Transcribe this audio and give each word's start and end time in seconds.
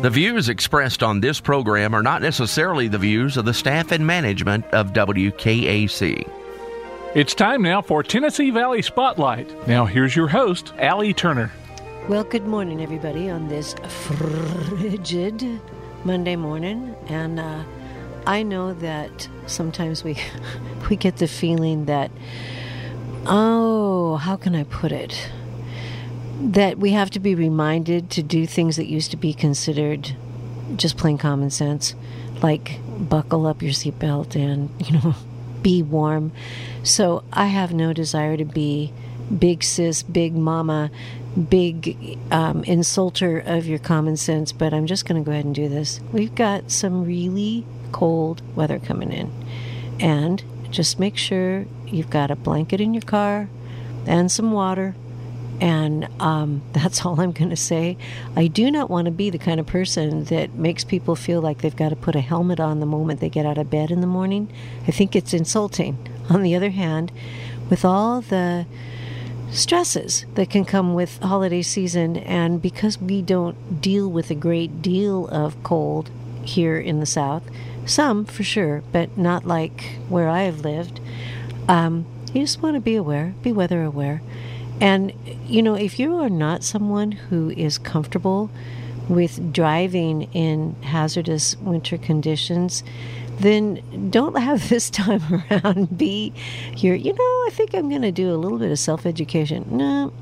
The 0.00 0.08
views 0.08 0.48
expressed 0.48 1.02
on 1.02 1.20
this 1.20 1.40
program 1.40 1.92
are 1.92 2.02
not 2.02 2.22
necessarily 2.22 2.88
the 2.88 2.96
views 2.96 3.36
of 3.36 3.44
the 3.44 3.52
staff 3.52 3.92
and 3.92 4.06
management 4.06 4.64
of 4.72 4.94
WKAC. 4.94 6.26
It's 7.14 7.34
time 7.34 7.60
now 7.60 7.82
for 7.82 8.02
Tennessee 8.02 8.50
Valley 8.50 8.80
Spotlight. 8.80 9.68
Now, 9.68 9.84
here's 9.84 10.16
your 10.16 10.28
host, 10.28 10.72
Allie 10.78 11.12
Turner. 11.12 11.52
Well, 12.08 12.24
good 12.24 12.46
morning, 12.46 12.80
everybody, 12.82 13.28
on 13.28 13.48
this 13.48 13.74
frigid 13.74 15.60
Monday 16.04 16.36
morning. 16.36 16.96
And 17.08 17.38
uh, 17.38 17.62
I 18.26 18.42
know 18.42 18.72
that 18.72 19.28
sometimes 19.46 20.02
we 20.02 20.16
we 20.88 20.96
get 20.96 21.18
the 21.18 21.28
feeling 21.28 21.84
that, 21.84 22.10
oh, 23.26 24.16
how 24.16 24.36
can 24.36 24.54
I 24.54 24.64
put 24.64 24.92
it? 24.92 25.30
That 26.40 26.78
we 26.78 26.92
have 26.92 27.10
to 27.10 27.20
be 27.20 27.34
reminded 27.34 28.10
to 28.10 28.22
do 28.22 28.46
things 28.46 28.76
that 28.76 28.86
used 28.86 29.10
to 29.10 29.16
be 29.16 29.34
considered 29.34 30.16
just 30.76 30.96
plain 30.96 31.18
common 31.18 31.50
sense, 31.50 31.94
like 32.42 32.80
buckle 32.98 33.46
up 33.46 33.62
your 33.62 33.72
seatbelt 33.72 34.34
and, 34.36 34.70
you 34.86 34.98
know, 34.98 35.14
be 35.62 35.82
warm. 35.82 36.32
So 36.82 37.22
I 37.32 37.46
have 37.46 37.72
no 37.72 37.92
desire 37.92 38.36
to 38.36 38.44
be 38.44 38.92
big 39.36 39.62
sis, 39.62 40.02
big 40.02 40.34
mama, 40.34 40.90
big 41.48 42.18
um, 42.30 42.64
insulter 42.64 43.44
of 43.46 43.66
your 43.66 43.78
common 43.78 44.16
sense, 44.16 44.52
but 44.52 44.74
I'm 44.74 44.86
just 44.86 45.06
going 45.06 45.22
to 45.22 45.26
go 45.26 45.32
ahead 45.32 45.44
and 45.44 45.54
do 45.54 45.68
this. 45.68 46.00
We've 46.12 46.34
got 46.34 46.70
some 46.70 47.04
really 47.04 47.64
cold 47.92 48.42
weather 48.56 48.78
coming 48.78 49.12
in, 49.12 49.32
and 50.00 50.42
just 50.70 50.98
make 50.98 51.16
sure 51.16 51.66
you've 51.86 52.10
got 52.10 52.30
a 52.30 52.36
blanket 52.36 52.80
in 52.80 52.94
your 52.94 53.02
car 53.02 53.48
and 54.06 54.30
some 54.30 54.52
water. 54.52 54.94
And 55.60 56.08
um, 56.20 56.62
that's 56.72 57.04
all 57.04 57.20
I'm 57.20 57.32
going 57.32 57.50
to 57.50 57.56
say. 57.56 57.96
I 58.36 58.46
do 58.46 58.70
not 58.70 58.90
want 58.90 59.06
to 59.06 59.10
be 59.10 59.30
the 59.30 59.38
kind 59.38 59.60
of 59.60 59.66
person 59.66 60.24
that 60.24 60.54
makes 60.54 60.84
people 60.84 61.16
feel 61.16 61.40
like 61.40 61.58
they've 61.58 61.76
got 61.76 61.90
to 61.90 61.96
put 61.96 62.16
a 62.16 62.20
helmet 62.20 62.60
on 62.60 62.80
the 62.80 62.86
moment 62.86 63.20
they 63.20 63.28
get 63.28 63.46
out 63.46 63.58
of 63.58 63.70
bed 63.70 63.90
in 63.90 64.00
the 64.00 64.06
morning. 64.06 64.50
I 64.86 64.90
think 64.90 65.14
it's 65.14 65.34
insulting. 65.34 65.98
On 66.28 66.42
the 66.42 66.54
other 66.54 66.70
hand, 66.70 67.10
with 67.68 67.84
all 67.84 68.20
the 68.20 68.66
stresses 69.52 70.26
that 70.34 70.48
can 70.48 70.64
come 70.64 70.94
with 70.94 71.18
holiday 71.18 71.62
season 71.62 72.16
and 72.16 72.62
because 72.62 73.00
we 73.00 73.20
don't 73.20 73.80
deal 73.80 74.08
with 74.08 74.30
a 74.30 74.34
great 74.34 74.80
deal 74.80 75.26
of 75.28 75.60
cold 75.64 76.08
here 76.42 76.78
in 76.78 77.00
the 77.00 77.06
south 77.06 77.42
some 77.84 78.24
for 78.24 78.44
sure 78.44 78.82
but 78.92 79.16
not 79.18 79.44
like 79.44 79.98
where 80.08 80.28
i 80.28 80.42
have 80.42 80.60
lived 80.60 81.00
um, 81.68 82.06
you 82.32 82.40
just 82.40 82.62
want 82.62 82.74
to 82.74 82.80
be 82.80 82.94
aware 82.94 83.34
be 83.42 83.50
weather 83.50 83.82
aware 83.82 84.22
and 84.80 85.12
you 85.46 85.62
know 85.62 85.74
if 85.74 85.98
you 85.98 86.16
are 86.16 86.30
not 86.30 86.62
someone 86.64 87.12
who 87.12 87.50
is 87.50 87.78
comfortable 87.78 88.50
with 89.08 89.52
driving 89.52 90.22
in 90.32 90.74
hazardous 90.82 91.56
winter 91.56 91.98
conditions 91.98 92.82
then 93.40 94.10
don't 94.10 94.38
have 94.40 94.68
this 94.68 94.90
time 94.90 95.22
around 95.50 95.96
be 95.96 96.32
your, 96.76 96.94
you 96.94 97.12
know, 97.12 97.18
I 97.46 97.50
think 97.52 97.74
I'm 97.74 97.88
going 97.88 98.02
to 98.02 98.12
do 98.12 98.32
a 98.32 98.36
little 98.36 98.58
bit 98.58 98.70
of 98.70 98.78
self 98.78 99.06
education. 99.06 99.66
No, 99.70 100.12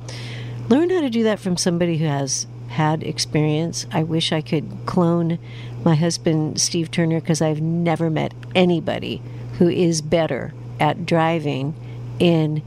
learn 0.69 0.91
how 0.91 1.01
to 1.01 1.11
do 1.11 1.23
that 1.25 1.39
from 1.39 1.57
somebody 1.57 1.99
who 1.99 2.07
has 2.07 2.47
had 2.69 3.03
experience. 3.03 3.87
I 3.93 4.03
wish 4.03 4.33
I 4.33 4.41
could 4.41 4.71
clone 4.87 5.39
my 5.85 5.95
husband, 5.95 6.61
Steve 6.61 6.91
Turner, 6.91 7.21
because 7.21 7.43
I've 7.43 7.61
never 7.61 8.11
met 8.11 8.35
anybody 8.55 9.23
who 9.59 9.69
is 9.69 10.03
better 10.03 10.53
at 10.79 11.07
driving 11.07 11.75
in 12.19 12.63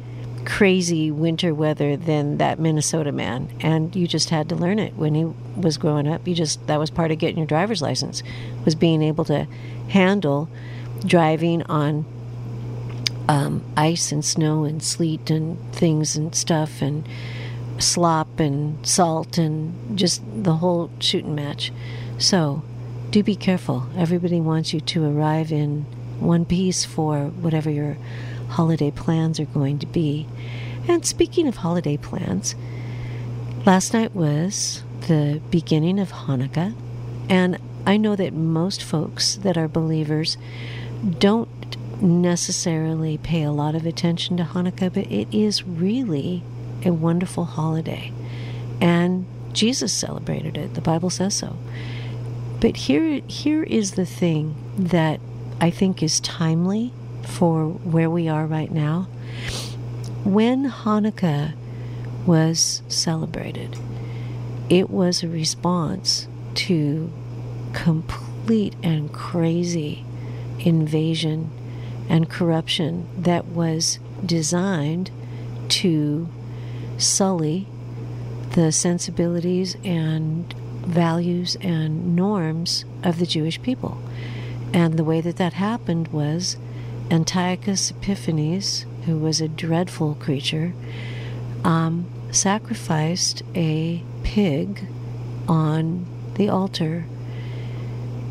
crazy 0.45 1.11
winter 1.11 1.53
weather 1.53 1.95
than 1.95 2.37
that 2.37 2.59
Minnesota 2.59 3.11
man. 3.11 3.49
And 3.61 3.95
you 3.95 4.07
just 4.07 4.29
had 4.29 4.49
to 4.49 4.55
learn 4.55 4.79
it 4.79 4.95
when 4.95 5.15
he 5.15 5.25
was 5.59 5.77
growing 5.77 6.07
up. 6.07 6.27
You 6.27 6.35
just, 6.35 6.65
that 6.67 6.79
was 6.79 6.89
part 6.89 7.11
of 7.11 7.19
getting 7.19 7.37
your 7.37 7.47
driver's 7.47 7.81
license, 7.81 8.23
was 8.65 8.75
being 8.75 9.01
able 9.01 9.25
to 9.25 9.47
handle 9.89 10.49
driving 11.05 11.63
on 11.63 12.05
um, 13.27 13.63
ice 13.77 14.11
and 14.11 14.23
snow 14.23 14.63
and 14.63 14.83
sleet 14.83 15.29
and 15.29 15.57
things 15.73 16.15
and 16.15 16.35
stuff 16.35 16.81
and 16.81 17.07
slop 17.79 18.39
and 18.39 18.85
salt 18.85 19.37
and 19.37 19.97
just 19.97 20.21
the 20.43 20.55
whole 20.55 20.91
shooting 20.99 21.35
match. 21.35 21.71
So 22.17 22.63
do 23.09 23.23
be 23.23 23.35
careful. 23.35 23.87
Everybody 23.97 24.39
wants 24.39 24.73
you 24.73 24.79
to 24.81 25.05
arrive 25.05 25.51
in 25.51 25.85
one 26.19 26.45
piece 26.45 26.85
for 26.85 27.25
whatever 27.27 27.69
your 27.69 27.97
holiday 28.51 28.91
plans 28.91 29.39
are 29.39 29.45
going 29.45 29.79
to 29.79 29.87
be. 29.87 30.27
And 30.87 31.05
speaking 31.05 31.47
of 31.47 31.57
holiday 31.57 31.97
plans, 31.97 32.55
last 33.65 33.93
night 33.93 34.15
was 34.15 34.83
the 35.07 35.41
beginning 35.49 35.99
of 35.99 36.11
Hanukkah, 36.11 36.75
and 37.29 37.57
I 37.85 37.97
know 37.97 38.15
that 38.15 38.33
most 38.33 38.83
folks 38.83 39.35
that 39.37 39.57
are 39.57 39.67
believers 39.67 40.37
don't 41.19 41.49
necessarily 42.01 43.17
pay 43.17 43.43
a 43.43 43.51
lot 43.51 43.75
of 43.75 43.85
attention 43.85 44.37
to 44.37 44.43
Hanukkah, 44.43 44.93
but 44.93 45.11
it 45.11 45.27
is 45.31 45.63
really 45.63 46.43
a 46.83 46.91
wonderful 46.91 47.45
holiday. 47.45 48.11
And 48.79 49.25
Jesus 49.53 49.93
celebrated 49.93 50.57
it. 50.57 50.73
The 50.73 50.81
Bible 50.81 51.09
says 51.09 51.35
so. 51.35 51.57
But 52.59 52.77
here 52.77 53.21
here 53.27 53.63
is 53.63 53.91
the 53.91 54.05
thing 54.05 54.55
that 54.77 55.19
I 55.59 55.69
think 55.69 56.03
is 56.03 56.19
timely 56.19 56.93
for 57.25 57.67
where 57.69 58.09
we 58.09 58.27
are 58.27 58.45
right 58.45 58.71
now. 58.71 59.07
When 60.23 60.69
Hanukkah 60.69 61.53
was 62.25 62.81
celebrated, 62.87 63.77
it 64.69 64.89
was 64.89 65.23
a 65.23 65.27
response 65.27 66.27
to 66.55 67.11
complete 67.73 68.75
and 68.83 69.11
crazy 69.11 70.05
invasion 70.59 71.49
and 72.09 72.29
corruption 72.29 73.07
that 73.17 73.45
was 73.47 73.99
designed 74.25 75.09
to 75.69 76.29
sully 76.97 77.67
the 78.51 78.71
sensibilities 78.71 79.75
and 79.83 80.53
values 80.85 81.55
and 81.61 82.15
norms 82.15 82.85
of 83.03 83.17
the 83.17 83.25
Jewish 83.25 83.61
people. 83.61 84.01
And 84.73 84.97
the 84.97 85.03
way 85.03 85.21
that 85.21 85.37
that 85.37 85.53
happened 85.53 86.09
was 86.09 86.57
Antiochus 87.11 87.91
Epiphanes, 87.91 88.85
who 89.05 89.17
was 89.17 89.41
a 89.41 89.49
dreadful 89.49 90.15
creature, 90.15 90.73
um, 91.65 92.09
sacrificed 92.31 93.43
a 93.53 94.01
pig 94.23 94.87
on 95.47 96.05
the 96.35 96.47
altar 96.47 97.05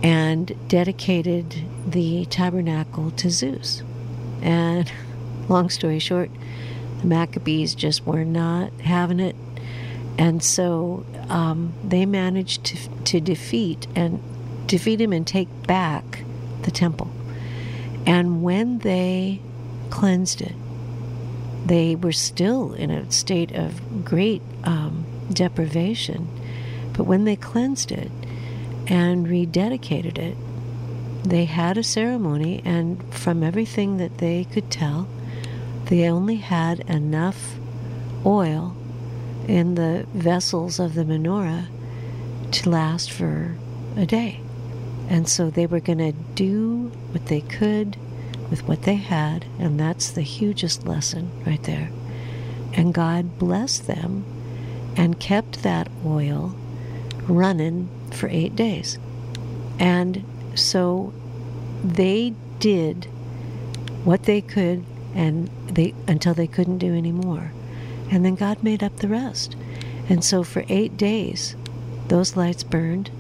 and 0.03 0.57
dedicated 0.67 1.63
the 1.87 2.25
tabernacle 2.27 3.11
to 3.11 3.29
Zeus. 3.29 3.83
And 4.41 4.91
long 5.51 5.69
story 5.69 5.99
short, 5.99 6.31
the 7.03 7.07
Maccabees 7.07 7.75
just 7.75 8.07
were 8.07 8.25
not 8.25 8.73
having 8.81 9.21
it. 9.21 9.37
And 10.17 10.43
so 10.43 11.05
um, 11.29 11.75
they 11.85 12.07
managed 12.07 12.65
to, 12.65 13.05
to 13.05 13.21
defeat 13.21 13.87
and 13.95 14.23
defeat 14.67 15.03
him 15.03 15.13
and 15.13 15.27
take 15.27 15.49
back 15.67 16.25
the 16.63 16.71
temple. 16.71 17.11
And 18.07 18.43
when 18.43 18.79
they 18.79 19.41
cleansed 19.91 20.41
it, 20.41 20.55
they 21.67 21.95
were 21.95 22.13
still 22.13 22.73
in 22.73 22.91
a 22.91 23.11
state 23.11 23.53
of 23.53 24.05
great 24.05 24.43
um, 24.65 25.05
deprivation. 25.33 26.29
But 26.95 27.05
when 27.05 27.25
they 27.25 27.37
cleansed 27.37 27.93
it, 27.93 28.11
and 28.91 29.27
rededicated 29.27 30.19
it. 30.19 30.37
They 31.23 31.45
had 31.45 31.79
a 31.79 31.83
ceremony, 31.85 32.61
and 32.65 33.03
from 33.15 33.43
everything 33.43 33.99
that 33.99 34.19
they 34.19 34.45
could 34.45 34.71
tell, 34.71 35.09
they 35.85 36.09
only 36.09 36.37
had 36.37 36.81
enough 36.81 37.55
oil 38.27 38.77
in 39.47 39.77
the 39.77 40.07
vessels 40.13 40.81
of 40.81 40.95
the 40.95 41.05
menorah 41.05 41.69
to 42.51 42.71
last 42.71 43.13
for 43.13 43.57
a 43.97 44.05
day. 44.05 44.41
And 45.11 45.29
so 45.29 45.51
they 45.51 45.67
were 45.67 45.81
going 45.81 45.99
to 45.99 46.13
do 46.13 46.93
what 47.11 47.27
they 47.27 47.41
could 47.41 47.97
with 48.49 48.67
what 48.67 48.83
they 48.83 48.95
had, 48.95 49.45
and 49.59 49.79
that's 49.79 50.11
the 50.11 50.23
hugest 50.23 50.87
lesson 50.87 51.31
right 51.45 51.63
there. 51.65 51.91
And 52.73 52.95
God 52.95 53.39
blessed 53.39 53.87
them 53.89 54.25
and 54.97 55.21
kept 55.21 55.63
that 55.65 55.89
oil 56.07 56.55
running 57.29 57.89
for 58.13 58.29
eight 58.29 58.55
days. 58.55 58.99
And 59.79 60.25
so 60.55 61.13
they 61.83 62.35
did 62.61 63.07
what 64.05 64.25
they 64.25 64.41
could 64.41 64.85
and 65.15 65.49
they 65.67 65.95
until 66.07 66.35
they 66.35 66.47
couldn't 66.47 66.79
do 66.79 66.95
any 66.95 67.13
more. 67.13 67.53
And 68.11 68.25
then 68.25 68.35
God 68.35 68.63
made 68.63 68.83
up 68.83 68.97
the 68.97 69.09
rest. 69.09 69.57
And 70.09 70.25
so 70.25 70.43
for 70.43 70.65
eight 70.69 70.97
days 70.97 71.57
those 72.09 72.37
lights 72.37 72.65
burned 72.65 73.11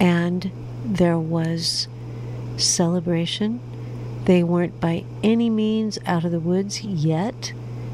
and 0.00 0.50
there 0.84 1.18
was 1.18 1.88
celebration. 2.56 3.60
They 4.24 4.42
weren't 4.42 4.80
by 4.80 5.04
any 5.22 5.50
means 5.50 5.98
out 6.06 6.24
of 6.24 6.30
the 6.30 6.40
woods 6.40 6.82
yet, 6.82 7.52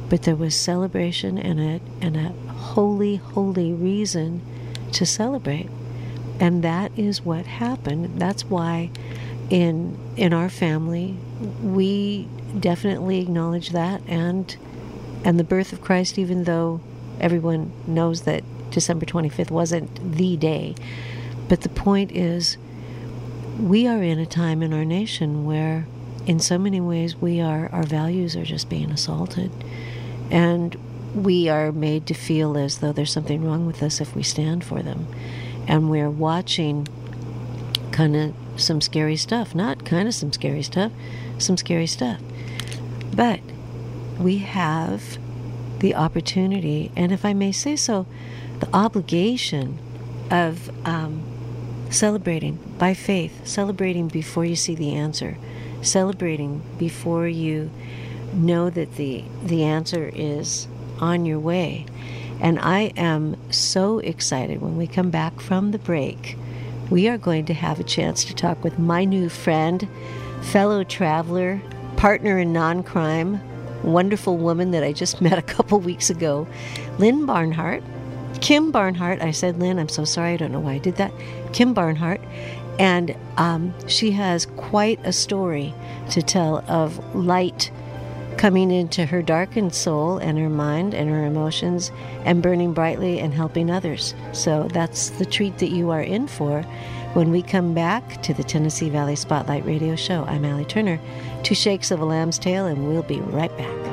but 0.09 0.23
there 0.23 0.37
was 0.37 0.55
celebration 0.55 1.39
and 1.39 1.61
a 1.61 1.81
and 2.05 2.17
a 2.17 2.29
holy, 2.51 3.17
holy 3.17 3.73
reason 3.73 4.43
to 4.93 5.07
celebrate. 5.07 5.71
And 6.39 6.65
that 6.65 6.91
is 6.97 7.25
what 7.25 7.47
happened. 7.47 8.21
That's 8.21 8.45
why 8.45 8.91
in 9.51 9.99
in 10.17 10.33
our 10.33 10.49
family 10.49 11.17
we 11.63 12.29
definitely 12.59 13.21
acknowledge 13.21 13.71
that 13.71 14.03
and 14.07 14.57
and 15.25 15.39
the 15.39 15.45
birth 15.45 15.73
of 15.73 15.81
Christ 15.81 16.19
even 16.19 16.45
though 16.45 16.81
everyone 17.21 17.73
knows 17.87 18.23
that 18.23 18.43
December 18.71 19.05
25th 19.05 19.51
wasn't 19.51 20.17
the 20.17 20.37
day. 20.37 20.75
But 21.49 21.63
the 21.63 21.69
point 21.69 22.13
is 22.13 22.57
we 23.61 23.87
are 23.87 24.03
in 24.03 24.19
a 24.19 24.27
time 24.27 24.63
in 24.63 24.73
our 24.73 24.85
nation 24.85 25.45
where 25.45 25.87
in 26.27 26.41
so 26.41 26.59
many 26.59 26.81
ways 26.81 27.17
we 27.17 27.41
are 27.41 27.69
our 27.73 27.83
values 27.83 28.37
are 28.37 28.45
just 28.45 28.69
being 28.69 28.91
assaulted. 28.91 29.51
And 30.31 30.77
we 31.15 31.49
are 31.49 31.73
made 31.73 32.07
to 32.07 32.15
feel 32.15 32.57
as 32.57 32.79
though 32.79 32.93
there's 32.93 33.13
something 33.13 33.45
wrong 33.45 33.67
with 33.67 33.83
us 33.83 34.01
if 34.01 34.15
we 34.15 34.23
stand 34.23 34.65
for 34.65 34.83
them. 34.83 35.07
And 35.67 35.91
we're 35.91 36.11
watching 36.11 36.89
kind 37.93 38.17
of 38.17 38.35
some 38.57 38.81
scary 38.81 39.17
stuff 39.17 39.55
not 39.55 39.85
kind 39.85 40.07
of 40.07 40.15
some 40.15 40.33
scary 40.33 40.63
stuff 40.63 40.93
some 41.39 41.57
scary 41.57 41.87
stuff. 41.87 42.21
But 43.15 43.41
we 44.19 44.39
have 44.39 45.19
the 45.81 45.95
opportunity 45.95 46.93
and 46.95 47.11
if 47.11 47.25
i 47.25 47.33
may 47.33 47.51
say 47.51 47.75
so 47.75 48.07
the 48.61 48.69
obligation 48.75 49.79
of 50.31 50.71
um, 50.87 51.23
celebrating 51.91 52.59
by 52.79 52.95
faith 52.95 53.47
celebrating 53.47 54.09
before 54.09 54.45
you 54.45 54.57
see 54.57 54.75
the 54.75 54.95
answer 54.95 55.37
celebrating 55.83 56.63
before 56.79 57.27
you 57.27 57.71
know 58.33 58.71
that 58.71 58.97
the 58.97 59.25
the 59.43 59.65
answer 59.65 60.11
is 60.15 60.69
on 61.01 61.27
your 61.27 61.39
way. 61.39 61.87
And 62.41 62.59
I 62.59 62.93
am 62.97 63.37
so 63.53 63.99
excited 63.99 64.61
when 64.61 64.77
we 64.77 64.87
come 64.87 65.11
back 65.11 65.41
from 65.41 65.73
the 65.73 65.79
break. 65.79 66.37
We 66.91 67.09
are 67.09 67.19
going 67.19 67.47
to 67.47 67.55
have 67.55 67.81
a 67.81 67.85
chance 67.85 68.25
to 68.25 68.35
talk 68.35 68.63
with 68.65 68.79
my 68.79 69.05
new 69.05 69.29
friend, 69.29 69.87
fellow 70.43 70.85
traveler, 70.85 71.61
partner 71.97 72.39
in 72.39 72.53
non 72.53 72.83
crime, 72.83 73.41
wonderful 73.83 74.37
woman 74.37 74.71
that 74.71 74.85
I 74.85 74.93
just 74.93 75.21
met 75.23 75.39
a 75.39 75.43
couple 75.43 75.81
weeks 75.81 76.11
ago, 76.11 76.47
Lynn 76.99 77.27
Barnhart. 77.27 77.83
Kim 78.41 78.71
Barnhart. 78.71 79.21
I 79.21 79.31
said 79.31 79.59
Lynn, 79.59 79.79
I'm 79.79 79.89
so 79.89 80.05
sorry, 80.05 80.33
I 80.33 80.37
don't 80.37 80.53
know 80.53 80.61
why 80.61 80.75
I 80.75 80.79
did 80.79 80.97
that. 80.97 81.13
Kim 81.53 81.75
Barnhart. 81.75 82.21
And 82.79 83.15
um, 83.37 83.75
she 83.87 84.13
has 84.13 84.47
quite 84.57 85.01
a 85.05 85.13
story 85.13 85.75
to 86.11 86.23
tell 86.23 86.65
of 86.67 87.15
light 87.15 87.71
coming 88.39 88.71
into 88.71 89.05
her 89.05 89.21
darkened 89.21 89.75
soul 89.75 90.17
and 90.17 90.39
her 90.39 90.49
mind 90.49 90.95
and 90.95 91.11
her 91.11 91.27
emotions 91.27 91.93
and 92.25 92.43
burning 92.43 92.73
brightly 92.73 93.21
and 93.21 93.35
helping 93.35 93.71
others. 93.71 94.15
So 94.33 94.67
that's 94.73 95.11
the 95.11 95.27
treat 95.27 95.59
that 95.59 95.69
you 95.69 95.91
are 95.91 96.01
in 96.01 96.27
for 96.27 96.63
when 97.13 97.31
we 97.31 97.43
come 97.43 97.75
back 97.75 98.23
to 98.23 98.33
the 98.33 98.45
Tennessee 98.45 98.89
Valley 98.89 99.17
Spotlight 99.17 99.67
Radio 99.67 99.95
Show. 99.95 100.25
I'm 100.25 100.47
Allie 100.47 100.65
Turner, 100.65 100.99
two 101.43 101.55
shakes 101.55 101.91
of 101.91 102.01
a 102.01 102.05
lamb's 102.07 102.39
tail, 102.39 102.65
and 102.65 102.89
we'll 102.89 103.03
be 103.03 103.21
right 103.21 103.55
back. 103.59 103.90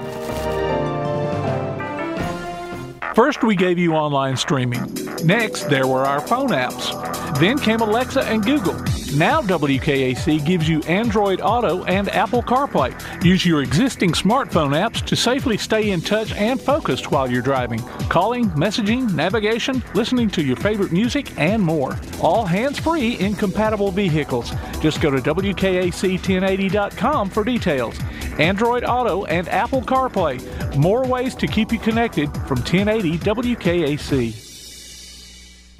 First, 3.17 3.41
we 3.43 3.55
gave 3.55 3.79
you 3.79 3.95
online 3.95 4.37
streaming. 4.37 4.93
Next, 5.23 5.63
there 5.71 5.87
were 5.87 6.05
our 6.05 6.21
phone 6.21 6.49
apps. 6.49 6.93
Then 7.39 7.57
came 7.57 7.81
Alexa 7.81 8.23
and 8.25 8.45
Google. 8.45 8.75
Now 9.15 9.41
WKAC 9.41 10.45
gives 10.45 10.69
you 10.69 10.83
Android 10.83 11.41
Auto 11.41 11.83
and 11.85 12.09
Apple 12.09 12.43
CarPlay. 12.43 12.93
Use 13.23 13.43
your 13.43 13.63
existing 13.63 14.11
smartphone 14.11 14.75
apps 14.75 15.03
to 15.03 15.15
safely 15.15 15.57
stay 15.57 15.89
in 15.89 16.01
touch 16.01 16.31
and 16.33 16.61
focused 16.61 17.09
while 17.09 17.27
you're 17.27 17.41
driving. 17.41 17.79
Calling, 18.07 18.51
messaging, 18.51 19.11
navigation, 19.15 19.81
listening 19.95 20.29
to 20.29 20.43
your 20.43 20.57
favorite 20.57 20.91
music, 20.91 21.35
and 21.39 21.63
more. 21.63 21.97
All 22.21 22.45
hands-free 22.45 23.13
in 23.13 23.33
compatible 23.33 23.89
vehicles. 23.89 24.51
Just 24.79 25.01
go 25.01 25.09
to 25.09 25.17
WKAC1080.com 25.17 27.31
for 27.31 27.43
details. 27.43 27.97
Android 28.39 28.83
Auto 28.83 29.25
and 29.25 29.47
Apple 29.49 29.81
CarPlay. 29.81 30.75
More 30.77 31.05
ways 31.05 31.35
to 31.35 31.47
keep 31.47 31.71
you 31.71 31.79
connected 31.79 32.31
from 32.47 32.59
1080 32.59 33.17
WKAC. 33.19 34.46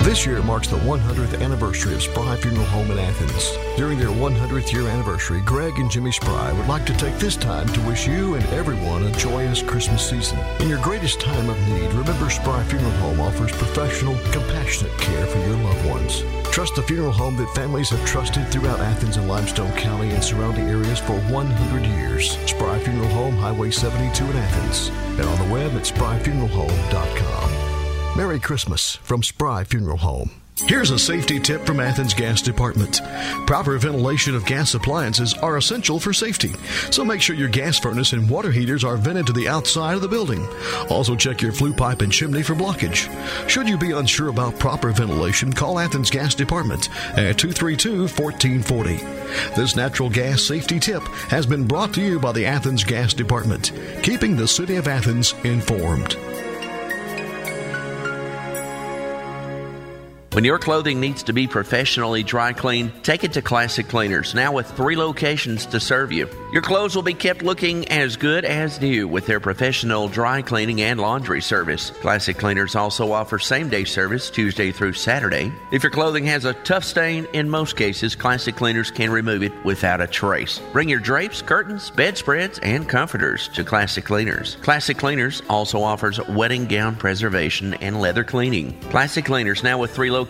This 0.07 0.25
year 0.25 0.41
marks 0.41 0.69
the 0.69 0.77
100th 0.77 1.43
anniversary 1.43 1.93
of 1.93 2.01
Spry 2.01 2.37
Funeral 2.37 2.65
Home 2.67 2.91
in 2.91 2.97
Athens. 2.97 3.51
During 3.75 3.99
their 3.99 4.07
100th 4.07 4.71
year 4.71 4.87
anniversary, 4.87 5.41
Greg 5.41 5.79
and 5.79 5.91
Jimmy 5.91 6.13
Spry 6.13 6.53
would 6.53 6.65
like 6.69 6.85
to 6.85 6.95
take 6.95 7.15
this 7.15 7.35
time 7.35 7.67
to 7.67 7.81
wish 7.81 8.07
you 8.07 8.35
and 8.35 8.45
everyone 8.45 9.03
a 9.03 9.11
joyous 9.11 9.61
Christmas 9.61 10.09
season. 10.09 10.39
In 10.61 10.69
your 10.69 10.79
greatest 10.81 11.19
time 11.19 11.49
of 11.49 11.59
need, 11.67 11.91
remember 11.91 12.29
Spry 12.29 12.63
Funeral 12.63 12.89
Home 12.91 13.19
offers 13.19 13.51
professional, 13.51 14.15
compassionate 14.31 14.97
care 14.97 15.25
for 15.25 15.39
your 15.39 15.57
loved 15.57 15.85
ones. 15.85 16.23
Trust 16.53 16.75
the 16.75 16.83
funeral 16.83 17.11
home 17.11 17.35
that 17.35 17.53
families 17.53 17.89
have 17.89 18.05
trusted 18.05 18.47
throughout 18.47 18.79
Athens 18.79 19.17
and 19.17 19.27
Limestone 19.27 19.73
County 19.73 20.11
and 20.11 20.23
surrounding 20.23 20.69
areas 20.69 20.99
for 20.99 21.19
100 21.19 21.85
years. 21.85 22.37
Spry 22.49 22.79
Funeral 22.79 23.09
Home, 23.09 23.35
Highway 23.35 23.71
72 23.71 24.23
in 24.23 24.37
Athens, 24.37 24.87
and 25.19 25.23
on 25.23 25.37
the 25.37 25.53
web 25.53 25.73
at 25.73 25.83
spryfuneralhome.com. 25.83 27.46
Merry 28.17 28.39
Christmas 28.39 28.95
from 28.95 29.21
Spry 29.21 29.63
Funeral 29.63 29.97
Home. 29.97 30.31
Here's 30.65 30.89
a 30.89 30.97
safety 30.97 31.39
tip 31.39 31.67
from 31.67 31.79
Athens 31.79 32.15
Gas 32.15 32.41
Department. 32.41 32.99
Proper 33.45 33.77
ventilation 33.77 34.33
of 34.33 34.43
gas 34.43 34.73
appliances 34.73 35.35
are 35.35 35.57
essential 35.57 35.99
for 35.99 36.13
safety, 36.13 36.51
so 36.89 37.05
make 37.05 37.21
sure 37.21 37.35
your 37.35 37.47
gas 37.47 37.77
furnace 37.77 38.13
and 38.13 38.27
water 38.27 38.51
heaters 38.51 38.83
are 38.83 38.97
vented 38.97 39.27
to 39.27 39.33
the 39.33 39.47
outside 39.47 39.93
of 39.93 40.01
the 40.01 40.07
building. 40.07 40.47
Also 40.89 41.15
check 41.15 41.43
your 41.43 41.51
flue 41.51 41.73
pipe 41.73 42.01
and 42.01 42.11
chimney 42.11 42.41
for 42.41 42.55
blockage. 42.55 43.07
Should 43.47 43.69
you 43.69 43.77
be 43.77 43.91
unsure 43.91 44.29
about 44.29 44.57
proper 44.57 44.91
ventilation, 44.91 45.53
call 45.53 45.77
Athens 45.77 46.09
Gas 46.09 46.33
Department 46.33 46.89
at 47.15 47.37
232-1440. 47.37 49.55
This 49.55 49.75
natural 49.75 50.09
gas 50.09 50.41
safety 50.41 50.79
tip 50.79 51.03
has 51.29 51.45
been 51.45 51.67
brought 51.67 51.93
to 51.93 52.01
you 52.01 52.19
by 52.19 52.31
the 52.31 52.47
Athens 52.47 52.83
Gas 52.83 53.13
Department, 53.13 53.73
keeping 54.01 54.35
the 54.35 54.47
city 54.47 54.77
of 54.77 54.87
Athens 54.87 55.35
informed. 55.43 56.17
When 60.37 60.45
your 60.45 60.59
clothing 60.59 60.99
needs 60.99 61.23
to 61.23 61.33
be 61.33 61.47
professionally 61.47 62.21
dry 62.21 62.53
cleaned, 62.53 62.91
take 63.03 63.23
it 63.23 63.33
to 63.33 63.41
Classic 63.41 63.87
Cleaners, 63.87 64.35
now 64.35 64.51
with 64.51 64.69
three 64.69 64.95
locations 64.95 65.65
to 65.65 65.79
serve 65.79 66.11
you. 66.11 66.29
Your 66.53 66.61
clothes 66.61 66.95
will 66.95 67.01
be 67.01 67.15
kept 67.15 67.41
looking 67.41 67.87
as 67.87 68.17
good 68.17 68.45
as 68.45 68.79
new 68.79 69.07
with 69.07 69.25
their 69.25 69.39
professional 69.39 70.07
dry 70.07 70.43
cleaning 70.43 70.79
and 70.79 70.99
laundry 70.99 71.41
service. 71.41 71.89
Classic 71.89 72.37
Cleaners 72.37 72.75
also 72.75 73.11
offers 73.11 73.47
same 73.47 73.67
day 73.67 73.83
service 73.83 74.29
Tuesday 74.29 74.71
through 74.71 74.93
Saturday. 74.93 75.51
If 75.71 75.81
your 75.81 75.89
clothing 75.89 76.25
has 76.25 76.45
a 76.45 76.53
tough 76.53 76.83
stain, 76.83 77.25
in 77.33 77.49
most 77.49 77.75
cases, 77.75 78.15
Classic 78.15 78.55
Cleaners 78.55 78.91
can 78.91 79.09
remove 79.09 79.41
it 79.41 79.65
without 79.65 80.01
a 80.01 80.07
trace. 80.07 80.61
Bring 80.71 80.87
your 80.87 80.99
drapes, 80.99 81.41
curtains, 81.41 81.89
bedspreads, 81.89 82.59
and 82.59 82.87
comforters 82.87 83.47
to 83.55 83.63
Classic 83.63 84.05
Cleaners. 84.05 84.57
Classic 84.61 84.95
Cleaners 84.95 85.41
also 85.49 85.81
offers 85.81 86.23
wedding 86.27 86.67
gown 86.67 86.95
preservation 86.95 87.73
and 87.75 87.99
leather 87.99 88.23
cleaning. 88.23 88.79
Classic 88.91 89.25
Cleaners 89.25 89.63
now 89.63 89.79
with 89.79 89.89
three 89.89 90.11
locations. 90.11 90.26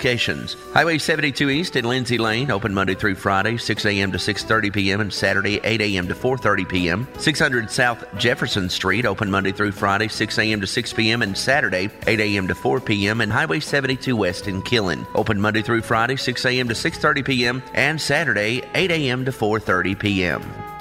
Highway 0.74 0.98
72 0.98 1.50
East 1.50 1.76
in 1.76 1.86
Lindsay 1.86 2.18
Lane, 2.18 2.52
open 2.52 2.74
Monday 2.74 2.96
through 2.96 3.16
Friday, 3.16 3.58
6 3.58 3.86
a.m. 3.86 4.12
to 4.12 4.18
6.30 4.18 4.74
p.m. 4.74 5.02
and 5.02 5.12
Saturday, 5.12 5.60
8 5.64 5.82
a.m. 5.82 6.08
to 6.08 6.16
4.30 6.16 6.70
p.m. 6.70 7.08
600 7.18 7.70
South 7.70 8.06
Jefferson 8.18 8.70
Street, 8.70 9.06
open 9.06 9.30
Monday 9.30 9.52
through 9.52 9.72
Friday, 9.72 10.08
6 10.08 10.38
a.m. 10.38 10.62
to 10.62 10.68
6 10.68 10.94
p.m. 10.94 11.22
and 11.22 11.38
Saturday, 11.38 11.90
8 12.06 12.20
a.m. 12.20 12.48
to 12.48 12.56
4 12.56 12.80
p.m. 12.80 13.22
and 13.22 13.32
Highway 13.32 13.60
72 13.60 14.16
West 14.16 14.48
in 14.48 14.62
Killen, 14.62 15.06
open 15.16 15.42
Monday 15.42 15.62
through 15.62 15.82
Friday, 15.82 16.16
6 16.16 16.46
a.m. 16.46 16.68
to 16.68 16.74
6.30 16.74 17.26
p.m. 17.26 17.64
and 17.74 18.00
Saturday, 18.00 18.64
8 18.76 18.92
a.m. 18.92 19.26
to 19.26 19.32
4.30 19.32 20.00
p.m. 20.00 20.77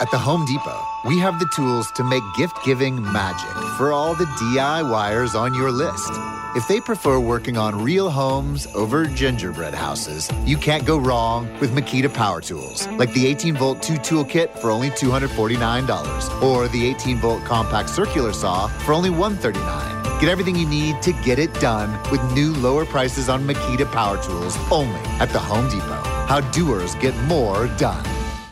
At 0.00 0.12
the 0.12 0.18
Home 0.18 0.46
Depot, 0.46 0.80
we 1.04 1.18
have 1.18 1.40
the 1.40 1.46
tools 1.46 1.90
to 1.96 2.04
make 2.04 2.22
gift 2.36 2.56
giving 2.64 3.02
magic 3.02 3.50
for 3.76 3.90
all 3.90 4.14
the 4.14 4.26
DIYers 4.26 5.34
on 5.34 5.54
your 5.54 5.72
list. 5.72 6.12
If 6.54 6.68
they 6.68 6.80
prefer 6.80 7.18
working 7.18 7.56
on 7.58 7.82
real 7.82 8.08
homes 8.08 8.68
over 8.76 9.06
gingerbread 9.06 9.74
houses, 9.74 10.30
you 10.44 10.56
can't 10.56 10.84
go 10.84 10.98
wrong 10.98 11.48
with 11.58 11.72
Makita 11.72 12.14
Power 12.14 12.40
Tools, 12.40 12.86
like 12.90 13.12
the 13.12 13.26
18 13.26 13.56
volt 13.56 13.82
2 13.82 13.96
tool 13.96 14.24
kit 14.24 14.56
for 14.60 14.70
only 14.70 14.90
$249, 14.90 16.42
or 16.42 16.68
the 16.68 16.86
18 16.86 17.18
volt 17.18 17.44
compact 17.44 17.90
circular 17.90 18.32
saw 18.32 18.68
for 18.68 18.92
only 18.92 19.10
$139. 19.10 20.20
Get 20.20 20.28
everything 20.28 20.54
you 20.54 20.68
need 20.68 21.02
to 21.02 21.12
get 21.24 21.40
it 21.40 21.52
done 21.54 21.90
with 22.12 22.22
new 22.34 22.54
lower 22.54 22.86
prices 22.86 23.28
on 23.28 23.44
Makita 23.48 23.90
Power 23.90 24.22
Tools 24.22 24.56
only 24.70 25.00
at 25.18 25.30
the 25.30 25.40
Home 25.40 25.68
Depot. 25.68 26.02
How 26.28 26.40
doers 26.52 26.94
get 26.96 27.16
more 27.24 27.66
done. 27.78 28.04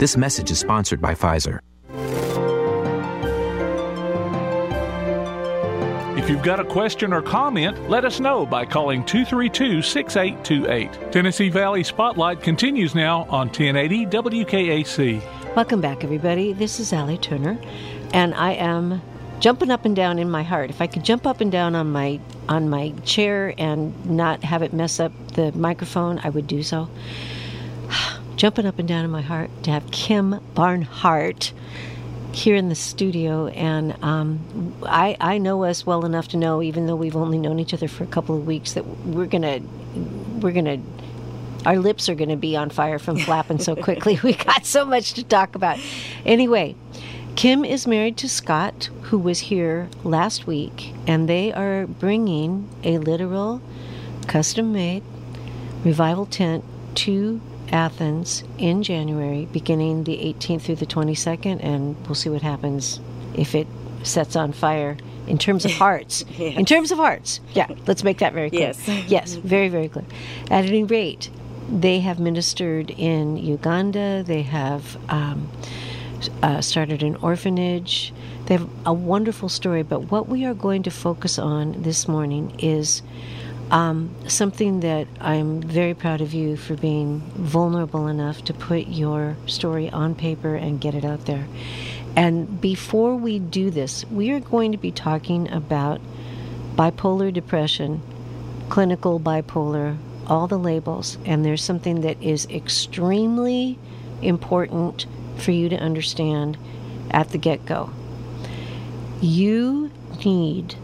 This 0.00 0.16
message 0.16 0.50
is 0.50 0.58
sponsored 0.58 1.02
by 1.02 1.14
Pfizer. 1.14 1.60
If 6.16 6.30
you've 6.30 6.42
got 6.42 6.58
a 6.58 6.64
question 6.64 7.12
or 7.12 7.20
comment, 7.20 7.90
let 7.90 8.06
us 8.06 8.18
know 8.18 8.46
by 8.46 8.64
calling 8.64 9.04
232 9.04 9.82
6828. 9.82 11.12
Tennessee 11.12 11.50
Valley 11.50 11.84
Spotlight 11.84 12.40
continues 12.40 12.94
now 12.94 13.24
on 13.24 13.48
1080 13.48 14.06
WKAC. 14.06 15.54
Welcome 15.54 15.82
back, 15.82 16.02
everybody. 16.02 16.54
This 16.54 16.80
is 16.80 16.94
Allie 16.94 17.18
Turner, 17.18 17.58
and 18.14 18.34
I 18.34 18.52
am 18.52 19.02
jumping 19.38 19.70
up 19.70 19.84
and 19.84 19.94
down 19.94 20.18
in 20.18 20.30
my 20.30 20.44
heart. 20.44 20.70
If 20.70 20.80
I 20.80 20.86
could 20.86 21.04
jump 21.04 21.26
up 21.26 21.42
and 21.42 21.52
down 21.52 21.74
on 21.74 21.92
my 21.92 22.18
on 22.48 22.70
my 22.70 22.94
chair 23.04 23.52
and 23.58 24.06
not 24.06 24.44
have 24.44 24.62
it 24.62 24.72
mess 24.72 24.98
up 24.98 25.12
the 25.34 25.52
microphone, 25.52 26.20
I 26.20 26.30
would 26.30 26.46
do 26.46 26.62
so. 26.62 26.88
Jumping 28.40 28.64
up 28.64 28.78
and 28.78 28.88
down 28.88 29.04
in 29.04 29.10
my 29.10 29.20
heart 29.20 29.50
to 29.62 29.70
have 29.70 29.90
Kim 29.90 30.40
Barnhart 30.54 31.52
here 32.32 32.56
in 32.56 32.70
the 32.70 32.74
studio, 32.74 33.48
and 33.48 34.02
um, 34.02 34.74
I 34.82 35.14
I 35.20 35.36
know 35.36 35.64
us 35.64 35.84
well 35.84 36.06
enough 36.06 36.28
to 36.28 36.38
know, 36.38 36.62
even 36.62 36.86
though 36.86 36.96
we've 36.96 37.16
only 37.16 37.36
known 37.36 37.58
each 37.58 37.74
other 37.74 37.86
for 37.86 38.02
a 38.02 38.06
couple 38.06 38.34
of 38.34 38.46
weeks, 38.46 38.72
that 38.72 38.86
we're 38.86 39.26
gonna 39.26 39.60
we're 40.40 40.52
gonna 40.52 40.80
our 41.66 41.76
lips 41.76 42.08
are 42.08 42.14
going 42.14 42.30
to 42.30 42.36
be 42.36 42.56
on 42.56 42.70
fire 42.70 42.98
from 42.98 43.18
flapping 43.26 43.58
so 43.58 43.76
quickly. 43.76 44.18
we 44.22 44.32
got 44.32 44.64
so 44.64 44.86
much 44.86 45.12
to 45.12 45.22
talk 45.22 45.54
about. 45.54 45.78
Anyway, 46.24 46.74
Kim 47.36 47.62
is 47.62 47.86
married 47.86 48.16
to 48.16 48.26
Scott, 48.26 48.88
who 49.02 49.18
was 49.18 49.40
here 49.40 49.90
last 50.02 50.46
week, 50.46 50.94
and 51.06 51.28
they 51.28 51.52
are 51.52 51.86
bringing 51.86 52.70
a 52.84 52.96
literal, 52.96 53.60
custom 54.26 54.72
made 54.72 55.02
revival 55.84 56.24
tent 56.24 56.64
to 56.94 57.42
Athens 57.72 58.44
in 58.58 58.82
January, 58.82 59.46
beginning 59.52 60.04
the 60.04 60.16
18th 60.16 60.62
through 60.62 60.76
the 60.76 60.86
22nd, 60.86 61.62
and 61.62 61.96
we'll 62.06 62.14
see 62.14 62.28
what 62.28 62.42
happens 62.42 63.00
if 63.34 63.54
it 63.54 63.66
sets 64.02 64.36
on 64.36 64.52
fire 64.52 64.96
in 65.26 65.38
terms 65.38 65.64
of 65.64 65.70
hearts. 65.84 66.24
Yes. 66.36 66.56
In 66.56 66.64
terms 66.64 66.90
of 66.90 66.98
hearts. 66.98 67.40
Yeah, 67.54 67.68
let's 67.86 68.04
make 68.04 68.18
that 68.18 68.32
very 68.32 68.50
clear. 68.50 68.72
Yes. 68.76 68.88
Yes, 69.08 69.34
very, 69.34 69.68
very 69.68 69.88
clear. 69.88 70.04
At 70.50 70.64
any 70.64 70.84
rate, 70.84 71.30
they 71.68 72.00
have 72.00 72.18
ministered 72.18 72.90
in 72.90 73.36
Uganda. 73.36 74.22
They 74.24 74.42
have 74.42 74.96
um, 75.08 75.50
uh, 76.42 76.60
started 76.60 77.02
an 77.02 77.16
orphanage. 77.16 78.12
They 78.46 78.56
have 78.56 78.68
a 78.84 78.92
wonderful 78.92 79.48
story. 79.48 79.82
But 79.82 80.10
what 80.10 80.28
we 80.28 80.44
are 80.44 80.54
going 80.54 80.82
to 80.84 80.90
focus 80.90 81.38
on 81.38 81.82
this 81.82 82.08
morning 82.08 82.54
is 82.58 83.02
um, 83.70 84.14
something 84.26 84.80
that 84.80 85.06
I'm 85.20 85.62
very 85.62 85.94
proud 85.94 86.20
of 86.20 86.34
you 86.34 86.56
for 86.56 86.74
being 86.74 87.20
vulnerable 87.36 88.08
enough 88.08 88.42
to 88.44 88.54
put 88.54 88.88
your 88.88 89.36
story 89.46 89.88
on 89.90 90.14
paper 90.14 90.54
and 90.56 90.80
get 90.80 90.94
it 90.94 91.04
out 91.04 91.26
there. 91.26 91.46
And 92.16 92.60
before 92.60 93.14
we 93.14 93.38
do 93.38 93.70
this, 93.70 94.04
we 94.06 94.30
are 94.32 94.40
going 94.40 94.72
to 94.72 94.78
be 94.78 94.90
talking 94.90 95.50
about 95.50 96.00
bipolar 96.74 97.32
depression, 97.32 98.02
clinical 98.68 99.20
bipolar, 99.20 99.96
all 100.26 100.48
the 100.48 100.58
labels. 100.58 101.18
And 101.24 101.44
there's 101.44 101.62
something 101.62 102.00
that 102.00 102.20
is 102.20 102.46
extremely 102.46 103.78
important 104.22 105.06
for 105.36 105.52
you 105.52 105.68
to 105.68 105.76
understand 105.76 106.58
at 107.10 107.30
the 107.30 107.38
get 107.38 107.64
go. 107.66 107.90
You 109.20 109.90
need 110.24 110.74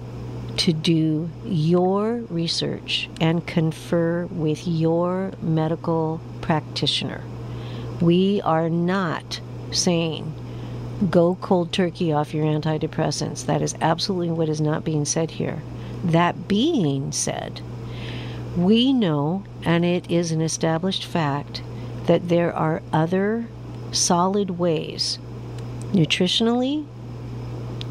to 0.59 0.73
do 0.73 1.31
your 1.45 2.23
research 2.31 3.09
and 3.21 3.47
confer 3.47 4.27
with 4.27 4.67
your 4.67 5.33
medical 5.41 6.21
practitioner. 6.41 7.23
We 8.01 8.41
are 8.43 8.69
not 8.71 9.41
saying 9.71 10.33
go 11.11 11.35
cold 11.37 11.73
turkey 11.73 12.13
off 12.13 12.33
your 12.33 12.47
antidepressants. 12.47 13.47
That 13.47 13.61
is 13.63 13.75
absolutely 13.81 14.31
what 14.31 14.49
is 14.49 14.61
not 14.61 14.85
being 14.85 15.05
said 15.05 15.33
here. 15.33 15.63
That 16.03 16.49
being 16.49 17.13
said, 17.13 17.61
we 18.57 18.93
know, 18.93 19.45
and 19.63 19.85
it 19.85 20.11
is 20.11 20.33
an 20.33 20.41
established 20.41 21.05
fact, 21.05 21.63
that 22.07 22.29
there 22.29 22.55
are 22.55 22.83
other 22.93 23.49
solid 23.93 24.59
ways, 24.59 25.19
nutritionally, 25.93 26.87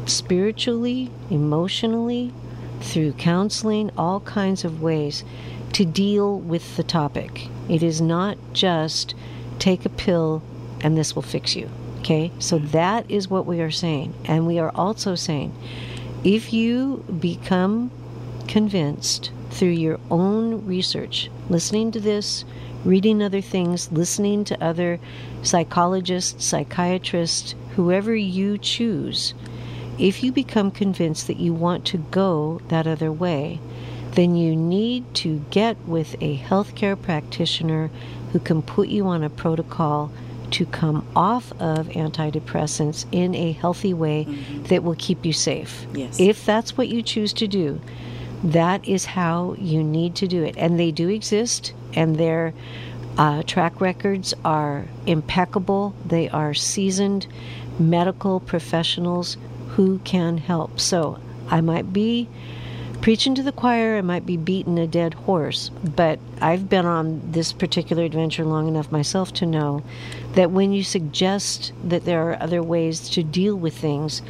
spiritually, 0.06 1.10
emotionally, 1.30 2.32
through 2.80 3.12
counseling, 3.12 3.90
all 3.96 4.20
kinds 4.20 4.64
of 4.64 4.82
ways 4.82 5.24
to 5.72 5.84
deal 5.84 6.38
with 6.38 6.76
the 6.76 6.82
topic. 6.82 7.48
It 7.68 7.82
is 7.82 8.00
not 8.00 8.38
just 8.52 9.14
take 9.58 9.84
a 9.84 9.90
pill 9.90 10.42
and 10.80 10.96
this 10.96 11.14
will 11.14 11.22
fix 11.22 11.56
you. 11.56 11.68
Okay? 12.00 12.30
So 12.38 12.58
mm-hmm. 12.58 12.68
that 12.68 13.10
is 13.10 13.28
what 13.28 13.46
we 13.46 13.60
are 13.60 13.70
saying. 13.70 14.14
And 14.24 14.46
we 14.46 14.58
are 14.58 14.70
also 14.74 15.14
saying 15.14 15.54
if 16.24 16.52
you 16.52 17.04
become 17.20 17.90
convinced 18.48 19.30
through 19.50 19.68
your 19.68 19.98
own 20.10 20.66
research, 20.66 21.30
listening 21.48 21.90
to 21.92 22.00
this, 22.00 22.44
reading 22.84 23.22
other 23.22 23.40
things, 23.40 23.90
listening 23.90 24.44
to 24.44 24.64
other 24.64 25.00
psychologists, 25.42 26.44
psychiatrists, 26.44 27.54
whoever 27.74 28.14
you 28.14 28.58
choose, 28.58 29.34
if 29.98 30.22
you 30.22 30.32
become 30.32 30.70
convinced 30.70 31.26
that 31.26 31.38
you 31.38 31.52
want 31.52 31.84
to 31.86 31.98
go 31.98 32.60
that 32.68 32.86
other 32.86 33.12
way, 33.12 33.60
then 34.12 34.34
you 34.34 34.56
need 34.56 35.14
to 35.14 35.44
get 35.50 35.78
with 35.86 36.14
a 36.20 36.38
healthcare 36.38 37.00
practitioner 37.00 37.90
who 38.32 38.38
can 38.38 38.62
put 38.62 38.88
you 38.88 39.06
on 39.06 39.22
a 39.22 39.30
protocol 39.30 40.10
to 40.50 40.64
come 40.66 41.06
off 41.14 41.52
of 41.60 41.88
antidepressants 41.88 43.04
in 43.12 43.34
a 43.34 43.52
healthy 43.52 43.92
way 43.92 44.24
that 44.68 44.82
will 44.82 44.94
keep 44.98 45.24
you 45.24 45.32
safe. 45.32 45.86
Yes. 45.92 46.20
If 46.20 46.46
that's 46.46 46.76
what 46.76 46.88
you 46.88 47.02
choose 47.02 47.32
to 47.34 47.46
do, 47.46 47.80
that 48.44 48.86
is 48.86 49.04
how 49.04 49.54
you 49.58 49.82
need 49.82 50.14
to 50.16 50.28
do 50.28 50.42
it. 50.44 50.54
And 50.56 50.78
they 50.78 50.92
do 50.92 51.08
exist, 51.08 51.72
and 51.94 52.16
their 52.16 52.54
uh, 53.18 53.42
track 53.42 53.80
records 53.80 54.34
are 54.44 54.86
impeccable. 55.06 55.94
They 56.04 56.28
are 56.28 56.54
seasoned 56.54 57.26
medical 57.78 58.40
professionals 58.40 59.36
who 59.76 59.98
can 60.00 60.38
help. 60.38 60.80
So 60.80 61.18
I 61.48 61.60
might 61.60 61.92
be 61.92 62.28
preaching 63.02 63.34
to 63.34 63.42
the 63.42 63.52
choir, 63.52 63.98
I 63.98 64.00
might 64.00 64.26
be 64.26 64.36
beating 64.36 64.78
a 64.78 64.86
dead 64.86 65.14
horse, 65.14 65.70
but 65.84 66.18
I've 66.40 66.68
been 66.68 66.86
on 66.86 67.20
this 67.30 67.52
particular 67.52 68.02
adventure 68.02 68.44
long 68.44 68.68
enough 68.68 68.90
myself 68.90 69.32
to 69.34 69.46
know 69.46 69.84
that 70.32 70.50
when 70.50 70.72
you 70.72 70.82
suggest 70.82 71.72
that 71.84 72.04
there 72.04 72.30
are 72.30 72.42
other 72.42 72.62
ways 72.62 73.08
to 73.10 73.22
deal 73.22 73.54
with 73.54 73.76
things, 73.76 74.22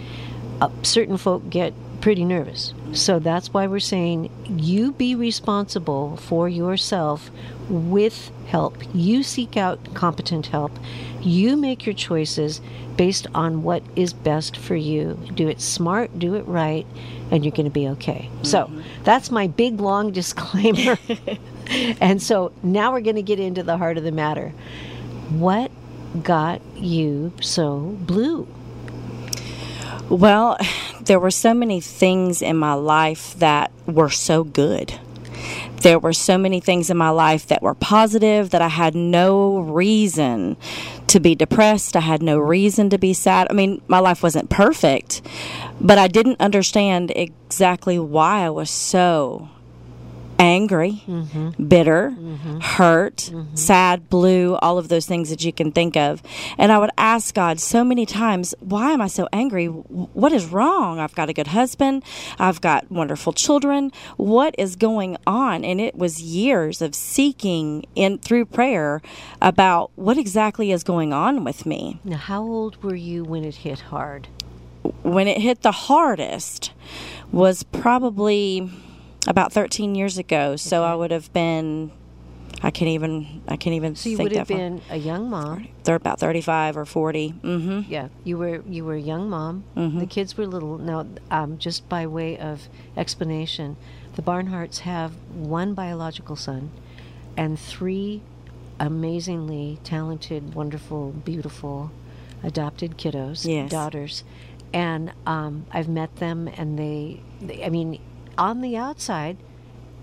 uh, 0.61 0.69
certain 0.83 1.17
folk 1.17 1.49
get 1.49 1.73
pretty 2.00 2.25
nervous. 2.25 2.73
So 2.93 3.19
that's 3.19 3.53
why 3.53 3.67
we're 3.67 3.81
saying 3.81 4.31
you 4.49 4.93
be 4.93 5.15
responsible 5.15 6.17
for 6.17 6.49
yourself 6.49 7.31
with 7.69 8.31
help. 8.47 8.79
You 8.95 9.23
seek 9.23 9.57
out 9.57 9.95
competent 9.95 10.47
help. 10.47 10.73
You 11.21 11.57
make 11.57 11.85
your 11.87 11.95
choices 11.95 12.61
based 12.97 13.26
on 13.35 13.62
what 13.62 13.83
is 13.95 14.12
best 14.12 14.57
for 14.57 14.76
you. 14.76 15.19
Do 15.35 15.49
it 15.49 15.61
smart, 15.61 16.19
do 16.19 16.35
it 16.35 16.47
right, 16.47 16.87
and 17.31 17.45
you're 17.45 17.53
going 17.53 17.65
to 17.65 17.71
be 17.71 17.88
okay. 17.88 18.31
So 18.43 18.65
mm-hmm. 18.65 18.83
that's 19.05 19.31
my 19.31 19.47
big 19.49 19.81
long 19.81 20.12
disclaimer. 20.12 20.99
and 22.00 22.23
so 22.23 22.53
now 22.62 22.93
we're 22.93 23.00
going 23.00 23.17
to 23.17 23.23
get 23.23 23.41
into 23.41 23.62
the 23.62 23.76
heart 23.76 23.99
of 23.99 24.05
the 24.05 24.12
matter. 24.12 24.50
What 25.31 25.71
got 26.23 26.62
you 26.76 27.33
so 27.41 27.97
blue? 28.00 28.49
Well, 30.08 30.56
there 31.00 31.18
were 31.18 31.32
so 31.32 31.52
many 31.52 31.80
things 31.80 32.40
in 32.40 32.56
my 32.56 32.75
life 32.75 33.34
that 33.38 33.72
were 33.86 34.10
so 34.10 34.44
good. 34.44 34.94
There 35.82 35.98
were 35.98 36.12
so 36.12 36.38
many 36.38 36.60
things 36.60 36.90
in 36.90 36.96
my 36.96 37.10
life 37.10 37.48
that 37.48 37.60
were 37.60 37.75
positive 37.75 38.50
that 38.50 38.62
I 38.62 38.68
had 38.68 38.94
no 38.94 39.58
reason 39.58 40.56
to 41.08 41.18
be 41.18 41.34
depressed. 41.34 41.96
I 41.96 42.00
had 42.00 42.22
no 42.22 42.38
reason 42.38 42.88
to 42.90 42.98
be 42.98 43.14
sad. 43.14 43.48
I 43.50 43.52
mean, 43.52 43.82
my 43.88 43.98
life 43.98 44.22
wasn't 44.22 44.48
perfect, 44.48 45.22
but 45.80 45.98
I 45.98 46.06
didn't 46.06 46.40
understand 46.40 47.12
exactly 47.14 47.98
why 47.98 48.44
I 48.44 48.50
was 48.50 48.70
so 48.70 49.48
angry, 50.38 51.02
mm-hmm. 51.07 51.62
bitter, 51.64 52.11
mm-hmm. 52.11 52.61
hurt, 52.61 53.31
mm-hmm. 53.33 53.55
sad, 53.55 54.09
blue, 54.09 54.57
all 54.57 54.78
of 54.78 54.88
those 54.88 55.07
things 55.07 55.31
that 55.31 55.45
you 55.45 55.52
can 55.52 55.73
think 55.73 55.97
of. 55.97 56.23
And 56.59 56.73
I 56.73 56.78
would 56.78 56.90
ask 56.99 57.35
God 57.35 57.61
so 57.61 57.85
many 57.85 58.07
times, 58.07 58.55
why 58.61 58.93
am 58.93 59.00
I 59.00 59.07
so 59.07 59.28
angry? 59.33 59.66
What 59.66 60.33
is 60.33 60.47
wrong? 60.47 60.99
I've 60.99 61.14
got 61.14 61.28
a 61.28 61.33
good 61.33 61.49
husband. 61.49 62.05
I've 62.38 62.61
got 62.61 62.90
wonderful 62.90 63.33
children. 63.33 63.93
What 64.16 64.55
is 64.59 64.76
going 64.76 65.16
on? 65.26 65.64
And 65.64 65.81
it 65.81 65.95
was 65.95 66.21
years 66.21 66.83
of 66.83 66.95
seeking 66.95 67.85
in 67.95 68.19
through 68.19 68.47
prayer 68.47 69.02
about 69.40 69.90
what 69.97 70.19
exactly 70.19 70.73
is 70.73 70.83
going 70.83 71.12
on 71.12 71.45
with 71.45 71.66
me. 71.66 72.00
Now, 72.05 72.16
how 72.16 72.43
old 72.43 72.83
were 72.83 72.95
you 72.95 73.25
when 73.25 73.45
it 73.45 73.57
hit 73.57 73.81
hard? 73.81 74.28
When 75.02 75.26
it 75.26 75.38
hit 75.38 75.62
the 75.62 75.73
hardest 75.73 76.73
was 77.33 77.64
probably 77.64 78.71
About 79.26 79.52
13 79.52 79.95
years 79.95 80.18
ago. 80.18 80.56
So 80.56 80.85
I 80.85 80.95
would 80.95 81.11
have 81.11 81.33
been. 81.33 81.90
I 82.62 82.71
can't 82.71 82.88
even. 82.88 83.42
I 83.49 83.56
can't 83.56 83.75
even. 83.75 83.97
So 83.97 84.09
you 84.09 84.16
think 84.16 84.30
would 84.30 84.38
have 84.38 84.49
that 84.49 84.54
far. 84.54 84.59
been 84.62 84.83
a 84.90 84.97
young 84.97 85.28
mom. 85.28 85.68
They're 85.85 85.95
about 85.97 86.18
35 86.21 86.76
or 86.76 86.85
40. 86.85 87.35
Mm-hmm. 87.42 87.92
Yeah, 87.92 88.09
you 88.25 88.38
were 88.38 88.62
you 88.68 88.85
were 88.85 88.95
a 88.95 89.00
young 89.00 89.28
mom. 89.28 89.64
The 89.75 90.06
kids 90.06 90.37
were 90.37 90.47
little. 90.47 90.78
Now, 90.78 91.06
um, 91.30 91.59
just 91.59 91.88
by 91.88 92.06
way 92.06 92.38
of 92.38 92.68
explanation, 92.97 93.76
the 94.14 94.23
Barnharts 94.23 94.80
have 94.80 95.12
one 95.35 95.75
biological 95.75 96.37
son 96.37 96.71
and 97.37 97.59
three 97.59 98.23
amazingly 98.80 99.78
talented, 99.85 100.54
wonderful, 100.54 101.11
beautiful 101.12 101.90
adopted 102.42 102.97
kiddos, 102.97 103.45
Yes. 103.45 103.71
daughters, 103.71 104.25
and 104.73 105.12
um, 105.26 105.66
I've 105.73 105.88
met 105.88 106.16
them, 106.16 106.49
and 106.49 106.78
they, 106.78 107.21
they, 107.40 107.64
I 107.64 107.71
mean, 107.71 108.00
on 108.38 108.61
the 108.61 108.76
outside. 108.76 109.37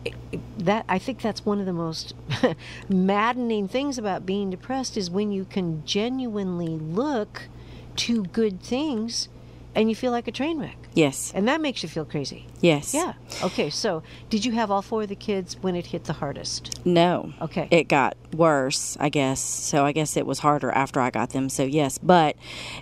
it- 0.05 0.13
it- 0.33 0.39
That 0.57 0.83
I 0.89 0.99
think 0.99 1.21
that's 1.21 1.45
one 1.45 1.59
of 1.61 1.65
the 1.65 1.71
most 1.73 2.13
maddening 2.89 3.67
things 3.67 3.97
about 3.97 4.25
being 4.25 4.49
depressed 4.49 4.97
is 4.97 5.09
when 5.09 5.31
you 5.31 5.45
can 5.45 5.83
genuinely 5.85 6.67
look 6.77 7.43
to 7.97 8.23
good 8.25 8.61
things 8.61 9.29
and 9.75 9.89
you 9.89 9.95
feel 9.95 10.11
like 10.11 10.27
a 10.27 10.31
train 10.31 10.59
wreck. 10.59 10.77
Yes. 10.93 11.31
And 11.33 11.47
that 11.47 11.59
makes 11.61 11.81
you 11.81 11.89
feel 11.89 12.05
crazy. 12.05 12.45
Yes. 12.61 12.93
Yeah. 12.93 13.13
Okay, 13.41 13.69
so 13.71 14.03
did 14.29 14.45
you 14.45 14.51
have 14.51 14.69
all 14.69 14.81
four 14.83 15.03
of 15.03 15.09
the 15.09 15.15
kids 15.15 15.57
when 15.61 15.75
it 15.75 15.87
hit 15.87 16.03
the 16.03 16.13
hardest? 16.13 16.81
No. 16.85 17.33
Okay. 17.41 17.67
It 17.71 17.87
got 17.87 18.15
worse, 18.35 18.95
I 18.99 19.09
guess. 19.09 19.39
So 19.39 19.85
I 19.85 19.91
guess 19.91 20.15
it 20.17 20.25
was 20.27 20.39
harder 20.39 20.69
after 20.71 20.99
I 20.99 21.09
got 21.09 21.31
them. 21.31 21.49
So 21.49 21.63
yes, 21.63 21.97
but 21.97 22.35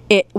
it 0.10 0.29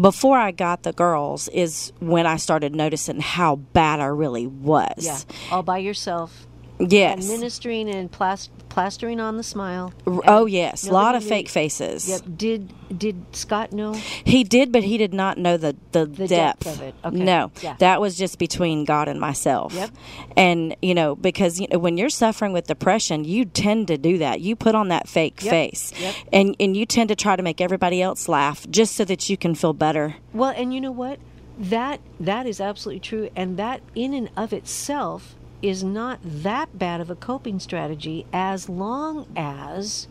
before 0.00 0.38
I 0.38 0.50
got 0.50 0.82
the 0.82 0.92
girls 0.92 1.48
is 1.48 1.92
when 2.00 2.26
I 2.26 2.36
started 2.36 2.74
noticing 2.74 3.20
how 3.20 3.56
bad 3.56 4.00
I 4.00 4.06
really 4.06 4.46
was. 4.46 5.04
Yeah. 5.04 5.18
All 5.50 5.62
by 5.62 5.78
yourself. 5.78 6.46
Yes. 6.80 7.18
Administering 7.28 7.88
and 7.90 8.10
plas- 8.10 8.50
plastering 8.68 9.18
on 9.20 9.36
the 9.36 9.42
smile. 9.42 9.92
Oh 10.06 10.46
yes, 10.46 10.86
a 10.86 10.92
lot 10.92 11.16
of 11.16 11.22
knew- 11.24 11.28
fake 11.28 11.48
faces. 11.48 12.08
Yep. 12.08 12.20
Did 12.36 12.72
did 12.98 13.16
Scott 13.32 13.72
know? 13.72 13.94
He 13.94 14.44
did, 14.44 14.70
but 14.70 14.84
he 14.84 14.96
did 14.96 15.12
not 15.12 15.38
know 15.38 15.56
the 15.56 15.74
the, 15.90 16.06
The 16.06 16.28
depth. 16.28 16.60
depth 16.64 16.66
of 16.66 16.82
it. 16.82 16.94
Okay. 17.04 17.16
No, 17.16 17.50
Yeah. 17.62 17.74
that 17.80 18.00
was 18.00 18.16
just 18.16 18.38
between 18.38 18.84
God 18.84 19.08
and 19.08 19.18
myself. 19.20 19.74
Yep. 19.74 19.90
And 20.36 20.76
you 20.80 20.94
know, 20.94 21.16
because 21.16 21.58
you 21.58 21.66
know, 21.72 21.78
when 21.80 21.96
you're 21.98 22.08
suffering 22.10 22.52
with 22.52 22.68
depression, 22.68 23.24
you 23.24 23.44
tend 23.44 23.88
to 23.88 23.98
do 23.98 24.18
that. 24.18 24.40
You 24.40 24.54
put 24.54 24.74
on 24.76 24.86
that 24.88 25.08
fake 25.08 25.42
Yep. 25.42 25.50
face, 25.50 25.92
Yep. 26.00 26.14
and 26.32 26.56
and 26.60 26.76
you 26.76 26.86
tend 26.86 27.08
to 27.08 27.16
try 27.16 27.34
to 27.34 27.42
make 27.42 27.60
everybody 27.60 28.00
else 28.00 28.28
laugh 28.28 28.66
just 28.70 28.94
so 28.94 29.04
that 29.04 29.28
you 29.28 29.36
can 29.36 29.56
feel 29.56 29.72
better. 29.72 30.14
Well, 30.32 30.52
and 30.56 30.72
you 30.72 30.80
know 30.80 30.92
what? 30.92 31.18
That 31.58 31.98
that 32.20 32.46
is 32.46 32.60
absolutely 32.60 33.00
true, 33.00 33.30
and 33.34 33.56
that 33.56 33.80
in 33.96 34.14
and 34.14 34.30
of 34.36 34.52
itself 34.52 35.34
is 35.62 35.82
not 35.82 36.20
that 36.22 36.78
bad 36.78 37.00
of 37.00 37.10
a 37.10 37.16
coping 37.16 37.58
strategy 37.58 38.26
as 38.32 38.68
long 38.68 39.26
as 39.36 40.06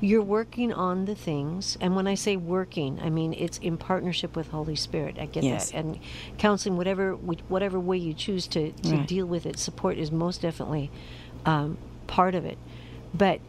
you're 0.00 0.22
working 0.22 0.72
on 0.72 1.06
the 1.06 1.14
things. 1.14 1.78
And 1.80 1.96
when 1.96 2.06
I 2.06 2.14
say 2.14 2.36
working, 2.36 3.00
I 3.02 3.10
mean 3.10 3.32
it's 3.32 3.58
in 3.58 3.76
partnership 3.78 4.36
with 4.36 4.48
Holy 4.48 4.76
Spirit. 4.76 5.16
I 5.18 5.26
get 5.26 5.44
Yes. 5.44 5.70
that, 5.70 5.78
and 5.78 5.98
counseling, 6.38 6.76
whatever 6.76 7.14
whatever 7.14 7.80
way 7.80 7.96
you 7.96 8.12
choose 8.14 8.46
to 8.48 8.72
to 8.72 8.96
Right. 8.96 9.06
deal 9.06 9.26
with 9.26 9.46
it, 9.46 9.58
support 9.58 9.96
is 9.96 10.12
most 10.12 10.42
definitely 10.42 10.90
um, 11.46 11.78
part 12.06 12.34
of 12.34 12.44
it. 12.44 12.58
But 13.14 13.40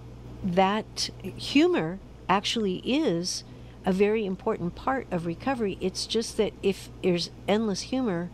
that 0.44 1.10
humor 1.24 2.00
actually 2.30 2.78
is 2.86 3.44
a 3.86 3.92
very 3.92 4.26
important 4.26 4.76
part 4.76 5.06
of 5.12 5.26
recovery. 5.26 5.78
It's 5.82 6.06
just 6.08 6.38
that 6.38 6.54
if 6.64 6.90
there's 7.04 7.30
endless 7.48 7.82
humor 7.82 8.30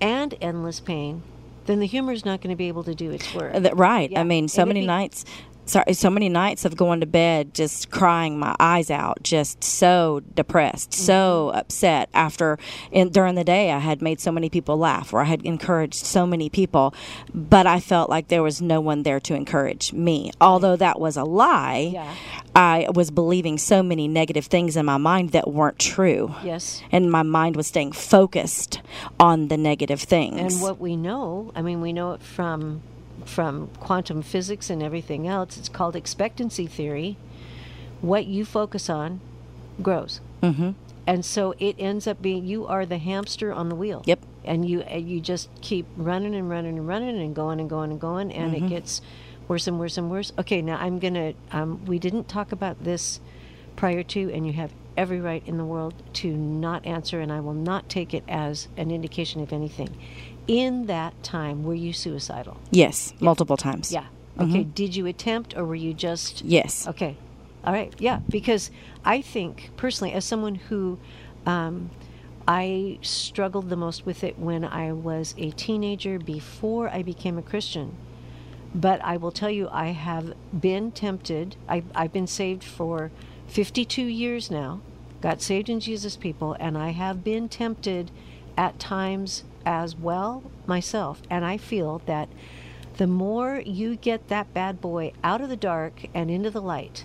and 0.00 0.34
endless 0.40 0.80
pain, 0.80 1.22
then 1.66 1.80
the 1.80 1.86
humor 1.86 2.12
is 2.12 2.24
not 2.24 2.40
going 2.40 2.50
to 2.50 2.56
be 2.56 2.68
able 2.68 2.84
to 2.84 2.94
do 2.94 3.10
its 3.10 3.32
work. 3.34 3.52
Right. 3.74 4.10
Yeah. 4.10 4.20
I 4.20 4.24
mean, 4.24 4.48
so 4.48 4.62
it'd 4.62 4.68
many 4.68 4.80
be- 4.80 4.86
nights. 4.86 5.24
Sorry, 5.66 5.92
so 5.92 6.10
many 6.10 6.28
nights 6.28 6.64
of 6.64 6.76
going 6.76 6.98
to 6.98 7.06
bed 7.06 7.54
just 7.54 7.90
crying 7.90 8.38
my 8.40 8.56
eyes 8.58 8.90
out, 8.90 9.22
just 9.22 9.62
so 9.62 10.20
depressed, 10.34 10.90
Mm-hmm. 10.90 11.04
so 11.04 11.50
upset. 11.54 12.08
After 12.12 12.58
and 12.92 13.12
during 13.12 13.36
the 13.36 13.44
day, 13.44 13.70
I 13.70 13.78
had 13.78 14.02
made 14.02 14.18
so 14.20 14.32
many 14.32 14.50
people 14.50 14.76
laugh, 14.78 15.12
or 15.12 15.20
I 15.20 15.24
had 15.26 15.42
encouraged 15.46 16.04
so 16.04 16.26
many 16.26 16.48
people, 16.50 16.92
but 17.32 17.68
I 17.68 17.78
felt 17.78 18.10
like 18.10 18.26
there 18.28 18.42
was 18.42 18.60
no 18.60 18.80
one 18.80 19.04
there 19.04 19.20
to 19.20 19.34
encourage 19.34 19.92
me. 19.92 20.32
Although 20.40 20.74
that 20.76 20.98
was 20.98 21.16
a 21.16 21.24
lie, 21.24 21.90
Yeah. 21.92 22.14
I 22.56 22.88
was 22.92 23.12
believing 23.12 23.56
so 23.56 23.80
many 23.80 24.08
negative 24.08 24.46
things 24.46 24.76
in 24.76 24.84
my 24.86 24.96
mind 24.96 25.30
that 25.30 25.46
weren't 25.52 25.78
true. 25.78 26.34
Yes. 26.42 26.82
and 26.90 27.12
my 27.12 27.22
mind 27.22 27.54
was 27.54 27.68
staying 27.68 27.92
focused 27.92 28.80
on 29.20 29.46
the 29.48 29.56
negative 29.56 30.00
things. 30.00 30.54
And 30.54 30.62
what 30.62 30.80
we 30.80 30.96
know, 30.96 31.52
I 31.54 31.62
mean, 31.62 31.80
we 31.80 31.92
know 31.92 32.10
it 32.12 32.22
from 32.22 32.82
from 33.30 33.68
quantum 33.80 34.22
physics 34.22 34.68
and 34.70 34.82
everything 34.82 35.26
else. 35.28 35.56
It's 35.56 35.68
called 35.68 35.94
expectancy 35.96 36.66
theory. 36.66 37.16
What 38.00 38.26
you 38.26 38.44
focus 38.44 38.90
on 38.90 39.20
grows. 39.82 40.20
mm-hmm. 40.42 40.70
and 41.06 41.24
so 41.24 41.54
it 41.58 41.76
ends 41.78 42.06
up 42.06 42.20
being 42.20 42.46
you 42.46 42.66
are 42.66 42.84
the 42.84 42.98
hamster 42.98 43.52
on 43.52 43.68
the 43.68 43.74
wheel. 43.74 44.02
Yep. 44.06 44.20
And 44.44 44.68
you 44.68 44.82
you 44.90 45.20
just 45.20 45.48
keep 45.60 45.86
running 45.96 46.34
and 46.34 46.48
running 46.48 46.76
and 46.78 46.88
running 46.88 47.20
and 47.20 47.34
going 47.34 47.60
and 47.60 47.68
going 47.68 47.90
and 47.90 48.00
going, 48.00 48.32
and 48.32 48.54
Mm-hmm. 48.54 48.66
it 48.66 48.68
gets 48.68 49.00
worse 49.48 49.66
and 49.66 49.78
worse 49.78 49.98
and 49.98 50.10
worse. 50.10 50.32
Okay, 50.38 50.62
now 50.62 50.76
I'm 50.78 50.98
gonna. 50.98 51.34
Um, 51.52 51.84
we 51.84 51.98
didn't 51.98 52.26
talk 52.28 52.50
about 52.52 52.82
this 52.84 53.20
prior 53.76 54.02
to, 54.02 54.32
and 54.32 54.46
you 54.46 54.52
have 54.54 54.72
every 54.96 55.20
right 55.20 55.42
in 55.46 55.56
the 55.58 55.64
world 55.64 55.94
to 56.14 56.28
not 56.36 56.84
answer, 56.86 57.20
and 57.20 57.30
I 57.32 57.40
will 57.40 57.54
not 57.54 57.88
take 57.88 58.12
it 58.14 58.24
as 58.28 58.68
an 58.76 58.90
indication 58.90 59.42
of 59.42 59.52
anything. 59.52 59.90
In 60.50 60.86
that 60.86 61.22
time, 61.22 61.62
were 61.62 61.74
you 61.74 61.92
suicidal? 61.92 62.56
Yes, 62.72 63.14
multiple 63.20 63.56
times. 63.56 63.92
Yeah. 63.92 64.06
Okay. 64.36 64.64
Did 64.64 64.96
you 64.96 65.06
attempt, 65.06 65.56
or 65.56 65.64
were 65.64 65.76
you 65.76 65.94
just 65.94 66.42
Yes. 66.44 66.88
Okay. 66.88 67.16
All 67.62 67.72
right. 67.72 67.94
Yeah. 68.00 68.18
Because 68.28 68.72
I 69.04 69.20
think 69.20 69.70
personally, 69.76 70.12
as 70.12 70.24
someone 70.24 70.56
who 70.56 70.98
um, 71.46 71.90
I 72.48 72.98
struggled 73.00 73.68
the 73.68 73.76
most 73.76 74.04
with 74.04 74.24
it 74.24 74.40
when 74.40 74.64
I 74.64 74.90
was 74.90 75.36
a 75.38 75.52
teenager 75.52 76.18
before 76.18 76.88
I 76.88 77.04
became 77.04 77.38
a 77.38 77.42
Christian. 77.42 77.96
But 78.74 79.00
I 79.04 79.18
will 79.18 79.30
tell 79.30 79.50
you, 79.50 79.68
I 79.70 79.92
have 79.92 80.34
been 80.58 80.90
tempted. 80.90 81.54
I, 81.68 81.84
I've 81.94 82.12
been 82.12 82.26
saved 82.26 82.64
for 82.64 83.12
52 83.46 84.02
years 84.02 84.50
now, 84.50 84.80
got 85.20 85.42
saved 85.42 85.68
in 85.68 85.78
Jesus 85.78 86.16
people, 86.16 86.56
and 86.58 86.76
I 86.76 86.88
have 86.90 87.22
been 87.22 87.48
tempted 87.48 88.10
at 88.56 88.80
times 88.80 89.44
as 89.66 89.96
well 89.96 90.42
myself. 90.66 91.22
And 91.30 91.44
I 91.44 91.56
feel 91.56 92.00
that 92.06 92.28
the 92.96 93.06
more 93.06 93.62
you 93.64 93.96
get 93.96 94.28
that 94.28 94.52
bad 94.52 94.80
boy 94.80 95.12
out 95.24 95.40
of 95.40 95.48
the 95.48 95.56
dark 95.56 96.04
and 96.14 96.30
into 96.30 96.50
the 96.50 96.60
light, 96.62 97.04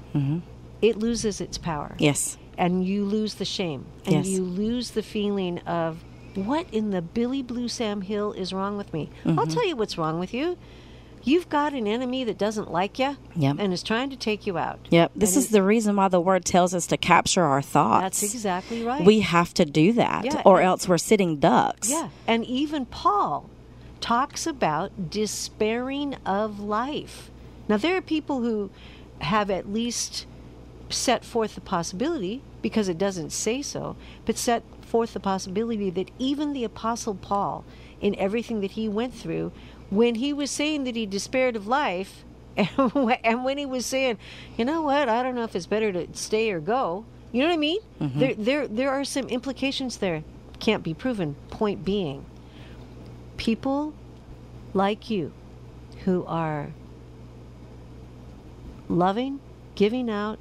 it 0.82 0.98
loses 0.98 1.40
its 1.42 1.58
power 1.58 1.96
Yes. 2.00 2.38
and 2.58 2.86
you 2.86 3.06
lose 3.06 3.36
the 3.36 3.46
shame 3.46 3.86
and 4.06 4.16
Yes. 4.16 4.28
you 4.28 4.44
lose 4.44 4.92
the 4.92 5.04
feeling 5.04 5.60
of 5.60 6.04
what 6.36 6.68
in 6.74 6.90
the 6.90 7.02
Billy 7.02 7.42
Blue 7.42 7.70
Sam 7.70 8.02
Hill 8.02 8.34
is 8.34 8.52
wrong 8.52 8.76
with 8.78 8.92
me. 8.94 9.10
Mm-hmm. 9.24 9.40
I'll 9.40 9.48
tell 9.48 9.66
you 9.66 9.76
what's 9.78 9.98
wrong 9.98 10.20
with 10.20 10.34
you. 10.34 10.58
You've 11.26 11.50
got 11.50 11.74
an 11.74 11.88
enemy 11.88 12.24
that 12.24 12.38
doesn't 12.38 12.72
like 12.72 13.00
you 13.00 13.18
Yep. 13.36 13.56
and 13.60 13.74
is 13.74 13.82
trying 13.84 14.10
to 14.12 14.16
take 14.16 14.46
you 14.46 14.58
out. 14.58 14.80
Yep. 14.92 15.12
This 15.16 15.36
And 15.36 15.44
is 15.44 15.50
the 15.50 15.64
reason 15.64 15.96
why 15.96 16.08
the 16.08 16.22
word 16.22 16.46
tells 16.46 16.74
us 16.76 16.86
to 16.88 16.98
capture 16.98 17.44
our 17.44 17.62
thoughts. 17.64 18.22
That's 18.22 18.34
exactly 18.36 18.84
right. 18.84 19.04
We 19.04 19.22
have 19.22 19.54
to 19.56 19.66
do 19.66 19.92
that, 19.94 20.26
Yeah, 20.26 20.42
or 20.46 20.60
and- 20.60 20.68
else 20.68 20.88
we're 20.88 21.00
sitting 21.00 21.38
ducks. 21.38 21.90
Yeah, 21.90 22.10
and 22.28 22.46
even 22.46 22.86
Paul 22.86 23.50
talks 24.02 24.46
about 24.46 25.10
despairing 25.10 26.16
of 26.26 26.60
life. 26.60 27.32
Now, 27.68 27.78
there 27.78 27.98
are 27.98 28.02
people 28.02 28.42
who 28.42 28.70
have 29.20 29.50
at 29.50 29.72
least 29.74 30.28
set 30.90 31.26
forth 31.26 31.56
the 31.56 31.62
possibility, 31.62 32.44
because 32.62 32.88
it 32.88 33.00
doesn't 33.00 33.32
say 33.32 33.64
so, 33.64 33.96
but 34.26 34.38
set 34.38 34.62
forth 34.82 35.14
the 35.14 35.20
possibility 35.20 35.90
that 35.90 36.12
even 36.20 36.54
the 36.54 36.64
Apostle 36.64 37.16
Paul, 37.16 37.64
in 38.00 38.14
everything 38.20 38.62
that 38.62 38.72
he 38.72 38.88
went 38.88 39.14
through, 39.16 39.52
when 39.90 40.16
he 40.16 40.34
was 40.34 40.52
saying 40.52 40.84
that 40.86 40.96
he 40.96 41.06
despaired 41.06 41.56
of 41.56 41.68
life, 41.68 42.24
and 42.58 43.44
when 43.44 43.58
he 43.58 43.66
was 43.66 43.86
saying, 43.86 44.18
you 44.58 44.66
know 44.66 44.82
what, 44.82 45.10
I 45.10 45.22
don't 45.24 45.36
know 45.36 45.44
if 45.44 45.56
it's 45.56 45.66
better 45.66 45.92
to 45.92 46.08
stay 46.14 46.52
or 46.52 46.60
go. 46.60 47.06
You 47.32 47.42
know 47.42 47.48
what 47.48 47.54
I 47.54 47.58
mean? 47.58 47.82
Mm-hmm. 48.02 48.20
There, 48.20 48.36
there, 48.36 48.68
there 48.68 48.92
are 48.92 49.04
some 49.04 49.28
implications 49.28 49.98
there. 49.98 50.24
Can't 50.60 50.84
be 50.84 50.94
proven. 50.94 51.36
Point 51.50 51.84
being, 51.84 52.26
people 53.36 53.94
like 54.74 55.10
you 55.10 55.34
who 56.06 56.26
are 56.28 56.72
loving, 58.88 59.40
giving 59.76 60.10
out, 60.10 60.40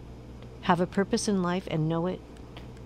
have 0.63 0.81
a 0.81 0.87
purpose 0.87 1.27
in 1.27 1.43
life 1.43 1.67
and 1.71 1.89
know 1.89 2.07
it, 2.07 2.21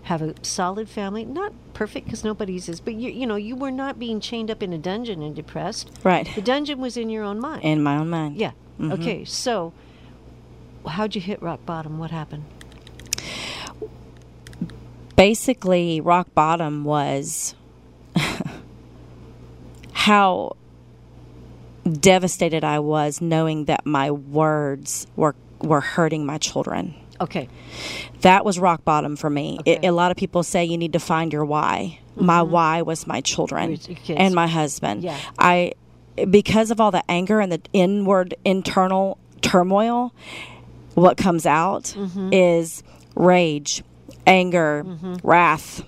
have 0.08 0.22
a 0.22 0.34
solid 0.42 0.88
family, 0.88 1.24
not 1.26 1.52
perfect 1.74 2.06
because 2.06 2.24
nobody's 2.24 2.66
is, 2.66 2.80
but 2.80 2.94
you, 2.94 3.10
you 3.10 3.26
know, 3.26 3.36
you 3.36 3.54
were 3.54 3.70
not 3.70 3.98
being 3.98 4.20
chained 4.20 4.50
up 4.50 4.62
in 4.62 4.72
a 4.72 4.78
dungeon 4.78 5.22
and 5.22 5.36
depressed. 5.36 5.90
Right. 6.02 6.26
The 6.34 6.40
dungeon 6.40 6.80
was 6.80 6.96
in 6.96 7.10
your 7.10 7.24
own 7.24 7.38
mind. 7.38 7.62
In 7.62 7.82
my 7.82 7.98
own 7.98 8.08
mind. 8.08 8.36
yeah. 8.36 8.52
Mm-hmm. 8.80 8.92
Okay. 8.92 9.24
So, 9.24 9.72
how'd 10.86 11.14
you 11.14 11.20
hit 11.20 11.42
rock 11.42 11.66
bottom? 11.66 11.98
What 11.98 12.10
happened? 12.10 12.44
Basically, 15.14 16.00
rock 16.00 16.32
bottom 16.34 16.84
was 16.84 17.54
how 19.92 20.56
devastated 21.84 22.64
I 22.64 22.78
was 22.78 23.20
knowing 23.20 23.66
that 23.66 23.84
my 23.84 24.10
words 24.10 25.06
were 25.16 25.34
were 25.60 25.80
hurting 25.80 26.24
my 26.24 26.38
children. 26.38 26.94
Okay. 27.20 27.48
That 28.20 28.44
was 28.44 28.58
rock 28.58 28.84
bottom 28.84 29.16
for 29.16 29.30
me. 29.30 29.58
Okay. 29.60 29.72
It, 29.72 29.84
a 29.84 29.92
lot 29.92 30.10
of 30.10 30.16
people 30.16 30.42
say 30.42 30.64
you 30.64 30.78
need 30.78 30.92
to 30.92 31.00
find 31.00 31.32
your 31.32 31.44
why. 31.44 31.98
My 32.16 32.42
why 32.42 32.82
was 32.82 33.06
my 33.06 33.20
children 33.20 33.78
and 34.08 34.34
my 34.34 34.46
husband. 34.48 35.02
Yeah. 35.04 35.16
I 35.38 35.72
because 36.30 36.72
of 36.72 36.80
all 36.80 36.90
the 36.90 37.08
anger 37.08 37.38
and 37.38 37.52
the 37.52 37.60
inward 37.72 38.34
internal 38.44 39.18
turmoil, 39.40 40.12
what 40.94 41.16
comes 41.16 41.46
out 41.46 41.84
Mm-hmm. 41.96 42.32
is 42.32 42.82
rage, 43.14 43.84
anger, 44.26 44.84
wrath, 45.22 45.84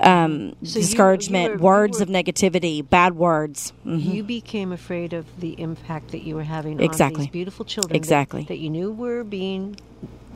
um, 0.00 0.30
So 0.30 0.44
you- 0.44 0.50
you 0.50 0.54
discouragement, 0.82 1.52
were- 1.54 1.58
words 1.66 1.98
were- 1.98 2.02
of 2.02 2.08
negativity, 2.10 2.86
bad 2.86 3.16
words. 3.16 3.72
Mhm. 3.86 4.04
You 4.12 4.22
became 4.22 4.70
afraid 4.72 5.14
of 5.14 5.24
the 5.40 5.58
impact 5.58 6.10
that 6.12 6.24
you 6.24 6.34
were 6.34 6.42
having 6.44 6.74
on 6.78 6.84
Exactly. 6.84 7.24
these 7.24 7.32
beautiful 7.32 7.64
children 7.64 7.92
that- 7.92 7.96
Exactly. 7.96 8.44
that, 8.48 8.58
you 8.58 8.68
knew 8.68 8.92
were 8.92 9.24
being, 9.24 9.76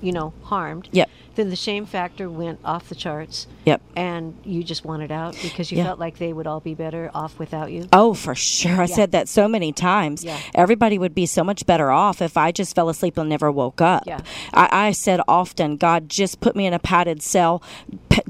you 0.04 0.12
know, 0.12 0.34
harmed. 0.42 0.88
Yep. 0.92 1.08
Then 1.34 1.50
the 1.50 1.56
shame 1.56 1.86
factor 1.86 2.30
went 2.30 2.60
off 2.64 2.88
the 2.88 2.94
charts. 2.94 3.46
Yep. 3.64 3.80
And 3.96 4.34
you 4.44 4.62
just 4.62 4.84
wanted 4.84 5.10
out 5.10 5.36
because 5.42 5.72
you 5.72 5.78
Yeah. 5.78 5.84
felt 5.84 5.98
like 5.98 6.18
they 6.18 6.32
would 6.32 6.46
all 6.46 6.60
be 6.60 6.74
better 6.74 7.10
off 7.14 7.38
without 7.38 7.72
you. 7.72 7.88
Oh, 7.92 8.14
for 8.14 8.34
sure. 8.34 8.80
I 8.80 8.86
said 8.86 9.12
that 9.12 9.28
so 9.28 9.48
many 9.48 9.72
times. 9.72 10.22
Yeah. 10.24 10.38
Everybody 10.54 10.98
would 10.98 11.14
be 11.14 11.26
so 11.26 11.42
much 11.42 11.66
better 11.66 11.90
off 11.90 12.22
if 12.22 12.36
I 12.36 12.52
just 12.52 12.74
fell 12.74 12.88
asleep 12.88 13.16
and 13.18 13.28
never 13.28 13.50
woke 13.50 13.80
up. 13.80 14.04
Yeah. 14.06 14.20
I, 14.52 14.68
I 14.88 14.92
said 14.92 15.20
often, 15.26 15.76
God, 15.76 16.08
just 16.08 16.40
put 16.40 16.54
me 16.54 16.66
in 16.66 16.72
a 16.74 16.78
padded 16.78 17.22
cell, 17.22 17.62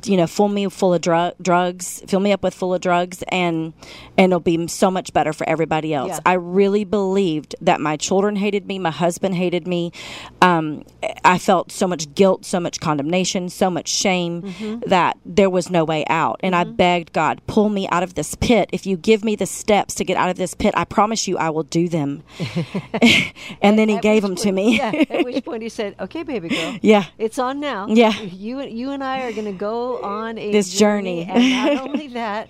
you 0.04 0.16
know, 0.16 0.26
fill 0.26 0.48
me 0.48 0.68
full 0.68 0.94
of 0.94 1.00
drug, 1.00 1.34
drugs, 1.42 2.02
fill 2.06 2.20
me 2.20 2.32
up 2.32 2.42
with 2.42 2.54
full 2.54 2.72
of 2.74 2.80
drugs, 2.80 3.22
and 3.28 3.72
and 4.16 4.32
it'll 4.32 4.40
be 4.40 4.66
so 4.68 4.90
much 4.90 5.12
better 5.12 5.32
for 5.32 5.48
everybody 5.48 5.92
else. 5.92 6.08
Yeah. 6.12 6.20
I 6.24 6.34
really 6.34 6.84
believed 6.84 7.54
that 7.60 7.80
my 7.80 7.96
children 7.96 8.36
hated 8.36 8.66
me, 8.66 8.78
my 8.78 8.90
husband 8.92 9.34
hated 9.34 9.66
me. 9.66 9.92
Um, 10.40 10.84
I 11.24 11.38
felt 11.38 11.72
so 11.72 11.86
much 11.88 12.14
guilt, 12.14 12.44
so 12.44 12.60
much 12.60 12.80
condemnation, 12.94 13.48
so 13.48 13.70
much 13.70 13.88
shame 13.88 14.42
Mm-hmm. 14.42 14.88
that 14.88 15.16
there 15.24 15.50
was 15.50 15.70
no 15.70 15.84
way 15.84 16.04
out. 16.08 16.38
And 16.42 16.54
I 16.54 16.64
begged 16.64 17.12
God, 17.12 17.40
pull 17.46 17.68
me 17.68 17.88
out 17.88 18.02
of 18.02 18.14
this 18.14 18.34
pit. 18.36 18.68
If 18.72 18.86
you 18.86 18.96
give 18.96 19.24
me 19.24 19.36
the 19.36 19.46
steps 19.46 19.94
to 19.96 20.04
get 20.04 20.16
out 20.16 20.28
of 20.30 20.36
this 20.36 20.54
pit, 20.54 20.74
I 20.76 20.84
promise 20.84 21.26
you 21.26 21.36
I 21.38 21.50
will 21.50 21.62
do 21.64 21.88
them. 21.88 22.22
and 23.62 23.78
then 23.78 23.88
He 23.88 23.98
gave 23.98 24.22
them 24.22 24.36
to 24.36 24.52
me. 24.52 24.76
yeah, 24.78 24.92
at 25.10 25.24
which 25.24 25.44
point 25.50 25.62
he 25.62 25.68
said, 25.68 25.94
"Okay, 25.98 26.22
baby 26.22 26.48
girl, 26.48 26.78
Yeah. 26.82 27.04
it's 27.18 27.38
on 27.38 27.60
now. 27.60 27.86
Yeah. 27.88 28.12
you 28.20 28.60
you 28.62 28.90
and 28.90 29.02
I 29.02 29.22
are 29.22 29.32
going 29.32 29.46
to 29.46 29.52
go 29.58 30.00
on 30.02 30.38
a 30.38 30.50
This 30.52 30.72
journey. 30.72 31.24
and 31.24 31.50
not 31.76 31.88
only 31.88 32.08
that, 32.08 32.48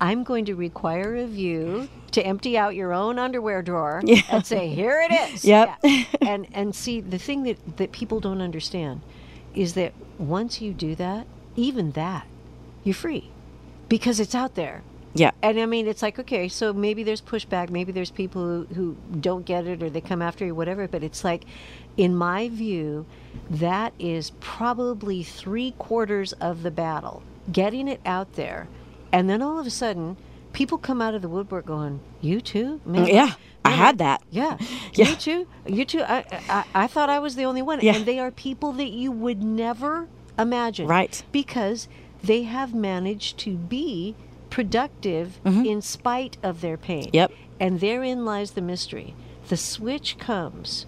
I'm 0.00 0.22
going 0.24 0.44
to 0.46 0.54
require 0.54 1.16
of 1.16 1.34
you 1.36 1.88
to 2.12 2.26
empty 2.26 2.58
out 2.58 2.74
your 2.74 2.92
own 2.92 3.18
underwear 3.18 3.62
drawer 3.62 4.02
Yeah. 4.04 4.22
and 4.30 4.44
say, 4.46 4.68
"Here 4.68 5.00
it 5.08 5.12
is." 5.32 5.44
Yep. 5.44 5.78
Yeah. 5.84 6.04
And 6.20 6.46
and 6.52 6.74
see 6.74 7.00
the 7.00 7.18
thing 7.18 7.42
that 7.44 7.58
that 7.76 7.92
people 7.92 8.20
don't 8.20 8.40
understand 8.42 9.00
is 9.54 9.74
that 9.74 9.92
once 10.18 10.60
you 10.60 10.72
do 10.72 10.94
that, 10.96 11.26
even 11.56 11.92
that, 11.92 12.26
you're 12.84 12.94
free 12.94 13.30
because 13.88 14.20
it's 14.20 14.34
out 14.34 14.54
there. 14.54 14.84
yeah. 15.14 15.32
And 15.42 15.58
I 15.60 15.66
mean, 15.66 15.86
it's 15.88 16.02
like, 16.02 16.18
okay, 16.18 16.48
so 16.48 16.72
maybe 16.72 17.02
there's 17.02 17.20
pushback, 17.20 17.70
maybe 17.70 17.92
there's 17.92 18.10
people 18.10 18.42
who, 18.42 18.66
who 18.74 18.96
don't 19.20 19.44
get 19.44 19.66
it 19.66 19.82
or 19.82 19.90
they 19.90 20.00
come 20.00 20.22
after 20.22 20.46
you, 20.46 20.54
whatever. 20.54 20.86
But 20.88 21.02
it's 21.02 21.24
like, 21.24 21.44
in 21.96 22.14
my 22.16 22.48
view, 22.48 23.06
that 23.50 23.92
is 23.98 24.30
probably 24.40 25.22
three 25.24 25.72
quarters 25.72 26.32
of 26.34 26.62
the 26.62 26.70
battle, 26.70 27.22
getting 27.50 27.88
it 27.88 28.00
out 28.06 28.34
there. 28.34 28.68
And 29.12 29.28
then 29.28 29.42
all 29.42 29.58
of 29.58 29.66
a 29.66 29.70
sudden, 29.70 30.16
people 30.52 30.78
come 30.78 31.00
out 31.00 31.14
of 31.14 31.22
the 31.22 31.28
woodwork 31.28 31.66
going, 31.66 32.00
You 32.20 32.40
too? 32.40 32.80
Man, 32.84 33.06
Yeah. 33.06 33.34
I 33.64 33.70
had 33.70 33.98
that. 33.98 34.22
Yeah. 34.30 34.56
Yeah. 34.94 35.10
You 35.10 35.16
too? 35.16 35.46
You 35.66 35.84
too? 35.84 36.02
I, 36.02 36.24
I, 36.48 36.64
I 36.74 36.86
thought 36.86 37.08
I 37.08 37.18
was 37.20 37.36
the 37.36 37.44
only 37.44 37.62
one. 37.62 37.80
Yeah. 37.80 37.94
And 37.94 38.04
they 38.06 38.18
are 38.18 38.30
people 38.30 38.72
that 38.72 38.90
you 38.90 39.12
would 39.12 39.42
never 39.42 40.08
imagine. 40.38 40.88
Right. 40.88 41.22
Because 41.30 41.86
they 42.22 42.42
have 42.42 42.74
managed 42.74 43.38
to 43.40 43.54
be 43.56 44.16
productive 44.50 45.38
in 45.44 45.80
spite 45.80 46.36
of 46.42 46.60
their 46.60 46.76
pain. 46.76 47.04
Mm-hmm. 47.04 47.16
Yep. 47.16 47.32
And 47.60 47.80
therein 47.80 48.24
lies 48.24 48.52
the 48.52 48.60
mystery. 48.60 49.14
The 49.48 49.56
switch 49.56 50.18
comes 50.18 50.86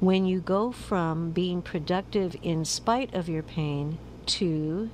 when 0.00 0.24
you 0.26 0.40
go 0.40 0.72
from 0.72 1.30
being 1.30 1.62
productive 1.62 2.34
in 2.42 2.64
spite 2.64 3.14
of 3.14 3.28
your 3.28 3.42
pain 3.42 3.98
to 4.26 4.90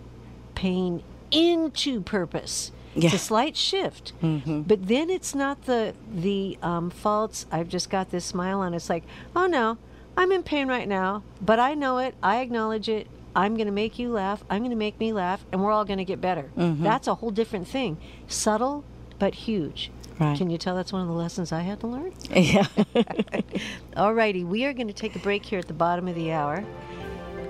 pain 0.54 1.02
into 1.30 2.00
purpose. 2.00 2.72
Yeah. 2.96 3.06
It's 3.06 3.14
a 3.14 3.18
slight 3.18 3.56
shift, 3.56 4.12
but 4.22 4.86
then 4.88 5.10
it's 5.10 5.34
not 5.34 5.66
the 5.66 5.94
the 6.12 6.58
um, 6.62 6.90
false. 6.90 7.44
I've 7.52 7.68
just 7.68 7.90
got 7.90 8.10
this 8.10 8.24
smile 8.24 8.60
on. 8.60 8.72
It's 8.74 8.88
like, 8.88 9.04
oh 9.34 9.46
no, 9.46 9.76
I'm 10.16 10.32
in 10.32 10.42
pain 10.42 10.66
right 10.66 10.88
now, 10.88 11.22
but 11.40 11.58
I 11.60 11.74
know 11.74 11.98
it. 11.98 12.14
I 12.22 12.40
acknowledge 12.40 12.88
it. 12.88 13.06
I'm 13.34 13.54
going 13.54 13.66
to 13.66 13.72
make 13.72 13.98
you 13.98 14.08
laugh. 14.10 14.42
I'm 14.48 14.60
going 14.60 14.70
to 14.70 14.76
make 14.76 14.98
me 14.98 15.12
laugh, 15.12 15.44
and 15.52 15.62
we're 15.62 15.70
all 15.72 15.84
going 15.84 15.98
to 15.98 16.04
get 16.06 16.22
better. 16.22 16.50
That's 16.56 17.06
a 17.06 17.14
whole 17.16 17.30
different 17.30 17.68
thing. 17.68 17.98
Subtle 18.28 18.82
but 19.18 19.34
huge. 19.34 19.90
Right. 20.18 20.36
Can 20.38 20.48
you 20.48 20.56
tell 20.56 20.74
that's 20.74 20.92
one 20.92 21.02
of 21.02 21.08
the 21.08 21.14
lessons 21.14 21.52
I 21.52 21.60
had 21.60 21.80
to 21.80 21.86
learn? 21.86 22.12
Yeah. 22.30 22.64
Alrighty, 23.94 24.46
we 24.46 24.64
are 24.64 24.72
going 24.72 24.86
to 24.88 24.94
take 24.94 25.14
a 25.14 25.18
break 25.18 25.44
here 25.44 25.58
at 25.58 25.68
the 25.68 25.74
bottom 25.74 26.08
of 26.08 26.14
the 26.14 26.32
hour. 26.32 26.64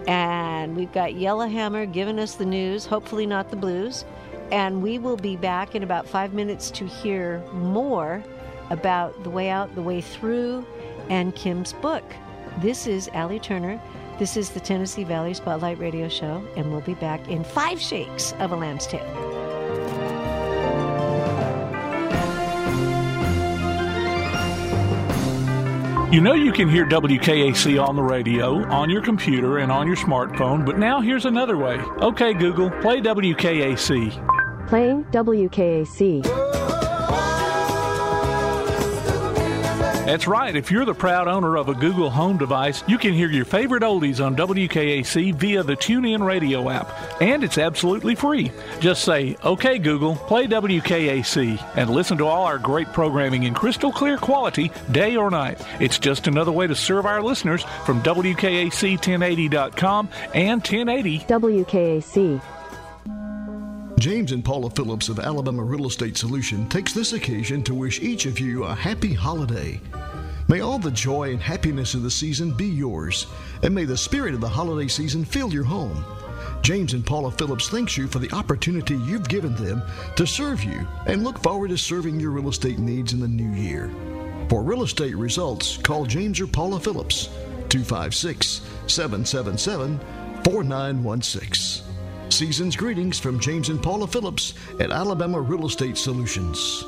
And 0.09 0.77
we've 0.77 0.93
got 0.93 1.15
Yellowhammer 1.15 1.87
giving 1.87 2.19
us 2.19 2.35
the 2.35 2.47
news, 2.47 2.87
hopefully 2.87 3.27
not 3.27 3.51
the 3.51 3.57
blues. 3.57 4.05
And 4.51 4.83
we 4.83 4.99
will 4.99 5.17
be 5.17 5.37
back 5.37 5.75
in 5.75 5.83
about 5.83 6.07
five 6.07 6.33
minutes 6.33 6.71
to 6.73 6.87
hear 6.87 7.43
more 7.53 8.23
about 8.71 9.23
the 9.25 9.31
way 9.31 9.49
out, 9.49 9.75
the 9.75 9.83
way 9.83 10.01
through, 10.01 10.67
and 11.09 11.35
Kim's 11.35 11.73
book. 11.75 12.05
This 12.59 12.87
is 12.87 13.09
Allie 13.13 13.41
Turner. 13.41 13.81
This 14.19 14.37
is 14.37 14.51
the 14.51 14.61
Tennessee 14.61 15.05
Valley 15.05 15.35
Spotlight 15.35 15.79
Radio 15.79 16.09
Show, 16.09 16.43
and 16.57 16.73
we'll 16.73 16.81
be 16.81 16.95
back 16.95 17.29
in 17.29 17.45
five 17.45 17.81
shakes 17.81 18.33
of 18.39 18.53
a 18.53 18.57
lamb's 18.57 18.87
tail. 18.87 19.05
You 26.13 26.23
know 26.23 26.33
you 26.33 26.53
can 26.53 26.69
hear 26.69 26.87
WKAC 26.87 27.85
on 27.85 27.95
the 27.95 28.03
radio, 28.03 28.65
on 28.69 28.89
your 28.89 29.03
computer, 29.03 29.59
and 29.59 29.71
on 29.71 29.87
your 29.87 29.97
smartphone, 29.97 30.65
but 30.65 30.79
now 30.79 31.01
here's 31.01 31.27
another 31.27 31.59
way. 31.59 31.79
Okay, 32.01 32.33
Google, 32.33 32.71
play 32.81 33.03
WKAC. 33.03 34.36
Playing 34.69 35.03
WKAC. 35.07 36.23
That's 40.07 40.29
right. 40.29 40.55
If 40.55 40.71
you're 40.71 40.85
the 40.85 40.95
proud 40.95 41.27
owner 41.27 41.57
of 41.57 41.69
a 41.69 41.75
Google 41.75 42.11
Home 42.11 42.39
device, 42.39 42.85
you 42.87 42.97
can 42.97 43.13
hear 43.13 43.29
your 43.29 43.45
favorite 43.45 43.83
oldies 43.83 44.25
on 44.25 44.37
WKAC 44.37 45.35
via 45.35 45.65
the 45.65 45.75
TuneIn 45.75 46.25
Radio 46.25 46.71
app, 46.71 47.21
and 47.21 47.43
it's 47.43 47.59
absolutely 47.59 48.15
free. 48.15 48.53
Just 48.79 49.03
say, 49.03 49.37
"Okay, 49.45 49.81
Google, 49.81 50.15
play 50.15 50.47
WKAC," 50.47 51.59
and 51.75 51.91
listen 51.91 52.19
to 52.19 52.27
all 52.27 52.45
our 52.45 52.59
great 52.59 52.93
programming 52.93 53.43
in 53.43 53.53
crystal 53.53 53.91
clear 53.91 54.17
quality, 54.17 54.71
day 54.93 55.17
or 55.17 55.29
night. 55.29 55.61
It's 55.81 55.99
just 55.99 56.29
another 56.29 56.53
way 56.53 56.69
to 56.69 56.77
serve 56.77 57.05
our 57.05 57.21
listeners 57.21 57.65
from 57.85 58.01
WKAC1080.com 58.03 60.09
and 60.35 60.63
1080 60.63 61.25
WKAC. 61.27 62.41
James 63.99 64.33
and 64.33 64.45
Paula 64.45 64.69
Phillips 64.71 65.09
of 65.09 65.19
Alabama 65.19 65.65
Real 65.65 65.87
Estate 65.87 66.19
Solution 66.19 66.69
takes 66.69 66.93
this 66.93 67.15
occasion 67.15 67.63
to 67.63 67.75
wish 67.75 68.03
each 68.03 68.27
of 68.27 68.39
you 68.39 68.65
a 68.65 68.75
happy 68.75 69.15
holiday. 69.15 69.81
May 70.49 70.61
all 70.61 70.79
the 70.79 70.91
joy 70.91 71.31
and 71.31 71.41
happiness 71.41 71.95
of 71.95 72.03
the 72.03 72.11
season 72.11 72.53
be 72.53 72.67
yours, 72.67 73.27
and 73.63 73.75
may 73.75 73.87
the 73.87 73.97
spirit 73.97 74.35
of 74.35 74.43
the 74.43 74.49
holiday 74.49 74.87
season 74.87 75.25
fill 75.25 75.51
your 75.51 75.65
home. 75.65 76.05
James 76.61 76.93
and 76.93 77.07
Paula 77.07 77.33
Phillips 77.33 77.71
thanks 77.71 77.97
you 77.97 78.07
for 78.07 78.19
the 78.19 78.31
opportunity 78.33 78.97
you've 78.97 79.29
given 79.29 79.55
them 79.55 79.83
to 80.15 80.27
serve 80.27 80.63
you 80.63 80.87
and 81.07 81.25
look 81.25 81.43
forward 81.43 81.71
to 81.71 81.79
serving 81.79 82.21
your 82.21 82.33
real 82.33 82.51
estate 82.51 82.79
needs 82.79 83.15
in 83.15 83.21
the 83.21 83.27
new 83.27 83.51
year. 83.59 83.91
For 84.51 84.63
real 84.63 84.83
estate 84.83 85.17
results, 85.17 85.79
call 85.79 86.05
James 86.05 86.39
or 86.39 86.47
Paula 86.47 86.79
Phillips 86.79 87.27
256 87.71 88.61
777 88.87 89.99
4916. 90.45 91.86
Season's 92.29 92.77
greetings 92.77 93.19
from 93.19 93.41
James 93.41 93.69
and 93.69 93.83
Paula 93.83 94.07
Phillips 94.07 94.55
at 94.79 94.91
Alabama 94.91 95.41
Real 95.41 95.67
Estate 95.67 95.97
Solutions. 95.97 96.85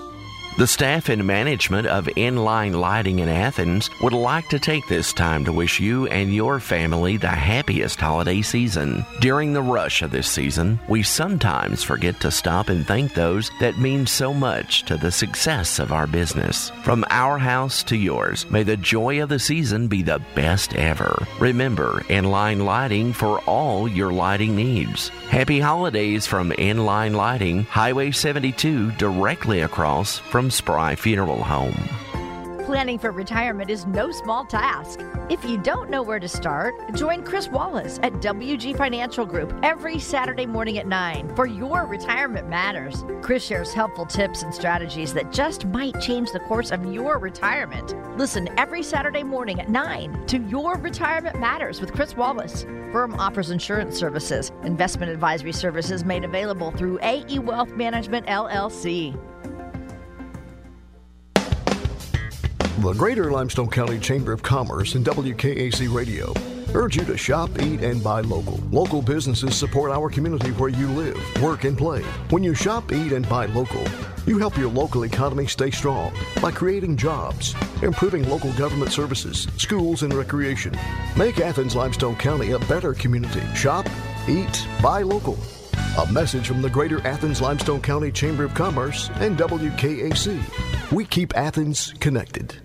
The 0.58 0.66
staff 0.66 1.08
and 1.08 1.24
management 1.24 1.86
of 1.86 2.06
Inline 2.06 2.74
Lighting 2.74 3.20
in 3.20 3.28
Athens 3.28 3.88
would 4.02 4.12
like 4.12 4.48
to 4.48 4.58
take 4.58 4.88
this 4.88 5.12
time 5.12 5.44
to 5.44 5.52
wish 5.52 5.78
you 5.78 6.08
and 6.08 6.34
your 6.34 6.58
family 6.58 7.16
the 7.16 7.28
happiest 7.28 8.00
holiday 8.00 8.42
season. 8.42 9.06
During 9.20 9.52
the 9.52 9.62
rush 9.62 10.02
of 10.02 10.10
this 10.10 10.26
season, 10.26 10.80
we 10.88 11.04
sometimes 11.04 11.84
forget 11.84 12.18
to 12.22 12.32
stop 12.32 12.70
and 12.70 12.84
thank 12.84 13.14
those 13.14 13.52
that 13.60 13.78
mean 13.78 14.04
so 14.04 14.34
much 14.34 14.82
to 14.86 14.96
the 14.96 15.12
success 15.12 15.78
of 15.78 15.92
our 15.92 16.08
business. 16.08 16.70
From 16.82 17.04
our 17.08 17.38
house 17.38 17.84
to 17.84 17.96
yours, 17.96 18.44
may 18.50 18.64
the 18.64 18.76
joy 18.76 19.22
of 19.22 19.28
the 19.28 19.38
season 19.38 19.86
be 19.86 20.02
the 20.02 20.20
best 20.34 20.74
ever. 20.74 21.24
Remember 21.38 22.00
Inline 22.08 22.64
Lighting 22.64 23.12
for 23.12 23.38
all 23.42 23.86
your 23.86 24.12
lighting 24.12 24.56
needs. 24.56 25.10
Happy 25.30 25.60
holidays 25.60 26.26
from 26.26 26.50
Inline 26.50 27.14
Lighting, 27.14 27.62
Highway 27.62 28.10
72, 28.10 28.90
directly 28.98 29.60
across 29.60 30.18
from 30.18 30.47
Spry 30.50 30.94
Funeral 30.94 31.42
Home. 31.42 31.88
Planning 32.68 32.98
for 32.98 33.12
retirement 33.12 33.70
is 33.70 33.86
no 33.86 34.10
small 34.10 34.44
task. 34.44 35.00
If 35.30 35.42
you 35.42 35.56
don't 35.56 35.88
know 35.88 36.02
where 36.02 36.20
to 36.20 36.28
start, 36.28 36.74
join 36.94 37.24
Chris 37.24 37.48
Wallace 37.48 37.98
at 38.02 38.12
WG 38.14 38.76
Financial 38.76 39.24
Group 39.24 39.58
every 39.62 39.98
Saturday 39.98 40.44
morning 40.44 40.76
at 40.76 40.86
9 40.86 41.34
for 41.34 41.46
Your 41.46 41.86
Retirement 41.86 42.46
Matters. 42.50 43.06
Chris 43.22 43.42
shares 43.42 43.72
helpful 43.72 44.04
tips 44.04 44.42
and 44.42 44.54
strategies 44.54 45.14
that 45.14 45.32
just 45.32 45.64
might 45.64 45.98
change 45.98 46.30
the 46.30 46.40
course 46.40 46.70
of 46.70 46.84
your 46.92 47.18
retirement. 47.18 47.94
Listen 48.18 48.50
every 48.58 48.82
Saturday 48.82 49.22
morning 49.22 49.60
at 49.60 49.70
9 49.70 50.26
to 50.26 50.38
Your 50.38 50.76
Retirement 50.76 51.40
Matters 51.40 51.80
with 51.80 51.94
Chris 51.94 52.14
Wallace. 52.16 52.64
Firm 52.92 53.14
offers 53.14 53.50
insurance 53.50 53.98
services, 53.98 54.52
investment 54.62 55.10
advisory 55.10 55.52
services 55.52 56.04
made 56.04 56.24
available 56.24 56.70
through 56.70 56.98
AE 57.00 57.38
Wealth 57.38 57.70
Management 57.70 58.26
LLC. 58.26 59.18
The 62.78 62.92
Greater 62.92 63.32
Limestone 63.32 63.68
County 63.70 63.98
Chamber 63.98 64.32
of 64.32 64.40
Commerce 64.40 64.94
and 64.94 65.04
WKAC 65.04 65.92
Radio 65.92 66.32
urge 66.74 66.94
you 66.94 67.04
to 67.06 67.16
shop, 67.16 67.50
eat, 67.60 67.82
and 67.82 68.04
buy 68.04 68.20
local. 68.20 68.60
Local 68.70 69.02
businesses 69.02 69.56
support 69.56 69.90
our 69.90 70.08
community 70.08 70.52
where 70.52 70.68
you 70.68 70.86
live, 70.86 71.20
work, 71.42 71.64
and 71.64 71.76
play. 71.76 72.02
When 72.30 72.44
you 72.44 72.54
shop, 72.54 72.92
eat, 72.92 73.10
and 73.10 73.28
buy 73.28 73.46
local, 73.46 73.84
you 74.26 74.38
help 74.38 74.56
your 74.56 74.70
local 74.70 75.02
economy 75.02 75.48
stay 75.48 75.72
strong 75.72 76.12
by 76.40 76.52
creating 76.52 76.96
jobs, 76.96 77.56
improving 77.82 78.28
local 78.28 78.52
government 78.52 78.92
services, 78.92 79.48
schools, 79.56 80.04
and 80.04 80.14
recreation. 80.14 80.72
Make 81.16 81.40
Athens 81.40 81.74
Limestone 81.74 82.14
County 82.14 82.52
a 82.52 82.60
better 82.60 82.94
community. 82.94 83.42
Shop, 83.56 83.88
eat, 84.28 84.68
buy 84.80 85.02
local. 85.02 85.36
A 85.98 86.12
message 86.12 86.46
from 86.46 86.62
the 86.62 86.70
Greater 86.70 87.04
Athens 87.04 87.40
Limestone 87.40 87.80
County 87.80 88.12
Chamber 88.12 88.44
of 88.44 88.54
Commerce 88.54 89.10
and 89.14 89.36
WKAC. 89.36 90.92
We 90.92 91.04
keep 91.04 91.36
Athens 91.36 91.92
connected. 91.98 92.60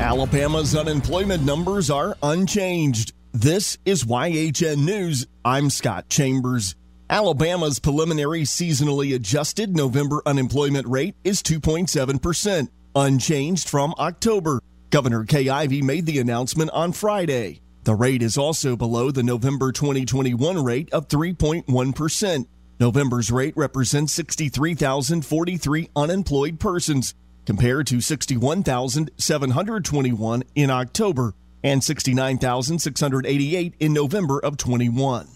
Alabama's 0.00 0.74
unemployment 0.74 1.44
numbers 1.44 1.90
are 1.90 2.16
unchanged. 2.22 3.12
This 3.32 3.76
is 3.84 4.02
YHN 4.02 4.78
News. 4.78 5.26
I'm 5.44 5.68
Scott 5.68 6.08
Chambers. 6.08 6.74
Alabama's 7.10 7.78
preliminary 7.78 8.44
seasonally 8.44 9.14
adjusted 9.14 9.76
November 9.76 10.22
unemployment 10.24 10.86
rate 10.88 11.16
is 11.22 11.42
2.7%, 11.42 12.68
unchanged 12.94 13.68
from 13.68 13.92
October. 13.98 14.62
Governor 14.88 15.24
Kay 15.24 15.50
Ivey 15.50 15.82
made 15.82 16.06
the 16.06 16.18
announcement 16.18 16.70
on 16.70 16.92
Friday. 16.92 17.60
The 17.84 17.94
rate 17.94 18.22
is 18.22 18.38
also 18.38 18.76
below 18.76 19.10
the 19.10 19.22
November 19.22 19.70
2021 19.70 20.64
rate 20.64 20.90
of 20.94 21.08
3.1%. 21.08 22.46
November's 22.80 23.30
rate 23.30 23.54
represents 23.54 24.14
63,043 24.14 25.90
unemployed 25.94 26.58
persons, 26.58 27.14
compared 27.46 27.86
to 27.88 28.00
61,721 28.00 30.42
in 30.54 30.70
October 30.70 31.34
and 31.62 31.84
69,688 31.84 33.74
in 33.80 33.92
November 33.92 34.40
of 34.40 34.56
21. 34.56 35.28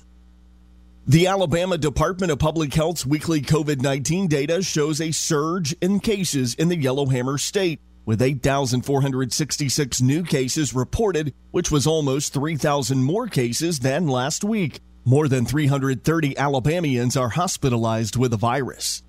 The 1.06 1.26
Alabama 1.26 1.76
Department 1.76 2.32
of 2.32 2.38
Public 2.38 2.72
Health's 2.72 3.04
weekly 3.04 3.42
COVID 3.42 3.82
19 3.82 4.26
data 4.26 4.62
shows 4.62 5.02
a 5.02 5.12
surge 5.12 5.74
in 5.82 6.00
cases 6.00 6.54
in 6.54 6.68
the 6.68 6.78
Yellowhammer 6.78 7.36
State, 7.36 7.78
with 8.06 8.22
8,466 8.22 10.00
new 10.00 10.22
cases 10.22 10.72
reported, 10.72 11.34
which 11.50 11.70
was 11.70 11.86
almost 11.86 12.32
3,000 12.32 13.04
more 13.04 13.26
cases 13.26 13.80
than 13.80 14.08
last 14.08 14.44
week. 14.44 14.80
More 15.04 15.28
than 15.28 15.44
330 15.44 16.38
Alabamians 16.38 17.18
are 17.18 17.28
hospitalized 17.28 18.16
with 18.16 18.30
the 18.30 18.38
virus. 18.38 19.02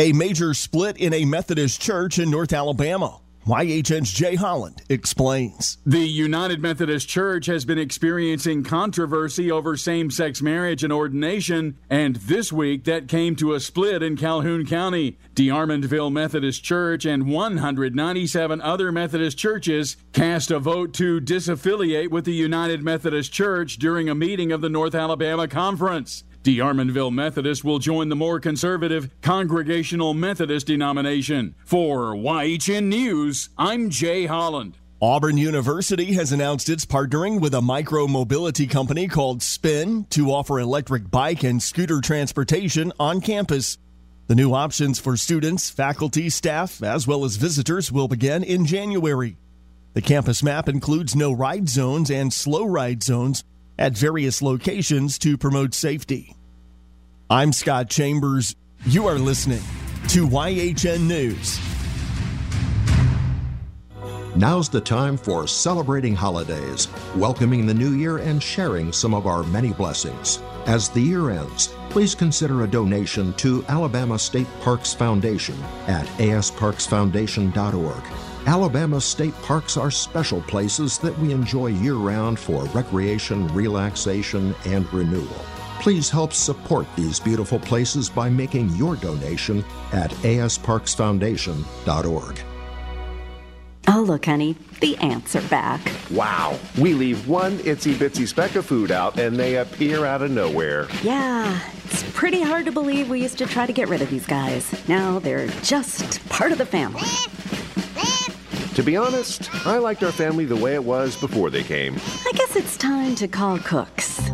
A 0.00 0.12
major 0.12 0.54
split 0.54 0.96
in 0.96 1.12
a 1.12 1.24
Methodist 1.24 1.82
church 1.82 2.20
in 2.20 2.30
North 2.30 2.52
Alabama. 2.52 3.18
YHN's 3.48 4.12
Jay 4.12 4.36
Holland 4.36 4.80
explains. 4.88 5.78
The 5.84 6.06
United 6.06 6.62
Methodist 6.62 7.08
Church 7.08 7.46
has 7.46 7.64
been 7.64 7.78
experiencing 7.78 8.62
controversy 8.62 9.50
over 9.50 9.76
same 9.76 10.12
sex 10.12 10.40
marriage 10.40 10.84
and 10.84 10.92
ordination, 10.92 11.78
and 11.90 12.14
this 12.14 12.52
week 12.52 12.84
that 12.84 13.08
came 13.08 13.34
to 13.36 13.54
a 13.54 13.58
split 13.58 14.00
in 14.00 14.16
Calhoun 14.16 14.66
County. 14.66 15.18
DeArmanville 15.34 16.12
Methodist 16.12 16.62
Church 16.62 17.04
and 17.04 17.26
197 17.26 18.60
other 18.60 18.92
Methodist 18.92 19.36
churches 19.36 19.96
cast 20.12 20.52
a 20.52 20.60
vote 20.60 20.94
to 20.94 21.20
disaffiliate 21.20 22.10
with 22.10 22.24
the 22.24 22.34
United 22.34 22.84
Methodist 22.84 23.32
Church 23.32 23.78
during 23.78 24.08
a 24.08 24.14
meeting 24.14 24.52
of 24.52 24.60
the 24.60 24.68
North 24.68 24.94
Alabama 24.94 25.48
Conference. 25.48 26.22
DeArmanville 26.48 27.12
Methodist 27.12 27.62
will 27.62 27.78
join 27.78 28.08
the 28.08 28.16
more 28.16 28.40
conservative 28.40 29.10
Congregational 29.20 30.14
Methodist 30.14 30.66
denomination. 30.66 31.54
For 31.66 32.14
YHN 32.14 32.84
News, 32.84 33.50
I'm 33.58 33.90
Jay 33.90 34.24
Holland. 34.24 34.78
Auburn 35.02 35.36
University 35.36 36.14
has 36.14 36.32
announced 36.32 36.70
it's 36.70 36.86
partnering 36.86 37.38
with 37.38 37.52
a 37.52 37.60
micro 37.60 38.06
mobility 38.06 38.66
company 38.66 39.08
called 39.08 39.42
Spin 39.42 40.06
to 40.08 40.30
offer 40.30 40.58
electric 40.58 41.10
bike 41.10 41.44
and 41.44 41.62
scooter 41.62 42.00
transportation 42.00 42.94
on 42.98 43.20
campus. 43.20 43.76
The 44.28 44.34
new 44.34 44.54
options 44.54 44.98
for 44.98 45.18
students, 45.18 45.68
faculty, 45.68 46.30
staff, 46.30 46.82
as 46.82 47.06
well 47.06 47.26
as 47.26 47.36
visitors 47.36 47.92
will 47.92 48.08
begin 48.08 48.42
in 48.42 48.64
January. 48.64 49.36
The 49.92 50.00
campus 50.00 50.42
map 50.42 50.66
includes 50.66 51.14
no 51.14 51.30
ride 51.30 51.68
zones 51.68 52.10
and 52.10 52.32
slow 52.32 52.64
ride 52.64 53.02
zones 53.02 53.44
at 53.78 53.98
various 53.98 54.40
locations 54.40 55.18
to 55.18 55.36
promote 55.36 55.74
safety. 55.74 56.34
I'm 57.30 57.52
Scott 57.52 57.90
Chambers. 57.90 58.56
You 58.86 59.06
are 59.06 59.18
listening 59.18 59.60
to 60.08 60.26
YHN 60.26 61.02
News. 61.02 61.60
Now's 64.34 64.70
the 64.70 64.80
time 64.80 65.18
for 65.18 65.46
celebrating 65.46 66.14
holidays, 66.14 66.88
welcoming 67.16 67.66
the 67.66 67.74
new 67.74 67.90
year, 67.92 68.16
and 68.16 68.42
sharing 68.42 68.94
some 68.94 69.12
of 69.12 69.26
our 69.26 69.42
many 69.42 69.74
blessings. 69.74 70.40
As 70.64 70.88
the 70.88 71.02
year 71.02 71.28
ends, 71.28 71.74
please 71.90 72.14
consider 72.14 72.64
a 72.64 72.66
donation 72.66 73.34
to 73.34 73.62
Alabama 73.68 74.18
State 74.18 74.48
Parks 74.62 74.94
Foundation 74.94 75.62
at 75.86 76.06
asparksfoundation.org. 76.16 78.04
Alabama 78.46 78.98
state 79.02 79.34
parks 79.42 79.76
are 79.76 79.90
special 79.90 80.40
places 80.42 80.96
that 80.96 81.18
we 81.18 81.32
enjoy 81.32 81.66
year 81.66 81.96
round 81.96 82.38
for 82.38 82.64
recreation, 82.68 83.46
relaxation, 83.48 84.54
and 84.64 84.90
renewal. 84.94 85.44
Please 85.80 86.10
help 86.10 86.32
support 86.32 86.86
these 86.96 87.20
beautiful 87.20 87.58
places 87.58 88.10
by 88.10 88.28
making 88.28 88.68
your 88.76 88.96
donation 88.96 89.64
at 89.92 90.10
asparksfoundation.org. 90.10 92.40
Oh, 93.90 94.02
look, 94.02 94.26
honey, 94.26 94.54
the 94.80 94.98
ants 94.98 95.34
are 95.34 95.48
back. 95.48 95.80
Wow. 96.10 96.58
We 96.76 96.92
leave 96.92 97.26
one 97.26 97.56
itsy 97.58 97.94
bitsy 97.94 98.28
speck 98.28 98.54
of 98.54 98.66
food 98.66 98.90
out 98.90 99.18
and 99.18 99.34
they 99.36 99.56
appear 99.56 100.04
out 100.04 100.20
of 100.20 100.30
nowhere. 100.30 100.88
Yeah, 101.02 101.58
it's 101.84 102.02
pretty 102.12 102.42
hard 102.42 102.66
to 102.66 102.72
believe 102.72 103.08
we 103.08 103.22
used 103.22 103.38
to 103.38 103.46
try 103.46 103.64
to 103.64 103.72
get 103.72 103.88
rid 103.88 104.02
of 104.02 104.10
these 104.10 104.26
guys. 104.26 104.70
Now 104.88 105.18
they're 105.20 105.46
just 105.62 106.28
part 106.28 106.52
of 106.52 106.58
the 106.58 106.66
family. 106.66 107.00
To 108.74 108.82
be 108.82 108.94
honest, 108.96 109.48
I 109.66 109.78
liked 109.78 110.02
our 110.04 110.12
family 110.12 110.44
the 110.44 110.54
way 110.54 110.74
it 110.74 110.84
was 110.84 111.16
before 111.16 111.48
they 111.50 111.64
came. 111.64 111.94
I 111.96 112.32
guess 112.34 112.54
it's 112.56 112.76
time 112.76 113.14
to 113.16 113.26
call 113.26 113.58
Cooks. 113.58 114.27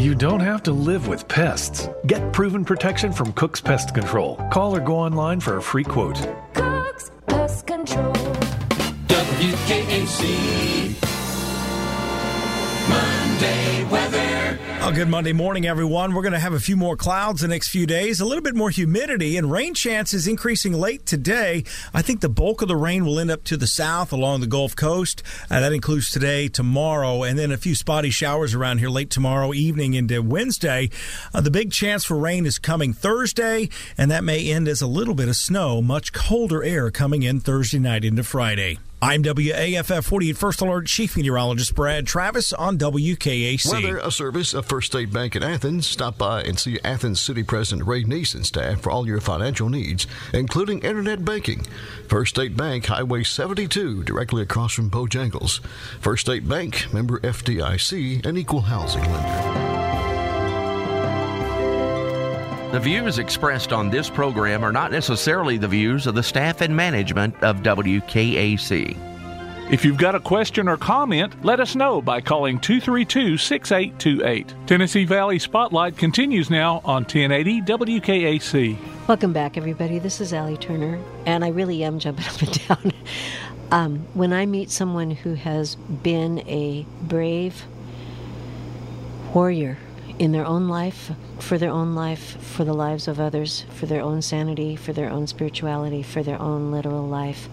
You 0.00 0.14
don't 0.14 0.40
have 0.40 0.62
to 0.62 0.72
live 0.72 1.08
with 1.08 1.28
pests. 1.28 1.86
Get 2.06 2.32
proven 2.32 2.64
protection 2.64 3.12
from 3.12 3.34
Cook's 3.34 3.60
Pest 3.60 3.94
Control. 3.94 4.36
Call 4.50 4.74
or 4.74 4.80
go 4.80 4.94
online 4.94 5.40
for 5.40 5.58
a 5.58 5.62
free 5.62 5.84
quote. 5.84 6.16
Cook's 6.54 7.10
Pest 7.26 7.66
Control. 7.66 8.14
WKAC. 9.08 10.96
Monday 12.88 13.84
Oh, 14.90 14.92
good 14.92 15.06
Monday 15.06 15.32
morning, 15.32 15.68
everyone. 15.68 16.14
We're 16.14 16.22
going 16.22 16.32
to 16.32 16.40
have 16.40 16.52
a 16.52 16.58
few 16.58 16.76
more 16.76 16.96
clouds 16.96 17.42
the 17.42 17.46
next 17.46 17.68
few 17.68 17.86
days, 17.86 18.20
a 18.20 18.24
little 18.24 18.42
bit 18.42 18.56
more 18.56 18.70
humidity, 18.70 19.36
and 19.36 19.48
rain 19.48 19.72
chances 19.72 20.26
increasing 20.26 20.72
late 20.72 21.06
today. 21.06 21.62
I 21.94 22.02
think 22.02 22.22
the 22.22 22.28
bulk 22.28 22.60
of 22.60 22.66
the 22.66 22.74
rain 22.74 23.04
will 23.04 23.20
end 23.20 23.30
up 23.30 23.44
to 23.44 23.56
the 23.56 23.68
south 23.68 24.12
along 24.12 24.40
the 24.40 24.48
Gulf 24.48 24.74
Coast. 24.74 25.22
Uh, 25.48 25.60
that 25.60 25.72
includes 25.72 26.10
today, 26.10 26.48
tomorrow, 26.48 27.22
and 27.22 27.38
then 27.38 27.52
a 27.52 27.56
few 27.56 27.76
spotty 27.76 28.10
showers 28.10 28.52
around 28.52 28.78
here 28.78 28.90
late 28.90 29.10
tomorrow 29.10 29.54
evening 29.54 29.94
into 29.94 30.20
Wednesday. 30.22 30.90
Uh, 31.32 31.40
the 31.40 31.52
big 31.52 31.70
chance 31.70 32.04
for 32.04 32.16
rain 32.16 32.44
is 32.44 32.58
coming 32.58 32.92
Thursday, 32.92 33.68
and 33.96 34.10
that 34.10 34.24
may 34.24 34.50
end 34.50 34.66
as 34.66 34.82
a 34.82 34.88
little 34.88 35.14
bit 35.14 35.28
of 35.28 35.36
snow, 35.36 35.80
much 35.80 36.12
colder 36.12 36.64
air 36.64 36.90
coming 36.90 37.22
in 37.22 37.38
Thursday 37.38 37.78
night 37.78 38.04
into 38.04 38.24
Friday. 38.24 38.80
I'm 39.02 39.22
WAFF 39.22 40.04
48 40.04 40.36
First 40.36 40.60
Alert 40.60 40.86
Chief 40.86 41.16
Meteorologist 41.16 41.74
Brad 41.74 42.06
Travis 42.06 42.52
on 42.52 42.76
WKAC. 42.76 43.72
Weather, 43.72 43.96
a 43.96 44.10
service 44.10 44.52
of 44.52 44.66
First 44.66 44.88
State 44.88 45.10
Bank 45.10 45.34
in 45.34 45.42
Athens. 45.42 45.86
Stop 45.86 46.18
by 46.18 46.42
and 46.42 46.58
see 46.58 46.78
Athens 46.84 47.18
City 47.18 47.42
President 47.42 47.88
Ray 47.88 48.04
Neese 48.04 48.34
and 48.34 48.44
staff 48.44 48.82
for 48.82 48.90
all 48.90 49.06
your 49.06 49.22
financial 49.22 49.70
needs, 49.70 50.06
including 50.34 50.80
internet 50.80 51.24
banking. 51.24 51.64
First 52.08 52.34
State 52.34 52.58
Bank, 52.58 52.86
Highway 52.86 53.24
72, 53.24 54.04
directly 54.04 54.42
across 54.42 54.74
from 54.74 54.90
Bojangles. 54.90 55.60
First 56.00 56.26
State 56.26 56.46
Bank, 56.46 56.92
member 56.92 57.20
FDIC, 57.20 58.26
and 58.26 58.36
equal 58.36 58.60
housing 58.60 59.02
lender. 59.10 59.79
The 62.72 62.78
views 62.78 63.18
expressed 63.18 63.72
on 63.72 63.90
this 63.90 64.08
program 64.08 64.62
are 64.62 64.70
not 64.70 64.92
necessarily 64.92 65.58
the 65.58 65.66
views 65.66 66.06
of 66.06 66.14
the 66.14 66.22
staff 66.22 66.60
and 66.60 66.76
management 66.76 67.34
of 67.42 67.64
WKAC. 67.64 68.96
If 69.72 69.84
you've 69.84 69.96
got 69.96 70.14
a 70.14 70.20
question 70.20 70.68
or 70.68 70.76
comment, 70.76 71.44
let 71.44 71.58
us 71.58 71.74
know 71.74 72.00
by 72.00 72.20
calling 72.20 72.60
232 72.60 73.38
6828. 73.38 74.54
Tennessee 74.68 75.04
Valley 75.04 75.40
Spotlight 75.40 75.96
continues 75.96 76.48
now 76.48 76.80
on 76.84 77.02
1080 77.02 77.62
WKAC. 77.62 78.76
Welcome 79.08 79.32
back, 79.32 79.56
everybody. 79.56 79.98
This 79.98 80.20
is 80.20 80.32
Allie 80.32 80.56
Turner, 80.56 81.00
and 81.26 81.44
I 81.44 81.48
really 81.48 81.82
am 81.82 81.98
jumping 81.98 82.26
up 82.28 82.40
and 82.40 82.68
down. 82.68 82.92
Um, 83.72 83.98
when 84.14 84.32
I 84.32 84.46
meet 84.46 84.70
someone 84.70 85.10
who 85.10 85.34
has 85.34 85.74
been 85.74 86.38
a 86.46 86.86
brave 87.02 87.64
warrior 89.34 89.76
in 90.20 90.30
their 90.30 90.46
own 90.46 90.68
life, 90.68 91.10
for 91.40 91.58
their 91.58 91.70
own 91.70 91.94
life, 91.94 92.36
for 92.42 92.64
the 92.64 92.72
lives 92.72 93.08
of 93.08 93.18
others, 93.18 93.64
for 93.70 93.86
their 93.86 94.02
own 94.02 94.22
sanity, 94.22 94.76
for 94.76 94.92
their 94.92 95.10
own 95.10 95.26
spirituality, 95.26 96.02
for 96.02 96.22
their 96.22 96.40
own 96.40 96.70
literal 96.70 97.06
life, 97.06 97.48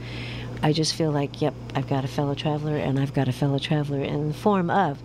I 0.62 0.74
just 0.74 0.96
feel 0.96 1.12
like, 1.12 1.42
yep, 1.42 1.54
I've 1.76 1.88
got 1.88 2.04
a 2.04 2.08
fellow 2.08 2.34
traveler, 2.34 2.78
and 2.78 3.00
I've 3.00 3.14
got 3.14 3.28
a 3.28 3.32
fellow 3.32 3.60
traveler 3.60 4.02
in 4.02 4.30
the 4.30 4.34
form 4.34 4.70
of 4.70 5.00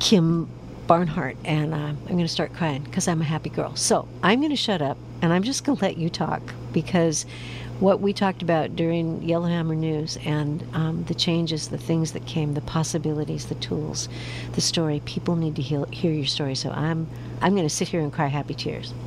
Kim 0.00 0.48
Barnhart, 0.86 1.36
and 1.44 1.72
uh, 1.72 1.76
I'm 1.76 2.06
going 2.06 2.18
to 2.18 2.28
start 2.28 2.52
crying 2.52 2.82
because 2.82 3.08
I'm 3.08 3.20
a 3.20 3.24
happy 3.24 3.50
girl. 3.50 3.74
So 3.74 4.06
I'm 4.22 4.40
going 4.40 4.50
to 4.50 4.56
shut 4.56 4.82
up, 4.82 4.98
and 5.22 5.32
I'm 5.32 5.42
just 5.42 5.64
going 5.64 5.78
to 5.78 5.84
let 5.84 5.96
you 5.96 6.10
talk 6.10 6.42
because 6.72 7.24
what 7.80 8.00
we 8.00 8.12
talked 8.12 8.42
about 8.42 8.76
during 8.76 9.22
Yellowhammer 9.22 9.74
News 9.74 10.16
and 10.24 10.64
um, 10.74 11.04
the 11.04 11.14
changes, 11.14 11.68
the 11.68 11.78
things 11.78 12.12
that 12.12 12.24
came, 12.26 12.54
the 12.54 12.60
possibilities, 12.60 13.46
the 13.46 13.56
tools, 13.56 14.08
the 14.52 14.60
story. 14.60 15.02
People 15.06 15.36
need 15.36 15.56
to 15.56 15.62
hear, 15.62 15.84
hear 15.86 16.12
your 16.12 16.26
story. 16.26 16.54
So 16.54 16.70
I'm 16.70 17.08
I'm 17.44 17.52
going 17.54 17.68
to 17.68 17.74
sit 17.74 17.88
here 17.88 18.00
and 18.00 18.10
cry 18.12 18.26
happy 18.26 18.54
tears. 18.54 18.92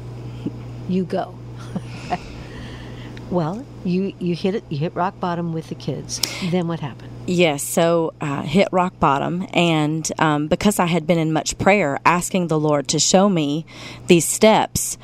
You 0.90 1.04
go. 1.04 1.38
well, 3.30 3.66
you 3.84 4.14
you 4.20 4.36
hit 4.36 4.56
it. 4.56 4.64
You 4.70 4.78
hit 4.78 4.96
rock 4.96 5.20
bottom 5.20 5.52
with 5.52 5.68
the 5.68 5.76
kids. 5.76 6.22
Then 6.50 6.70
what 6.70 6.80
happened? 6.80 7.12
Yes, 7.26 7.62
so 7.62 8.14
uh, 8.22 8.44
hit 8.44 8.70
rock 8.72 8.98
bottom, 9.02 9.46
and 9.54 10.10
um, 10.18 10.48
because 10.48 10.80
I 10.80 10.86
had 10.86 11.06
been 11.06 11.18
in 11.18 11.34
much 11.34 11.58
prayer, 11.58 12.00
asking 12.06 12.48
the 12.48 12.58
Lord 12.58 12.88
to 12.88 13.00
show 13.00 13.28
me 13.28 13.66
these 14.08 14.24
steps, 14.24 14.98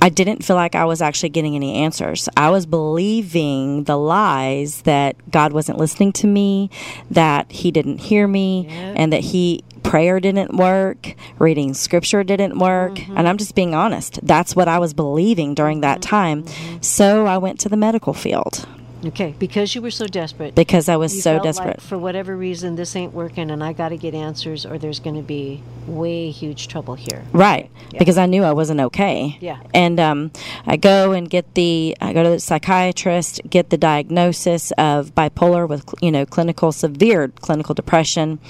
I 0.00 0.08
didn't 0.08 0.44
feel 0.44 0.56
like 0.56 0.74
I 0.74 0.84
was 0.84 1.02
actually 1.02 1.30
getting 1.30 1.56
any 1.56 1.74
answers. 1.74 2.28
I 2.36 2.50
was 2.50 2.66
believing 2.66 3.84
the 3.84 3.96
lies 3.96 4.82
that 4.82 5.16
God 5.30 5.52
wasn't 5.52 5.78
listening 5.78 6.12
to 6.14 6.26
me, 6.26 6.70
that 7.10 7.50
He 7.50 7.70
didn't 7.70 7.98
hear 7.98 8.28
me, 8.28 8.66
Yep. 8.68 8.94
and 8.96 9.12
that 9.12 9.20
He 9.20 9.64
prayer 9.82 10.20
didn't 10.20 10.54
work, 10.54 11.14
reading 11.38 11.72
scripture 11.72 12.22
didn't 12.22 12.58
work, 12.58 12.94
mm-hmm. 12.94 13.16
and 13.16 13.26
I'm 13.26 13.38
just 13.38 13.54
being 13.54 13.74
honest. 13.74 14.20
That's 14.22 14.54
what 14.54 14.68
I 14.68 14.78
was 14.78 14.92
believing 14.92 15.54
during 15.54 15.80
that 15.80 16.00
mm-hmm. 16.00 16.10
time. 16.10 16.42
Mm-hmm. 16.44 16.82
So 16.82 17.26
I 17.26 17.38
went 17.38 17.58
to 17.60 17.68
the 17.68 17.76
medical 17.76 18.12
field. 18.12 18.66
Okay, 19.04 19.34
because 19.38 19.74
you 19.74 19.82
were 19.82 19.92
so 19.92 20.06
desperate. 20.06 20.56
Because 20.56 20.88
I 20.88 20.96
was 20.96 21.22
so 21.22 21.34
felt 21.34 21.44
like 21.44 21.54
desperate. 21.54 21.80
for 21.82 21.96
whatever 21.96 22.36
reason, 22.36 22.74
this 22.74 22.96
ain't 22.96 23.12
working, 23.12 23.50
and 23.50 23.62
I 23.62 23.72
got 23.72 23.90
to 23.90 23.96
get 23.96 24.12
answers, 24.12 24.66
or 24.66 24.76
there's 24.76 24.98
going 24.98 25.14
to 25.14 25.22
be 25.22 25.62
way 25.86 26.30
huge 26.30 26.66
trouble 26.66 26.94
here. 26.96 27.22
Right, 27.32 27.70
Yeah. 27.92 28.00
because 28.00 28.18
I 28.18 28.26
knew 28.26 28.42
I 28.42 28.52
wasn't 28.52 28.80
okay. 28.80 29.38
Yeah. 29.40 29.60
And 29.72 30.00
um, 30.00 30.32
I 30.66 30.76
go 30.76 31.12
and 31.12 31.30
get 31.30 31.54
the, 31.54 31.96
I 32.00 32.12
go 32.12 32.24
to 32.24 32.30
the 32.30 32.40
psychiatrist, 32.40 33.40
get 33.48 33.70
the 33.70 33.78
diagnosis 33.78 34.72
of 34.72 35.14
bipolar 35.14 35.68
with, 35.68 35.84
you 36.00 36.10
know, 36.10 36.26
clinical, 36.26 36.72
severe 36.72 37.28
clinical 37.28 37.74
depression. 37.74 38.40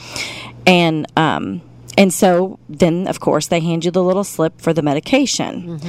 And, 0.66 1.06
um, 1.16 1.60
and 1.98 2.14
so 2.14 2.60
then, 2.68 3.08
of 3.08 3.18
course, 3.18 3.48
they 3.48 3.58
hand 3.58 3.84
you 3.84 3.90
the 3.90 4.04
little 4.04 4.22
slip 4.22 4.60
for 4.60 4.72
the 4.72 4.82
medication. 4.82 5.80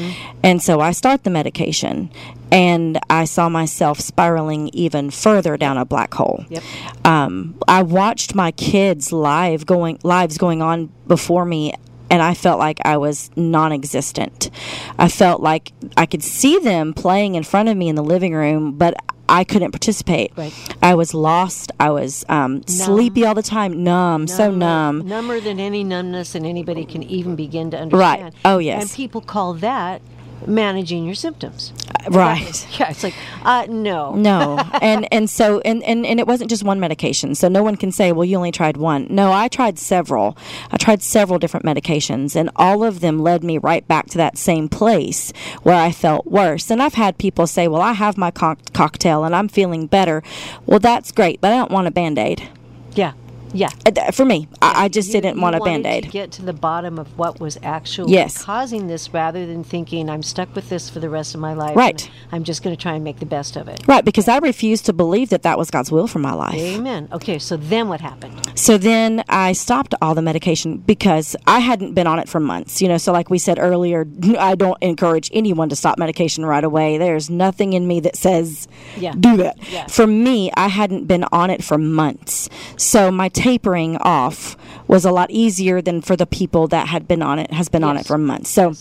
And 0.41 0.60
so 0.60 0.82
I 0.82 0.91
start 0.91 1.24
the 1.24 1.30
medication, 1.30 2.12
and 2.52 3.00
I 3.12 3.26
saw 3.26 3.48
myself 3.48 4.00
spiraling 4.00 4.69
even 4.74 5.12
further 5.12 5.56
down 5.56 5.78
a 5.78 5.86
black 5.86 6.15
hole. 6.15 6.45
Yep. 6.50 6.63
Um, 7.06 7.60
I 7.67 7.84
watched 7.84 8.34
my 8.34 8.52
kids' 8.52 9.13
live 9.13 9.67
going 9.67 10.00
lives 10.04 10.39
going 10.39 10.63
on 10.63 10.89
before 11.08 11.45
me, 11.45 11.76
and 12.10 12.22
I 12.22 12.34
felt 12.34 12.60
like 12.60 12.80
I 12.86 12.98
was 12.98 13.30
non-existent. 13.36 14.50
I 14.98 15.10
felt 15.10 15.41
like 15.41 15.72
I 15.98 16.06
could 16.06 16.24
see 16.24 16.60
them 16.60 16.93
playing 16.93 17.36
in 17.36 17.43
front 17.43 17.69
of 17.69 17.78
me 17.78 17.89
in 17.89 17.95
the 17.95 18.04
living 18.04 18.34
room, 18.34 18.78
but 18.78 18.95
I 19.30 19.43
couldn't 19.43 19.72
participate. 19.72 20.32
Right. 20.36 20.54
I 20.82 20.95
was 20.95 21.13
lost. 21.13 21.72
I 21.80 21.91
was 21.91 22.26
um, 22.30 22.65
sleepy 22.67 23.26
all 23.26 23.36
the 23.36 23.43
time, 23.43 23.84
numb, 23.84 24.26
so 24.26 24.50
numb. 24.50 25.08
Number 25.08 25.39
than 25.39 25.60
any 25.60 25.84
numbness, 25.84 26.34
and 26.34 26.45
anybody 26.45 26.84
can 26.84 27.04
even 27.04 27.36
begin 27.36 27.69
to 27.72 27.78
understand. 27.78 28.24
Right. 28.24 28.34
Oh, 28.43 28.58
yes. 28.58 28.82
And 28.82 28.91
people 28.91 29.22
call 29.22 29.54
that 29.56 30.02
managing 30.47 31.06
your 31.06 31.15
symptoms. 31.15 31.73
right. 32.10 32.67
Yeah, 32.80 32.89
it's 32.91 33.04
like, 33.04 33.13
uh, 33.43 33.65
no. 33.69 34.13
no 34.15 34.58
and 34.82 35.08
and 35.12 35.30
so 35.30 35.60
and, 35.62 35.84
and 35.84 36.06
and 36.06 36.19
it 36.19 36.28
wasn't 36.28 36.49
just 36.49 36.63
one 36.63 36.80
medication 36.80 37.36
so 37.36 37.49
no 37.49 37.62
one 37.62 37.75
can 37.75 37.91
say 37.91 38.12
well 38.13 38.23
you 38.23 38.38
only 38.38 38.52
tried 38.52 38.78
one 38.78 39.06
no 39.10 39.32
i 39.34 39.47
tried 39.49 39.78
several 39.78 40.38
i 40.71 40.78
tried 40.78 41.02
several 41.04 41.39
different 41.39 41.65
medications 41.65 42.36
and 42.38 42.49
all 42.56 42.84
of 42.84 43.02
them 43.02 43.19
led 43.19 43.43
me 43.43 43.58
right 43.58 43.86
back 43.88 44.06
to 44.08 44.17
that 44.17 44.38
same 44.38 44.69
place 44.69 45.32
where 45.63 45.75
i 45.75 45.91
felt 45.91 46.25
worse 46.25 46.71
and 46.71 46.82
i've 46.82 46.93
had 46.93 47.17
people 47.17 47.45
say 47.47 47.67
well 47.67 47.82
i 47.82 47.91
have 47.93 48.17
my 48.17 48.32
cock- 48.32 48.71
cocktail 48.73 49.23
and 49.25 49.36
i'm 49.36 49.49
feeling 49.49 49.86
better 49.88 50.23
well 50.65 50.80
that's 50.80 51.12
great 51.12 51.41
but 51.41 51.52
i 51.52 51.58
don't 51.58 51.71
want 51.71 51.88
a 51.88 51.91
band-aid 51.91 52.47
Yeah. 52.95 53.12
Yeah. 53.54 53.70
Uh, 53.86 54.12
for 54.12 54.26
me 54.26 54.48
I, 54.62 54.86
I 54.86 54.88
just 54.90 55.10
You- 55.10 55.14
didn't 55.22 55.38
you 55.38 55.42
want 55.42 55.56
a 55.56 55.60
wanted 55.60 55.84
band-aid 55.84 56.04
To 56.06 56.10
get 56.10 56.32
to 56.34 56.42
the 56.44 56.54
bottom 56.54 56.98
of 57.00 57.18
what 57.18 57.40
was 57.40 57.58
actually 57.64 58.14
Yes. 58.14 58.42
causing 58.44 58.88
this, 58.88 59.14
rather 59.14 59.46
than 59.46 59.64
thinking 59.64 60.10
I'm 60.10 60.24
stuck 60.24 60.54
with 60.56 60.70
this 60.70 60.90
for 60.90 61.00
the 61.00 61.10
rest 61.10 61.34
of 61.36 61.42
my 61.42 61.54
life. 61.54 61.76
Right. 61.76 62.10
I'm 62.32 62.44
just 62.44 62.64
going 62.64 62.76
to 62.76 62.82
try 62.82 62.94
and 62.94 63.04
make 63.04 63.20
the 63.20 63.26
best 63.26 63.56
of 63.56 63.68
it. 63.68 63.82
right 63.88 64.06
because 64.06 64.28
i 64.28 64.38
refused 64.38 64.86
to 64.86 64.94
believe 64.94 65.30
that 65.30 65.42
that 65.44 65.58
was 65.58 65.70
god's 65.72 65.92
will 65.92 66.08
for 66.08 66.20
my 66.20 66.34
life 66.34 66.56
Amen. 66.56 67.08
Okay, 67.12 67.40
so 67.40 67.58
then 67.58 67.88
what 67.90 68.02
happened? 68.02 68.36
So 68.56 68.78
then 68.78 69.24
I 69.30 69.54
stopped 69.54 69.94
all 70.02 70.14
the 70.16 70.22
medication 70.22 70.78
because 70.78 71.36
I 71.48 71.60
hadn't 71.60 71.94
been 71.94 72.08
on 72.08 72.20
it 72.20 72.28
for 72.28 72.40
months. 72.40 72.82
You 72.82 72.88
know, 72.88 72.98
so 72.98 73.12
like 73.14 73.30
we 73.30 73.38
said 73.38 73.58
earlier, 73.60 74.06
I 74.38 74.56
don't 74.56 74.78
encourage 74.82 75.30
anyone 75.34 75.70
to 75.70 75.76
stop 75.76 75.98
medication 75.98 76.46
right 76.46 76.64
away. 76.64 76.98
There's 76.98 77.30
nothing 77.30 77.74
in 77.74 77.88
me 77.88 78.00
that 78.02 78.16
says 78.16 78.68
Yeah. 78.98 79.14
do 79.20 79.38
that. 79.38 79.58
Yeah. 79.72 79.88
For 79.88 80.06
me, 80.08 80.52
I 80.56 80.68
hadn't 80.68 81.06
been 81.06 81.24
on 81.32 81.50
it 81.50 81.64
for 81.64 81.78
months. 81.78 82.50
So 82.78 83.12
my 83.12 83.30
tapering 83.39 83.95
off 83.97 84.58
was 84.88 85.06
a 85.06 85.12
lot 85.12 85.32
easier 85.32 85.82
than 85.82 86.02
for 86.02 86.15
the 86.17 86.25
people 86.25 86.67
that 86.67 86.88
had 86.88 87.08
been 87.08 87.21
on 87.21 87.39
it 87.39 87.52
has 87.54 87.69
been 87.69 87.86
on 87.86 87.95
it 87.95 88.06
for 88.06 88.17
months. 88.17 88.49
So 88.49 88.73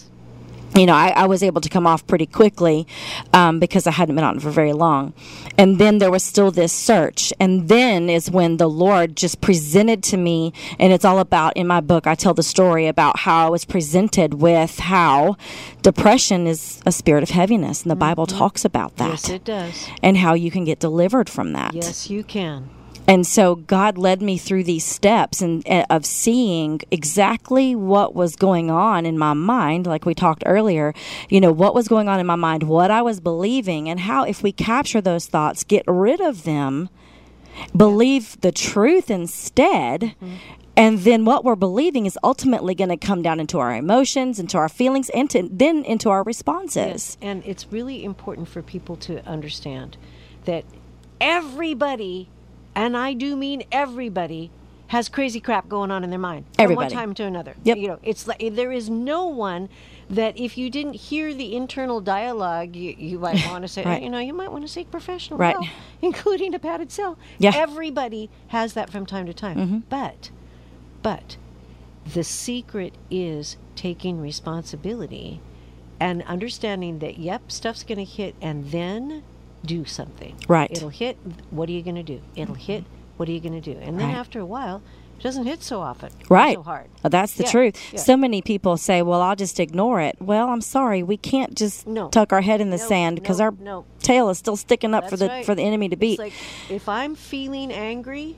you 0.74 0.84
know, 0.86 0.94
I, 0.94 1.08
I 1.08 1.26
was 1.26 1.42
able 1.42 1.60
to 1.62 1.68
come 1.68 1.86
off 1.86 2.06
pretty 2.06 2.26
quickly 2.26 2.86
um, 3.32 3.58
because 3.58 3.86
I 3.86 3.90
hadn't 3.90 4.14
been 4.14 4.24
on 4.24 4.36
it 4.36 4.42
for 4.42 4.50
very 4.50 4.72
long. 4.74 5.12
And 5.56 5.78
then 5.78 5.98
there 5.98 6.10
was 6.10 6.22
still 6.22 6.50
this 6.50 6.72
search. 6.72 7.32
And 7.40 7.68
then 7.68 8.10
is 8.10 8.30
when 8.30 8.58
the 8.58 8.68
Lord 8.68 9.16
just 9.16 9.40
presented 9.40 10.02
to 10.04 10.16
me, 10.16 10.52
and 10.78 10.92
it's 10.92 11.04
all 11.04 11.18
about 11.18 11.56
in 11.56 11.66
my 11.66 11.80
book, 11.80 12.06
I 12.06 12.14
tell 12.14 12.34
the 12.34 12.42
story 12.42 12.86
about 12.86 13.20
how 13.20 13.46
I 13.46 13.50
was 13.50 13.64
presented 13.64 14.34
with 14.34 14.78
how 14.78 15.36
depression 15.82 16.46
is 16.46 16.80
a 16.84 16.92
spirit 16.92 17.22
of 17.22 17.30
heaviness. 17.30 17.82
And 17.82 17.90
the 17.90 17.96
Bible 17.96 18.26
talks 18.26 18.64
about 18.64 18.96
that. 18.98 19.10
Yes, 19.10 19.28
it 19.30 19.44
does. 19.44 19.88
and 20.02 20.18
how 20.18 20.34
you 20.34 20.50
can 20.50 20.64
get 20.64 20.78
delivered 20.78 21.28
from 21.28 21.54
that. 21.54 21.74
Yes, 21.74 22.10
you 22.10 22.22
can. 22.22 22.68
And 23.08 23.26
so 23.26 23.54
God 23.56 23.96
led 23.96 24.20
me 24.20 24.36
through 24.36 24.64
these 24.64 24.84
steps 24.84 25.40
and 25.40 25.66
uh, 25.66 25.86
of 25.88 26.04
seeing 26.04 26.80
exactly 26.90 27.74
what 27.74 28.14
was 28.14 28.36
going 28.36 28.70
on 28.70 29.06
in 29.06 29.18
my 29.18 29.32
mind, 29.32 29.86
like 29.86 30.04
we 30.04 30.14
talked 30.14 30.42
earlier. 30.44 30.92
You 31.30 31.40
know 31.40 31.50
what 31.50 31.74
was 31.74 31.88
going 31.88 32.08
on 32.08 32.20
in 32.20 32.26
my 32.26 32.36
mind, 32.36 32.64
what 32.64 32.90
I 32.90 33.00
was 33.00 33.18
believing, 33.18 33.88
and 33.88 34.00
how 34.00 34.24
if 34.24 34.42
we 34.42 34.52
capture 34.52 35.00
those 35.00 35.26
thoughts, 35.26 35.64
get 35.64 35.84
rid 35.86 36.20
of 36.20 36.44
them, 36.44 36.90
believe 37.74 38.38
the 38.42 38.52
truth 38.52 39.10
instead. 39.10 40.14
And 40.76 41.00
then 41.00 41.24
what 41.24 41.44
we're 41.44 41.56
believing 41.56 42.06
is 42.06 42.16
ultimately 42.22 42.74
going 42.74 42.90
to 42.90 42.96
come 42.96 43.20
down 43.20 43.40
into 43.40 43.58
our 43.58 43.74
emotions, 43.74 44.38
into 44.38 44.58
our 44.58 44.68
feelings, 44.68 45.08
and 45.10 45.28
to, 45.30 45.48
then 45.50 45.82
into 45.84 46.08
our 46.08 46.22
responses. 46.22 47.16
And 47.20 47.42
it's 47.44 47.66
really 47.72 48.04
important 48.04 48.48
for 48.48 48.62
people 48.62 48.96
to 48.98 49.26
understand 49.26 49.96
that 50.44 50.64
everybody, 51.20 52.28
and 52.78 52.96
I 52.96 53.12
do 53.12 53.36
mean 53.36 53.64
everybody, 53.72 54.50
has 54.88 55.10
crazy 55.10 55.38
crap 55.38 55.68
going 55.68 55.90
on 55.90 56.02
in 56.02 56.08
their 56.08 56.18
mind 56.18 56.46
from 56.54 56.62
Everybody. 56.64 56.86
one 56.86 56.92
time 56.94 57.14
to 57.14 57.24
another. 57.24 57.54
Yep. 57.62 57.76
You 57.76 57.88
know, 57.88 57.98
it's 58.02 58.26
like 58.26 58.42
there 58.54 58.72
is 58.72 58.88
no 58.88 59.26
one 59.26 59.68
that 60.08 60.38
if 60.38 60.56
you 60.56 60.70
didn't 60.70 60.94
hear 60.94 61.34
the 61.34 61.54
internal 61.54 62.00
dialogue, 62.00 62.74
you, 62.74 62.94
you 62.96 63.18
might 63.18 63.46
want 63.50 63.62
to 63.62 63.68
say, 63.68 63.84
Right. 63.84 64.02
you 64.02 64.08
know, 64.08 64.18
you 64.18 64.32
might 64.32 64.50
want 64.50 64.64
to 64.64 64.68
seek 64.68 64.90
professional 64.90 65.38
Right. 65.38 65.52
help, 65.52 65.66
including 66.02 66.54
a 66.54 66.58
padded 66.58 66.90
cell. 66.90 67.18
Yeah. 67.38 67.52
Everybody 67.54 68.30
has 68.48 68.72
that 68.72 68.88
from 68.88 69.04
time 69.04 69.26
to 69.26 69.34
time. 69.34 69.56
Mhm. 69.58 69.82
But, 69.90 70.30
but 71.02 71.36
the 72.10 72.24
secret 72.24 72.94
is 73.10 73.58
taking 73.76 74.18
responsibility 74.22 75.40
and 76.00 76.22
understanding 76.22 77.00
that 77.00 77.18
yep 77.18 77.50
stuff's 77.52 77.82
going 77.82 77.98
to 77.98 78.04
hit 78.04 78.34
and 78.40 78.70
then 78.70 79.22
do 79.64 79.84
something 79.84 80.36
Right. 80.48 80.70
it'll 80.70 80.88
hit 80.88 81.16
what 81.50 81.68
are 81.68 81.72
you 81.72 81.82
going 81.82 81.96
to 81.96 82.02
do 82.02 82.20
it'll 82.36 82.54
hit 82.54 82.84
what 83.16 83.28
are 83.28 83.32
you 83.32 83.40
going 83.40 83.60
to 83.60 83.74
do 83.74 83.78
and 83.80 83.98
then 83.98 84.08
Right. 84.08 84.16
after 84.16 84.38
a 84.40 84.46
while 84.46 84.82
It 85.18 85.22
doesn't 85.24 85.46
hit 85.46 85.64
so 85.64 85.80
often. 85.80 86.10
Right. 86.28 86.54
So 86.54 86.62
hard. 86.62 86.86
Uh, 87.02 87.08
That's 87.08 87.34
the 87.34 87.42
Yeah, 87.42 87.50
truth. 87.50 87.92
yeah. 87.92 87.98
So 87.98 88.16
many 88.16 88.40
people 88.40 88.76
say, 88.76 89.02
"Well, 89.02 89.20
I'll 89.20 89.34
just 89.34 89.58
ignore 89.58 90.00
it." 90.00 90.14
Well, 90.20 90.48
I'm 90.48 90.60
sorry, 90.60 91.02
we 91.02 91.16
can't 91.16 91.56
just 91.56 91.88
tuck 92.12 92.32
our 92.32 92.40
head 92.40 92.60
in 92.60 92.70
the 92.70 92.76
No, 92.76 92.86
sand 92.86 93.16
because 93.16 93.40
no, 93.40 93.44
our 93.46 93.50
no. 93.60 93.84
tail 94.00 94.28
is 94.30 94.38
still 94.38 94.54
sticking 94.54 94.94
up 94.94 95.10
for 95.10 95.16
the 95.16 95.26
right. 95.26 95.44
for 95.44 95.56
the 95.56 95.62
enemy 95.64 95.88
to 95.88 95.96
beat. 95.96 96.20
Like 96.20 96.34
if 96.70 96.88
I'm 96.88 97.16
feeling 97.16 97.72
angry, 97.72 98.36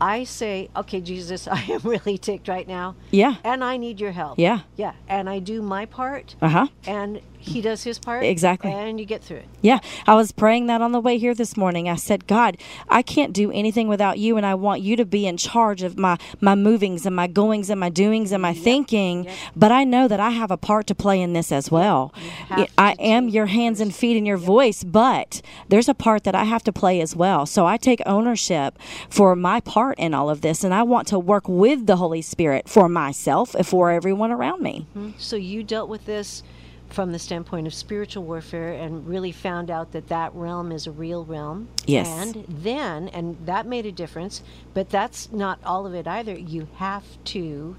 I 0.00 0.24
say, 0.24 0.68
"Okay, 0.76 1.00
Jesus, 1.00 1.48
I 1.50 1.60
am 1.62 1.80
really 1.80 2.18
ticked 2.18 2.48
right 2.48 2.66
now." 2.66 2.96
Yeah. 3.10 3.36
And 3.44 3.62
I 3.64 3.76
need 3.76 4.00
your 4.00 4.12
help. 4.12 4.38
Yeah. 4.38 4.60
Yeah. 4.76 4.92
And 5.08 5.28
I 5.28 5.38
do 5.38 5.62
my 5.62 5.86
part. 5.86 6.36
Uh 6.40 6.48
huh. 6.48 6.66
And 6.86 7.20
he 7.46 7.60
does 7.60 7.84
his 7.84 7.98
part. 7.98 8.24
Exactly. 8.24 8.72
And 8.72 8.98
you 8.98 9.06
get 9.06 9.22
through 9.22 9.38
it. 9.38 9.48
Yeah, 9.62 9.78
I 10.06 10.14
was 10.14 10.32
praying 10.32 10.66
that 10.66 10.80
on 10.82 10.92
the 10.92 11.00
way 11.00 11.16
here 11.18 11.34
this 11.34 11.56
morning. 11.56 11.88
I 11.88 11.94
said, 11.94 12.26
God, 12.26 12.56
I 12.88 13.02
can't 13.02 13.32
do 13.32 13.52
anything 13.52 13.88
without 13.88 14.18
you, 14.18 14.36
and 14.36 14.44
I 14.44 14.54
want 14.54 14.80
you 14.80 14.96
to 14.96 15.04
be 15.04 15.26
in 15.26 15.36
charge 15.36 15.82
of 15.82 15.96
my 15.96 16.18
my 16.40 16.54
movings 16.54 17.06
and 17.06 17.14
my 17.14 17.26
goings 17.26 17.70
and 17.70 17.78
my 17.78 17.88
doings 17.88 18.32
and 18.32 18.42
my 18.42 18.52
thinking. 18.52 19.28
But 19.54 19.70
I 19.70 19.84
know 19.84 20.08
that 20.08 20.20
I 20.20 20.30
have 20.30 20.50
a 20.50 20.56
part 20.56 20.86
to 20.88 20.94
play 20.94 21.20
in 21.20 21.32
this 21.32 21.52
as 21.52 21.70
well. 21.70 22.12
I 22.50 22.96
am 22.98 23.28
your 23.28 23.46
hands 23.46 23.80
and 23.80 23.94
feet 23.94 24.16
and 24.16 24.26
your 24.26 24.36
voice, 24.36 24.82
but 24.82 25.40
there's 25.68 25.88
a 25.88 25.94
part 25.94 26.24
that 26.24 26.34
I 26.34 26.44
have 26.44 26.64
to 26.64 26.72
play 26.72 27.00
as 27.00 27.14
well. 27.14 27.46
So 27.46 27.66
I 27.66 27.76
take 27.76 28.00
ownership 28.06 28.78
for 29.08 29.36
my 29.36 29.60
part 29.60 29.85
in 29.92 30.14
all 30.14 30.30
of 30.30 30.40
this, 30.40 30.64
and 30.64 30.72
I 30.74 30.82
want 30.82 31.08
to 31.08 31.18
work 31.18 31.48
with 31.48 31.86
the 31.86 31.96
Holy 31.96 32.22
Spirit 32.22 32.68
for 32.68 32.88
myself 32.88 33.54
and 33.54 33.66
for 33.66 33.90
everyone 33.90 34.30
around 34.32 34.62
me. 34.62 34.86
Mhm. 34.96 35.14
So 35.18 35.36
you 35.36 35.62
dealt 35.62 35.88
with 35.88 36.06
this 36.06 36.42
from 36.88 37.12
the 37.12 37.18
standpoint 37.18 37.66
of 37.66 37.74
spiritual 37.74 38.22
warfare 38.22 38.72
and 38.72 39.06
really 39.06 39.32
found 39.32 39.70
out 39.70 39.92
that 39.92 40.08
that 40.08 40.32
realm 40.34 40.70
is 40.70 40.86
a 40.86 40.92
real 40.92 41.24
realm. 41.24 41.68
Yes. 41.84 42.06
And 42.08 42.44
then, 42.48 43.08
and 43.08 43.36
that 43.44 43.66
made 43.66 43.86
a 43.86 43.92
difference, 43.92 44.42
but 44.72 44.88
that's 44.90 45.32
not 45.32 45.58
all 45.64 45.86
of 45.86 45.94
it 45.94 46.06
either. 46.06 46.38
You 46.38 46.68
have 46.76 47.02
to 47.24 47.76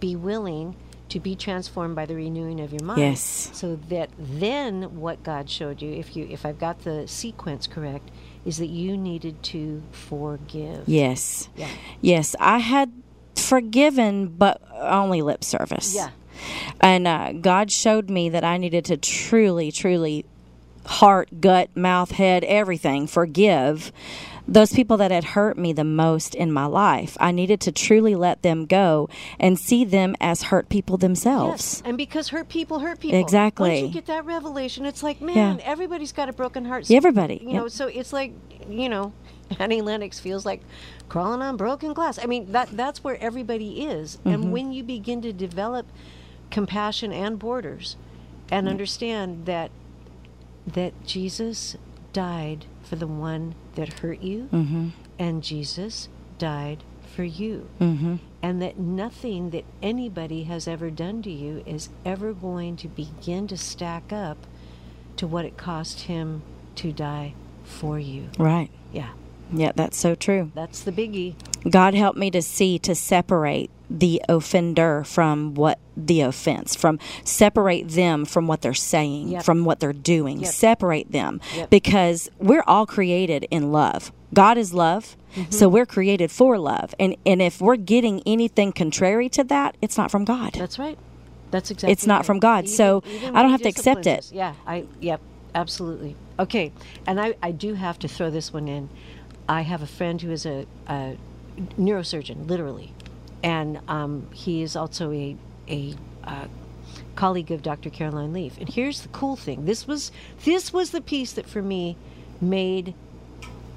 be 0.00 0.16
willing 0.16 0.74
to 1.08 1.20
be 1.20 1.36
transformed 1.36 1.94
by 1.94 2.06
the 2.06 2.14
renewing 2.14 2.60
of 2.60 2.72
your 2.72 2.82
mind. 2.82 3.00
Yes. 3.00 3.50
So 3.52 3.78
that 3.88 4.10
then 4.18 4.98
what 4.98 5.22
God 5.22 5.48
showed 5.48 5.80
you, 5.80 5.92
if 5.92 6.16
you 6.16 6.26
if 6.28 6.44
I've 6.44 6.58
got 6.58 6.82
the 6.82 7.06
sequence 7.06 7.66
correct, 7.66 8.10
is 8.46 8.58
that 8.58 8.68
you 8.68 8.96
needed 8.96 9.42
to 9.42 9.82
forgive. 9.90 10.84
Yes. 10.88 11.48
Yeah. 11.56 11.68
Yes, 12.00 12.34
I 12.40 12.58
had 12.58 12.92
forgiven, 13.34 14.28
but 14.28 14.62
only 14.72 15.20
lip 15.20 15.44
service. 15.44 15.94
Yeah. 15.94 16.10
And 16.80 17.06
uh, 17.06 17.32
God 17.32 17.70
showed 17.72 18.08
me 18.08 18.28
that 18.30 18.44
I 18.44 18.56
needed 18.56 18.84
to 18.86 18.96
truly, 18.96 19.72
truly, 19.72 20.24
heart, 20.86 21.40
gut, 21.40 21.76
mouth, 21.76 22.12
head, 22.12 22.44
everything, 22.44 23.06
forgive 23.06 23.92
those 24.48 24.72
people 24.72 24.96
that 24.98 25.10
had 25.10 25.24
hurt 25.24 25.58
me 25.58 25.72
the 25.72 25.84
most 25.84 26.34
in 26.34 26.52
my 26.52 26.66
life. 26.66 27.16
I 27.20 27.32
needed 27.32 27.60
to 27.62 27.72
truly 27.72 28.14
let 28.14 28.42
them 28.42 28.66
go 28.66 29.08
and 29.40 29.58
see 29.58 29.84
them 29.84 30.14
as 30.20 30.42
hurt 30.44 30.68
people 30.68 30.96
themselves. 30.96 31.50
Yes, 31.78 31.82
and 31.84 31.96
because 31.96 32.28
hurt 32.28 32.48
people 32.48 32.78
hurt 32.78 33.00
people. 33.00 33.18
Exactly. 33.18 33.70
Once 33.82 33.82
you 33.82 33.88
get 34.00 34.06
that 34.06 34.24
revelation, 34.24 34.86
it's 34.86 35.02
like, 35.02 35.20
man, 35.20 35.58
Yeah. 35.58 35.64
everybody's 35.64 36.12
got 36.12 36.28
a 36.28 36.32
broken 36.32 36.64
heart. 36.64 36.90
Everybody, 36.90 37.40
You 37.44 37.54
know, 37.54 37.62
yep. 37.64 37.72
so 37.72 37.88
it's 37.88 38.12
like, 38.12 38.32
you 38.68 38.88
know, 38.88 39.12
Annie 39.58 39.80
Lennox 39.82 40.18
feels 40.20 40.44
like 40.46 40.60
crawling 41.08 41.42
on 41.42 41.56
broken 41.56 41.92
glass. 41.92 42.18
I 42.22 42.26
mean, 42.26 42.52
that 42.52 42.68
that's 42.72 43.02
where 43.02 43.16
everybody 43.20 43.82
is. 43.84 44.18
Mhm. 44.24 44.34
And 44.34 44.52
when 44.52 44.72
you 44.72 44.82
begin 44.82 45.22
to 45.22 45.32
develop 45.32 45.86
compassion 46.50 47.12
and 47.12 47.38
borders 47.38 47.96
and 48.50 48.68
understand 48.68 49.46
that 49.46 49.70
that 50.66 50.92
Jesus 51.04 51.76
died 52.16 52.64
for 52.82 52.96
the 52.96 53.06
one 53.06 53.54
that 53.74 54.00
hurt 54.00 54.22
you 54.22 54.48
Mhm. 54.50 54.92
and 55.18 55.42
Jesus 55.42 56.08
died 56.38 56.82
for 57.14 57.24
you 57.24 57.68
Mhm. 57.78 58.20
and 58.42 58.62
that 58.62 58.78
nothing 58.78 59.50
that 59.50 59.64
anybody 59.82 60.44
has 60.44 60.66
ever 60.66 60.88
done 60.90 61.20
to 61.22 61.30
you 61.30 61.62
is 61.66 61.90
ever 62.06 62.32
going 62.32 62.76
to 62.76 62.88
begin 62.88 63.46
to 63.48 63.56
stack 63.58 64.14
up 64.14 64.38
to 65.16 65.26
what 65.26 65.44
it 65.44 65.58
cost 65.58 66.00
him 66.02 66.40
to 66.76 66.90
die 66.90 67.34
for 67.64 67.98
you. 67.98 68.24
Right. 68.38 68.70
Yeah, 68.92 69.10
Yeah, 69.52 69.72
that's 69.74 69.98
so 69.98 70.14
true. 70.14 70.50
that's 70.54 70.82
the 70.82 70.92
biggie. 70.92 71.34
God 71.70 71.92
helped 71.94 72.18
me 72.18 72.30
to 72.30 72.40
see 72.40 72.78
to 72.80 72.94
separate 72.94 73.70
the 73.88 74.20
offender 74.28 75.04
from 75.04 75.54
what 75.54 75.78
the 75.96 76.20
offense, 76.20 76.74
from 76.74 76.98
separate 77.24 77.88
them 77.90 78.24
from 78.24 78.46
what 78.46 78.60
they're 78.62 78.74
saying, 78.74 79.28
Yep. 79.28 79.42
from 79.44 79.64
what 79.64 79.80
they're 79.80 79.92
doing, 79.92 80.40
Yep. 80.40 80.48
separate 80.52 81.12
them 81.12 81.40
Yep. 81.56 81.70
because 81.70 82.28
we're 82.38 82.64
all 82.66 82.86
created 82.86 83.46
in 83.50 83.70
love. 83.72 84.12
God 84.34 84.58
is 84.58 84.74
love, 84.74 85.16
Mm-hmm. 85.36 85.50
so 85.52 85.68
we're 85.68 85.86
created 85.86 86.30
for 86.30 86.58
love. 86.58 86.94
And 86.98 87.14
and 87.24 87.40
if 87.40 87.60
we're 87.60 87.76
getting 87.76 88.22
anything 88.26 88.72
contrary 88.72 89.28
to 89.30 89.44
that, 89.44 89.76
it's 89.80 89.96
not 89.96 90.10
from 90.10 90.24
God. 90.24 90.52
That's 90.54 90.78
right. 90.78 90.98
That's 91.52 91.70
exactly. 91.70 91.92
It's 91.92 92.06
not 92.06 92.18
right. 92.20 92.26
from 92.26 92.38
God, 92.40 92.68
so 92.68 93.02
even 93.08 93.36
I 93.36 93.42
don't 93.42 93.50
have 93.52 93.62
to 93.62 93.68
accept 93.68 94.06
it. 94.06 94.30
Yeah, 94.32 94.54
I 94.66 94.84
yep, 95.00 95.20
absolutely. 95.54 96.16
Okay, 96.40 96.72
and 97.06 97.20
I 97.20 97.34
I 97.42 97.52
do 97.52 97.74
have 97.74 97.98
to 98.00 98.08
throw 98.08 98.30
this 98.30 98.52
one 98.52 98.66
in. 98.66 98.88
I 99.48 99.60
have 99.60 99.80
a 99.80 99.86
friend 99.86 100.20
who 100.20 100.32
is 100.32 100.44
a, 100.44 100.66
a 100.88 101.16
neurosurgeon, 101.78 102.48
literally, 102.48 102.92
and 103.46 103.78
um, 103.86 104.26
he 104.32 104.60
is 104.60 104.74
also 104.74 105.12
a 105.12 105.36
a 105.68 105.94
uh, 106.24 106.46
colleague 107.14 107.52
of 107.52 107.62
Dr. 107.62 107.90
Caroline 107.90 108.32
Leaf. 108.32 108.58
And 108.58 108.68
here's 108.68 109.02
the 109.02 109.08
cool 109.08 109.36
thing: 109.36 109.66
this 109.66 109.86
was 109.86 110.10
this 110.44 110.72
was 110.72 110.90
the 110.90 111.00
piece 111.00 111.32
that 111.32 111.48
for 111.48 111.62
me 111.62 111.96
made 112.40 112.92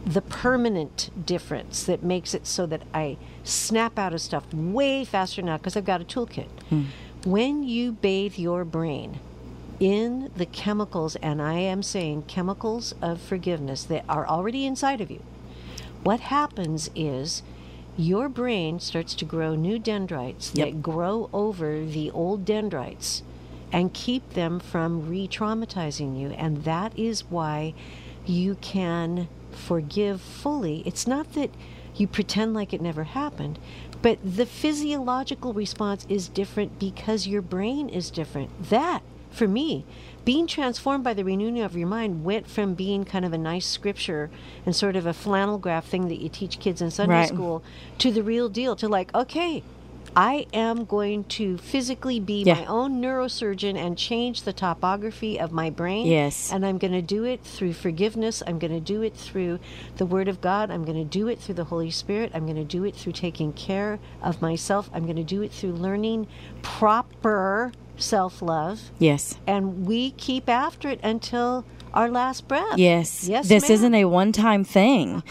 the 0.05 0.22
permanent 0.22 1.11
difference 1.24 1.84
that 1.84 2.01
makes 2.01 2.34
it 2.34 2.47
so 2.47 2.65
that 2.65 2.82
I 2.93 3.17
snap 3.43 3.99
out 3.99 4.11
of 4.11 4.22
stuff 4.22 4.51
way 4.53 5.05
faster 5.05 5.43
now 5.43 5.57
because 5.57 5.78
I've 5.78 5.86
got 5.86 6.01
a 6.01 6.05
toolkit. 6.05 6.47
When 7.26 7.63
you 7.63 7.91
bathe 7.91 8.39
your 8.39 8.65
brain 8.65 9.20
in 9.80 10.32
the 10.36 10.45
chemicals, 10.47 11.15
and 11.17 11.41
I 11.41 11.53
am 11.53 11.84
saying 11.84 12.24
chemicals 12.24 12.95
of 13.03 13.22
forgiveness 13.22 13.84
that 13.84 14.03
are 14.09 14.26
already 14.26 14.65
inside 14.65 14.99
of 14.99 15.11
you, 15.11 15.22
what 16.01 16.22
happens 16.22 16.89
is 16.95 17.43
your 17.99 18.29
brain 18.29 18.79
starts 18.79 19.13
to 19.13 19.25
grow 19.25 19.55
new 19.55 19.77
dendrites 19.77 20.53
Yep. 20.55 20.65
that 20.65 20.81
grow 20.81 21.29
over 21.33 21.83
the 21.83 22.09
old 22.11 22.45
dendrites 22.45 23.23
and 23.73 23.93
keep 23.93 24.27
them 24.33 24.57
from 24.59 25.09
re 25.09 25.27
traumatizing 25.27 26.17
you. 26.19 26.29
And 26.29 26.63
that 26.63 26.97
is 26.97 27.29
why 27.29 27.73
you 28.25 28.55
can 28.61 29.27
forgive 29.51 30.21
fully. 30.21 30.81
It's 30.85 31.05
not 31.05 31.33
that 31.33 31.51
you 31.95 32.07
pretend 32.07 32.53
like 32.53 32.73
it 32.73 32.81
never 32.81 33.03
happened, 33.03 33.59
but 34.01 34.17
the 34.23 34.45
physiological 34.45 35.51
response 35.53 36.05
is 36.07 36.29
different 36.29 36.79
because 36.79 37.27
your 37.27 37.41
brain 37.41 37.89
is 37.89 38.09
different. 38.09 38.49
That, 38.69 39.01
for 39.30 39.47
me, 39.47 39.86
being 40.25 40.47
transformed 40.47 41.03
by 41.03 41.13
the 41.13 41.23
renewing 41.23 41.59
of 41.61 41.75
your 41.75 41.88
mind 41.88 42.23
went 42.23 42.47
from 42.47 42.73
being 42.75 43.03
kind 43.05 43.25
of 43.25 43.34
a 43.34 43.38
nice 43.38 43.65
scripture 43.65 44.30
and 44.65 44.75
sort 44.75 44.95
of 44.95 45.05
a 45.05 45.13
flannel 45.13 45.57
graph 45.57 45.86
thing 45.88 46.07
that 46.07 46.19
you 46.19 46.30
teach 46.30 46.59
kids 46.59 46.82
in 46.82 46.91
Sunday 46.91 47.15
Right. 47.15 47.27
school 47.30 47.63
to 47.99 48.11
the 48.11 48.21
real 48.23 48.49
deal, 48.49 48.75
to 48.75 48.88
like, 48.88 49.13
okay, 49.15 49.63
I 50.15 50.47
am 50.53 50.86
going 50.86 51.23
to 51.25 51.57
physically 51.59 52.19
be 52.19 52.41
Yeah. 52.43 52.55
my 52.55 52.65
own 52.65 52.99
neurosurgeon 52.99 53.75
and 53.77 53.95
change 53.95 54.41
the 54.41 54.51
topography 54.53 55.39
of 55.39 55.51
my 55.51 55.69
brain. 55.69 56.07
Yes. 56.07 56.51
And 56.51 56.65
I'm 56.65 56.80
going 56.80 56.93
to 56.93 57.01
do 57.01 57.23
it 57.25 57.43
through 57.43 57.73
forgiveness. 57.73 58.41
I'm 58.47 58.57
going 58.57 58.73
to 58.73 58.80
do 58.80 59.03
it 59.03 59.15
through 59.15 59.59
the 59.97 60.07
Word 60.07 60.27
of 60.27 60.41
God. 60.41 60.71
I'm 60.71 60.84
going 60.84 60.97
to 60.97 61.03
do 61.03 61.27
it 61.27 61.39
through 61.39 61.55
the 61.55 61.65
Holy 61.65 61.91
Spirit. 61.91 62.32
I'm 62.34 62.45
going 62.45 62.55
to 62.57 62.63
do 62.63 62.84
it 62.86 62.95
through 62.95 63.13
taking 63.13 63.53
care 63.53 63.99
of 64.23 64.41
myself. 64.41 64.89
I'm 64.93 65.03
going 65.03 65.15
to 65.15 65.23
do 65.23 65.43
it 65.43 65.51
through 65.51 65.73
learning 65.73 66.25
proper 66.63 67.71
self 68.01 68.41
love. 68.41 68.91
Yes. 68.99 69.35
And 69.47 69.85
we 69.85 70.11
keep 70.11 70.49
after 70.49 70.89
it 70.89 70.99
until 71.03 71.65
our 71.93 72.09
last 72.09 72.47
breath. 72.47 72.77
Yes. 72.77 73.27
Yes. 73.27 73.47
this 73.49 73.63
ma'am. 73.63 73.71
isn't 73.71 73.93
a 73.95 74.05
one-time 74.05 74.63
thing. 74.63 75.23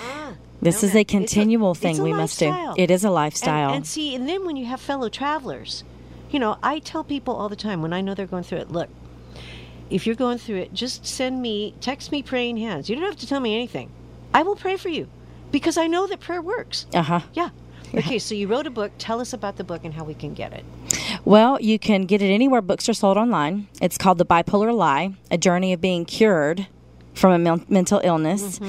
This 0.61 0.83
is 0.83 0.95
a 0.97 1.05
continual 1.05 1.75
thing 1.75 1.93
it's 1.93 1.99
a 2.01 2.03
we 2.03 2.13
must 2.13 2.39
do. 2.39 2.53
It 2.77 2.91
is 2.91 3.05
a 3.05 3.09
And- 3.09 3.15
lifestyle. 3.15 3.71
And, 3.73 3.87
see, 3.87 4.15
and 4.15 4.29
then 4.29 4.45
when 4.45 4.57
you 4.57 4.67
have 4.67 4.81
fellow 4.81 5.09
travelers, 5.09 5.85
you 6.31 6.39
know, 6.41 6.57
I 6.63 6.81
tell 6.81 7.05
people 7.05 7.35
all 7.37 7.49
the 7.49 7.57
time 7.57 7.81
when 7.81 7.93
I 7.93 8.01
know 8.01 8.15
they're 8.15 8.27
going 8.27 8.43
through 8.43 8.59
it, 8.59 8.71
look, 8.73 8.89
if 9.89 10.05
you're 10.07 10.17
going 10.17 10.39
through 10.39 10.57
it, 10.57 10.75
just 10.75 11.07
send 11.07 11.41
me, 11.41 11.75
text 11.81 12.11
me 12.13 12.23
praying 12.23 12.57
hands. 12.59 12.91
You 12.91 12.97
don't 12.97 13.05
have 13.05 13.17
to 13.19 13.27
tell 13.27 13.41
me 13.41 13.55
anything. 13.55 13.91
I 14.35 14.43
will 14.43 14.57
pray 14.57 14.77
for 14.77 14.89
you 14.89 15.09
because 15.53 15.79
I 15.79 15.87
know 15.87 16.07
that 16.09 16.21
prayer 16.21 16.43
works. 16.43 16.87
uh-huh. 16.93 17.21
Yeah. 17.33 17.51
Okay, 17.95 18.19
so 18.19 18.35
you 18.35 18.47
wrote 18.49 18.67
a 18.67 18.71
book. 18.71 18.93
Tell 18.99 19.21
us 19.21 19.33
about 19.33 19.57
the 19.57 19.65
book 19.65 19.85
and 19.85 19.95
how 19.95 20.05
we 20.05 20.15
can 20.15 20.35
get 20.35 20.53
it. 20.53 20.65
Well, 21.25 21.61
you 21.61 21.79
can 21.79 22.03
get 22.03 22.23
it 22.23 22.31
anywhere 22.33 22.61
books 22.61 22.89
are 22.89 22.95
sold 22.95 23.17
online. 23.17 23.69
It's 23.81 23.99
called 23.99 24.19
The 24.19 24.27
Bipolar 24.27 24.75
Lie 24.75 25.15
A 25.31 25.39
Journey 25.39 25.73
of 25.73 25.81
Being 25.81 26.05
Cured 26.05 26.67
from 27.15 27.33
a 27.33 27.39
men- 27.39 27.67
Mental 27.69 28.01
Illness. 28.05 28.61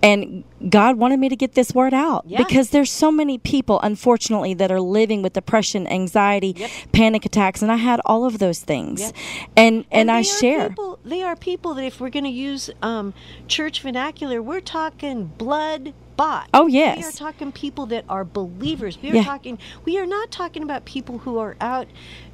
And 0.00 0.44
God 0.68 0.96
wanted 0.96 1.18
me 1.18 1.28
to 1.28 1.34
get 1.34 1.54
this 1.54 1.74
word 1.74 1.92
out 1.92 2.24
Yeah. 2.28 2.38
because 2.38 2.70
there's 2.70 2.90
so 2.92 3.10
many 3.10 3.36
people, 3.36 3.80
unfortunately, 3.80 4.54
that 4.54 4.70
are 4.70 4.80
living 4.80 5.22
with 5.22 5.32
depression, 5.32 5.88
anxiety, 5.88 6.54
panic 6.92 7.24
attacks. 7.26 7.62
And 7.62 7.72
I 7.72 7.76
had 7.76 8.00
all 8.06 8.24
of 8.24 8.38
those 8.38 8.60
things. 8.60 9.00
Yep. 9.00 9.12
And, 9.56 9.84
and, 9.90 10.10
I 10.10 10.14
they 10.14 10.20
are 10.20 10.22
share. 10.24 10.68
People, 10.68 10.98
they 11.04 11.22
are 11.22 11.34
people 11.34 11.74
that, 11.74 11.84
if 11.84 12.00
we're 12.00 12.10
going 12.10 12.24
to 12.24 12.30
use 12.30 12.70
um, 12.80 13.12
church 13.48 13.80
vernacular, 13.82 14.40
we're 14.40 14.60
talking 14.60 15.32
blood, 15.36 15.92
But 16.16 16.48
Oh, 16.54 16.66
yes. 16.66 16.98
we 16.98 17.04
are 17.04 17.12
talking 17.12 17.52
people 17.52 17.86
that 17.86 18.04
are 18.08 18.24
believers. 18.24 18.98
We 19.02 19.10
are 19.10 19.16
Yeah. 19.16 19.24
talking. 19.24 19.58
We 19.84 19.98
are 19.98 20.06
not 20.06 20.30
talking 20.30 20.62
about 20.62 20.84
people 20.84 21.18
who 21.18 21.38
are 21.38 21.56
out 21.60 21.86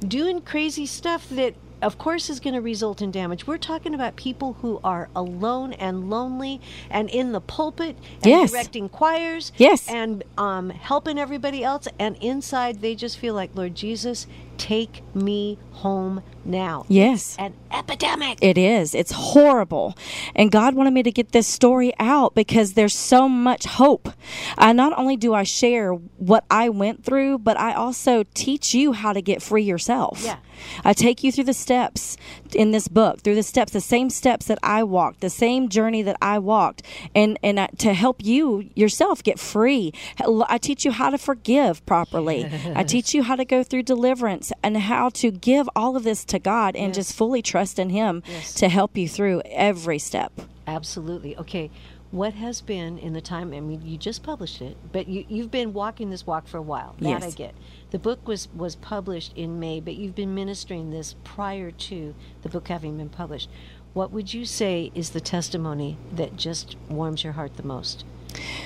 doing 0.07 0.41
crazy 0.41 0.85
stuff 0.85 1.27
that. 1.29 1.55
Of 1.81 1.97
course, 1.97 2.29
is 2.29 2.39
going 2.39 2.53
to 2.53 2.61
result 2.61 3.01
in 3.01 3.11
damage. 3.11 3.45
We're 3.45 3.57
talking 3.57 3.93
about 3.93 4.15
people 4.15 4.55
who 4.61 4.79
are 4.85 5.09
alone 5.13 5.73
and 5.73 6.09
lonely, 6.09 6.61
and 6.89 7.09
in 7.09 7.33
the 7.33 7.41
pulpit, 7.41 7.97
and 8.21 8.25
Yes. 8.25 8.51
directing 8.51 8.87
choirs, 8.87 9.51
Yes. 9.57 9.89
and 9.89 10.23
um, 10.37 10.69
helping 10.69 11.19
everybody 11.19 11.61
else. 11.61 11.89
And 11.99 12.15
inside, 12.21 12.79
they 12.79 12.95
just 12.95 13.17
feel 13.17 13.33
like, 13.33 13.49
Lord 13.53 13.75
Jesus, 13.75 14.27
take 14.57 15.01
me 15.13 15.57
home 15.73 16.23
now. 16.45 16.85
Yes. 16.87 17.35
An 17.39 17.53
epidemic. 17.71 18.39
It 18.41 18.57
is. 18.57 18.93
It's 18.95 19.11
horrible. 19.11 19.97
And 20.35 20.51
God 20.51 20.75
wanted 20.75 20.91
me 20.91 21.03
to 21.03 21.11
get 21.11 21.31
this 21.31 21.47
story 21.47 21.93
out 21.99 22.35
because 22.35 22.73
there's 22.73 22.95
so 22.95 23.27
much 23.29 23.65
hope. 23.65 24.09
I 24.57 24.73
not 24.73 24.97
only 24.97 25.17
do 25.17 25.33
I 25.33 25.43
share 25.43 25.93
what 25.93 26.45
I 26.49 26.69
went 26.69 27.03
through, 27.03 27.39
but 27.39 27.59
I 27.59 27.73
also 27.73 28.23
teach 28.33 28.73
you 28.73 28.93
how 28.93 29.13
to 29.13 29.21
get 29.21 29.41
free 29.41 29.63
yourself. 29.63 30.21
Yeah. 30.23 30.37
I 30.83 30.93
take 30.93 31.23
you 31.23 31.31
through 31.31 31.45
the 31.45 31.53
steps 31.53 32.17
in 32.53 32.71
this 32.71 32.87
book, 32.87 33.21
through 33.21 33.35
the 33.35 33.43
steps, 33.43 33.73
the 33.73 33.81
same 33.81 34.09
steps 34.09 34.45
that 34.47 34.59
I 34.63 34.83
walked, 34.83 35.21
the 35.21 35.29
same 35.29 35.69
journey 35.69 36.01
that 36.03 36.17
I 36.21 36.39
walked, 36.39 36.83
and 37.15 37.37
and 37.43 37.59
uh, 37.59 37.67
to 37.79 37.93
help 37.93 38.23
you 38.23 38.69
yourself 38.75 39.23
get 39.23 39.39
free. 39.39 39.93
I 40.19 40.57
teach 40.57 40.85
you 40.85 40.91
how 40.91 41.09
to 41.09 41.17
forgive 41.17 41.85
properly. 41.85 42.49
I 42.75 42.83
teach 42.93 43.13
you 43.13 43.23
how 43.23 43.35
to 43.35 43.45
go 43.45 43.63
through 43.63 43.83
deliverance 43.83 44.51
and 44.61 44.77
how 44.77 45.09
to 45.09 45.31
give 45.31 45.69
all 45.75 45.95
of 45.95 46.03
this 46.03 46.23
to 46.33 46.39
God 46.39 46.75
and 46.75 46.93
just 46.93 47.15
fully 47.15 47.41
trust 47.43 47.77
in 47.79 47.89
Him 47.91 48.23
Yes. 48.27 48.53
to 48.55 48.67
help 48.67 48.97
you 48.97 49.07
through 49.07 49.41
every 49.45 49.99
step. 49.99 50.33
Absolutely. 50.67 51.37
Okay. 51.37 51.69
What 52.09 52.33
has 52.33 52.61
been 52.61 52.97
in 52.99 53.13
the 53.13 53.21
time? 53.21 53.53
I 53.53 53.59
mean, 53.59 53.81
you 53.83 53.97
just 53.97 54.21
published 54.21 54.61
it, 54.61 54.77
but 54.91 55.07
you, 55.07 55.25
you've 55.27 55.49
been 55.49 55.73
walking 55.73 56.09
this 56.11 56.27
walk 56.27 56.47
for 56.47 56.57
a 56.57 56.61
while. 56.61 56.95
That 56.99 57.23
I 57.23 57.31
get. 57.31 57.55
The 57.89 57.97
book 57.99 58.27
was 58.27 58.49
was 58.53 58.75
published 58.75 59.33
in 59.35 59.59
May, 59.59 59.79
but 59.79 59.95
you've 59.95 60.13
been 60.15 60.35
ministering 60.35 60.91
this 60.91 61.15
prior 61.23 61.71
to 61.71 62.13
the 62.43 62.49
book 62.49 62.67
having 62.67 62.97
been 62.97 63.09
published. 63.09 63.49
What 63.93 64.11
would 64.11 64.33
you 64.33 64.45
say 64.45 64.91
is 64.93 65.11
the 65.11 65.21
testimony 65.21 65.97
that 66.15 66.35
just 66.35 66.75
warms 66.89 67.23
your 67.23 67.33
heart 67.33 67.57
the 67.57 67.63
most? 67.63 68.05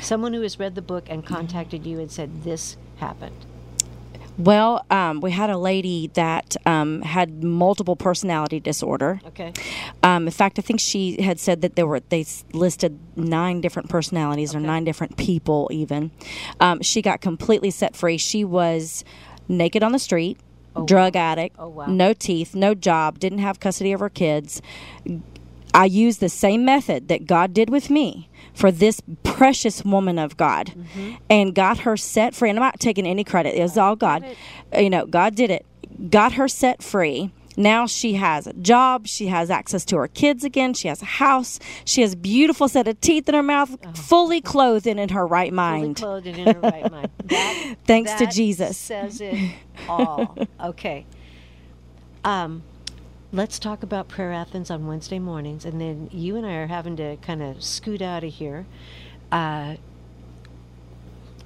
Someone 0.02 0.34
who 0.34 0.42
has 0.42 0.60
read 0.60 0.76
the 0.76 0.82
book 0.82 1.06
and 1.10 1.26
contacted 1.26 1.86
you 1.86 2.00
and 2.00 2.10
said 2.12 2.44
this 2.44 2.78
happened. 2.98 3.46
Well, 4.38 4.86
um, 4.92 5.20
we 5.22 5.32
had 5.32 5.50
a 5.50 5.58
lady 5.58 6.12
that 6.14 6.56
um, 6.66 7.02
had 7.02 7.44
multiple 7.44 7.96
personality 7.96 8.60
disorder. 8.60 9.20
Okay. 9.28 9.52
Um, 10.04 10.28
in 10.28 10.32
fact, 10.32 10.60
I 10.60 10.62
think 10.62 10.80
she 10.80 11.22
had 11.22 11.40
said 11.40 11.62
that 11.62 11.76
there 11.76 11.88
were 11.88 12.00
they 12.02 12.26
listed 12.54 13.00
nine 13.16 13.62
different 13.62 13.90
personalities 13.90 14.54
or 14.54 14.60
nine 14.60 14.84
different 14.84 15.18
people. 15.18 15.70
Even 15.72 16.12
um, 16.60 16.82
she 16.82 17.02
got 17.02 17.20
completely 17.22 17.72
set 17.72 17.96
free. 17.96 18.18
She 18.18 18.44
was 18.44 19.04
naked 19.48 19.82
on 19.82 19.92
the 19.92 20.00
street, 20.00 20.38
drug 20.86 21.16
addict, 21.16 21.56
Oh, 21.58 21.70
wow. 21.70 21.86
no 21.88 22.14
teeth, 22.14 22.54
no 22.54 22.76
job, 22.76 23.18
didn't 23.18 23.40
have 23.40 23.60
custody 23.60 23.92
of 23.92 24.00
her 24.00 24.10
kids. 24.10 24.62
I 25.78 25.86
used 25.86 26.20
the 26.20 26.28
same 26.30 26.66
method 26.66 27.08
that 27.08 27.26
God 27.28 27.54
did 27.54 27.70
with 27.70 27.90
me 27.90 28.30
for 28.54 28.72
this 28.72 29.02
precious 29.24 29.86
woman 29.86 30.18
of 30.20 30.36
God 30.36 30.74
Mm-hmm. 30.76 31.16
and 31.30 31.54
got 31.56 31.80
her 31.80 31.96
set 31.96 32.34
free. 32.36 32.50
And 32.50 32.58
I'm 32.60 32.64
not 32.66 32.80
taking 32.80 33.06
any 33.06 33.24
credit, 33.24 33.54
it 33.56 33.62
was 33.62 33.78
all 33.78 33.96
God. 33.96 34.26
You 34.78 34.90
know, 34.90 35.06
God 35.06 35.36
did 35.36 35.52
it, 35.52 35.66
got 36.10 36.34
her 36.34 36.48
set 36.48 36.82
free. 36.84 37.32
Now 37.60 37.88
she 37.88 38.14
has 38.14 38.46
a 38.46 38.54
job. 38.54 39.08
She 39.08 39.28
has 39.28 39.50
access 39.50 39.84
to 39.86 39.98
her 39.98 40.08
kids 40.08 40.44
again. 40.44 40.76
She 40.76 40.88
has 40.90 41.02
a 41.02 41.06
house. 41.06 41.60
She 41.86 42.02
has 42.02 42.14
a 42.14 42.18
beautiful 42.18 42.68
set 42.68 42.88
of 42.88 43.02
teeth 43.02 43.28
in 43.28 43.34
her 43.34 43.42
mouth, 43.42 43.76
fully 43.98 44.42
clothed 44.42 44.86
and 44.86 45.00
in 45.00 45.10
her 45.10 45.26
right 45.26 45.52
mind. 45.52 46.00
Oh. 46.04 46.06
Fully 46.06 46.22
clothed 46.24 46.28
and 46.28 46.48
in 46.50 46.56
her 46.56 46.62
right 46.62 46.92
mind. 46.92 47.10
That, 47.26 47.76
Thanks 47.86 48.14
to 48.16 48.28
Jesus. 48.28 48.78
Says 48.78 49.22
it 49.22 49.56
all. 49.90 50.38
Okay. 50.64 51.06
Um, 52.24 52.62
let's 53.32 53.60
talk 53.60 53.84
about 53.84 54.08
Prayer 54.08 54.32
Athens 54.32 54.72
on 54.72 54.88
Wednesday 54.88 55.20
mornings, 55.20 55.66
and 55.66 55.82
then 55.82 56.10
you 56.12 56.36
and 56.36 56.46
I 56.46 56.56
are 56.56 56.68
having 56.68 56.96
to 56.98 57.18
kind 57.18 57.44
of 57.44 57.64
scoot 57.64 58.02
out 58.02 58.24
of 58.24 58.34
here. 58.34 58.66
Uh, 59.32 59.76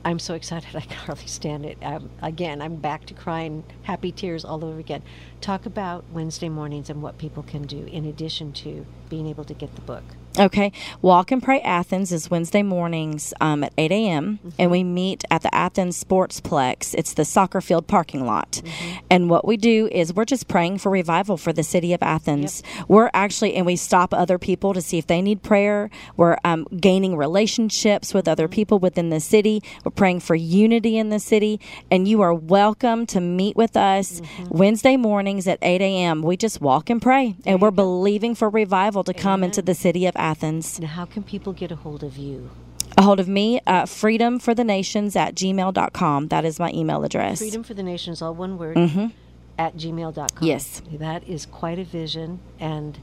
I'm 0.06 0.20
so 0.20 0.34
excited 0.36 0.76
I 0.76 0.82
can 0.82 0.98
hardly 0.98 1.28
stand 1.28 1.66
it. 1.66 1.78
Um, 1.82 2.10
again, 2.22 2.62
I'm 2.62 2.76
back 2.76 3.06
to 3.08 3.14
crying 3.14 3.64
happy 3.84 4.12
tears 4.12 4.46
all 4.46 4.64
over 4.64 4.80
again. 4.80 5.02
Talk 5.42 5.66
about 5.66 6.06
Wednesday 6.12 6.50
mornings 6.50 6.88
and 6.92 7.02
what 7.02 7.18
people 7.18 7.42
can 7.42 7.64
do 7.64 7.86
in 7.86 8.06
addition 8.06 8.54
to 8.54 8.86
being 9.10 9.26
able 9.28 9.44
to 9.44 9.56
get 9.56 9.74
the 9.76 9.82
book. 9.82 10.04
Okay. 10.40 10.72
Walk 11.02 11.30
and 11.32 11.44
Pray 11.44 11.60
Athens 11.60 12.14
is 12.14 12.32
Wednesday 12.32 12.64
mornings 12.64 13.34
um, 13.42 13.66
at 13.66 13.74
8 13.78 13.92
a.m. 13.92 14.40
And 14.58 14.72
we 14.72 14.82
meet 14.82 15.26
at 15.30 15.42
the 15.42 15.54
Athens 15.54 16.02
Sportsplex. 16.02 16.96
It's 16.96 17.14
the 17.14 17.26
soccer 17.26 17.60
field 17.60 17.86
parking 17.88 18.26
lot. 18.26 18.62
And 19.10 19.30
what 19.30 19.46
we 19.46 19.58
do 19.58 19.90
is 19.92 20.14
we're 20.14 20.24
just 20.24 20.48
praying 20.48 20.78
for 20.78 20.90
revival 20.90 21.36
for 21.36 21.52
the 21.52 21.64
city 21.64 21.92
of 21.92 22.02
Athens. 22.02 22.64
We're 22.88 23.10
actually, 23.14 23.56
and 23.56 23.66
we 23.66 23.76
stop 23.76 24.14
other 24.14 24.38
people 24.38 24.74
to 24.74 24.82
see 24.82 24.98
if 24.98 25.08
they 25.08 25.22
need 25.22 25.44
prayer. 25.44 25.90
We're 26.16 26.38
um, 26.46 26.66
gaining 26.80 27.18
relationships 27.18 28.14
with 28.14 28.26
other 28.26 28.48
people 28.48 28.80
within 28.80 29.10
the 29.10 29.20
city. 29.20 29.62
We're 29.84 29.92
praying 29.92 30.22
for 30.22 30.36
unity 30.36 30.98
in 30.98 31.10
the 31.10 31.20
city. 31.20 31.60
And 31.92 32.08
you 32.08 32.22
are 32.22 32.34
welcome 32.34 33.06
to 33.08 33.20
meet 33.20 33.58
with 33.58 33.76
us 33.76 34.22
Wednesday 34.50 34.96
mornings 35.32 35.48
at 35.48 35.60
8 35.62 35.82
a.m. 35.82 36.22
We 36.24 36.36
just 36.36 36.60
walk 36.60 36.90
and 36.90 37.02
pray. 37.02 37.36
And 37.46 37.62
we're 37.62 37.72
believing 37.72 38.36
for 38.36 38.50
revival 38.50 39.04
to 39.06 39.14
come 39.14 39.44
into 39.46 39.62
the 39.62 39.74
city 39.74 40.06
of 40.06 40.16
Athens. 40.18 40.78
Now, 40.80 40.88
how 40.88 41.06
can 41.06 41.24
people 41.24 41.54
get 41.54 41.72
a 41.72 41.76
hold 41.78 42.04
of 42.04 42.18
you? 42.18 42.50
A 42.98 43.04
hold 43.04 43.22
of 43.22 43.30
me, 43.30 43.62
uh, 43.66 43.86
freedom 43.86 44.40
for 44.40 44.54
the 44.54 44.66
nations 44.66 45.16
at 45.16 45.34
gmail.com. 45.36 46.28
That 46.28 46.44
is 46.44 46.60
my 46.60 46.70
email 46.74 47.06
address. 47.06 47.40
Freedom 47.40 47.64
for 47.64 47.74
the 47.74 47.82
Nations, 47.84 48.22
all 48.22 48.34
one 48.34 48.58
word, 48.58 48.76
Mhm. 48.76 49.14
at 49.58 49.78
gmail.com. 49.78 50.46
Yes. 50.46 50.82
That 50.92 51.26
is 51.28 51.46
quite 51.46 51.80
a 51.80 51.86
vision. 51.86 52.40
And 52.60 53.00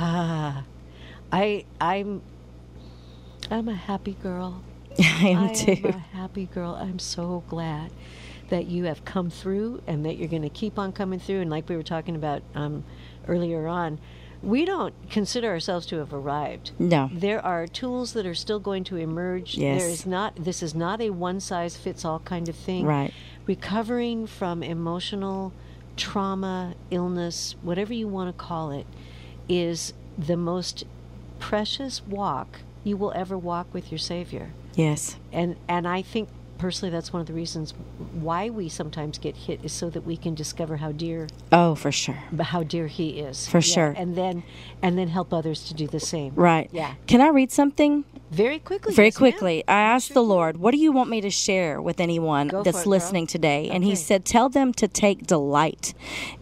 ah, 0.00 0.64
I, 1.30 1.66
I'm, 1.78 2.22
I'm 3.50 3.68
a 3.68 3.74
happy 3.74 4.16
girl. 4.22 4.62
I 4.98 5.28
am 5.28 5.44
I 5.44 5.52
too. 5.52 5.72
am 5.84 5.94
a 5.94 5.98
happy 6.16 6.46
girl. 6.46 6.74
I'm 6.74 6.98
so 6.98 7.44
glad 7.48 7.90
that 8.52 8.66
you 8.66 8.84
have 8.84 9.02
come 9.06 9.30
through 9.30 9.82
and 9.86 10.04
that 10.04 10.18
you're 10.18 10.28
going 10.28 10.42
to 10.42 10.50
keep 10.50 10.78
on 10.78 10.92
coming 10.92 11.18
through. 11.18 11.40
And 11.40 11.48
like 11.50 11.70
we 11.70 11.74
were 11.74 11.82
talking 11.82 12.14
about 12.14 12.42
um, 12.54 12.84
earlier 13.26 13.66
on, 13.66 13.98
we 14.42 14.66
don't 14.66 14.92
consider 15.08 15.48
ourselves 15.48 15.86
to 15.86 15.96
have 15.96 16.12
arrived. 16.12 16.72
No. 16.78 17.08
There 17.14 17.42
are 17.42 17.66
tools 17.66 18.12
that 18.12 18.26
are 18.26 18.34
still 18.34 18.60
going 18.60 18.84
to 18.84 18.96
emerge. 18.96 19.54
Yes. 19.54 19.80
There 19.80 19.90
is 19.90 20.04
not 20.04 20.34
this 20.36 20.62
is 20.62 20.74
not 20.74 21.00
a 21.00 21.08
one 21.08 21.40
size 21.40 21.78
fits 21.78 22.04
all 22.04 22.18
kind 22.18 22.46
of 22.46 22.54
thing. 22.54 22.84
Right. 22.84 23.14
Recovering 23.46 24.26
from 24.26 24.62
emotional 24.62 25.54
trauma, 25.96 26.74
illness, 26.90 27.54
whatever 27.62 27.94
you 27.94 28.06
want 28.06 28.36
to 28.36 28.44
call 28.44 28.70
it, 28.70 28.86
is 29.48 29.94
the 30.18 30.36
most 30.36 30.84
precious 31.38 32.02
walk 32.06 32.58
you 32.84 32.98
will 32.98 33.12
ever 33.14 33.38
walk 33.38 33.72
with 33.72 33.90
your 33.90 33.98
savior 33.98 34.50
Yes. 34.74 35.16
and 35.32 35.56
and 35.68 35.88
I 35.88 36.02
think 36.02 36.28
personally 36.62 36.92
that's 36.92 37.12
one 37.12 37.20
of 37.20 37.26
the 37.26 37.32
reasons 37.32 37.74
why 38.12 38.48
we 38.48 38.68
sometimes 38.68 39.18
get 39.18 39.34
hit 39.36 39.58
is 39.64 39.72
so 39.72 39.90
that 39.90 40.06
we 40.06 40.16
can 40.16 40.32
discover 40.32 40.76
how 40.76 40.92
dear 40.92 41.26
Oh, 41.50 41.74
for 41.74 41.90
sure. 41.90 42.14
how 42.40 42.62
dear 42.62 42.86
he 42.86 43.18
is 43.18 43.48
For 43.48 43.58
Yeah, 43.58 43.62
sure. 43.74 43.94
and 43.96 44.14
then 44.14 44.44
and 44.80 44.96
then 44.96 45.08
help 45.08 45.32
others 45.34 45.64
to 45.68 45.74
do 45.74 45.88
the 45.88 45.98
same 45.98 46.32
Right. 46.36 46.68
yeah 46.72 46.94
Can 47.08 47.20
I 47.20 47.28
read 47.30 47.50
something? 47.50 48.04
Very 48.32 48.58
quickly 48.58 48.94
Very 48.94 49.08
yes, 49.08 49.20
ma'am. 49.20 49.30
quickly, 49.32 49.64
I 49.68 49.80
asked 49.80 50.14
the 50.14 50.22
Lord, 50.22 50.56
"What 50.56 50.72
do 50.72 50.78
you 50.78 50.90
want 50.90 51.10
me 51.10 51.20
to 51.20 51.30
share 51.30 51.80
with 51.80 52.00
anyone 52.00 52.48
Go 52.48 52.62
that's 52.62 52.78
it, 52.80 52.84
girl. 52.84 52.90
listening 52.90 53.26
today?" 53.26 53.68
And 53.70 53.84
He 53.84 53.94
said, 53.94 54.24
"Tell 54.24 54.48
them 54.48 54.72
to 54.74 54.88
take 54.88 55.26
delight 55.26 55.92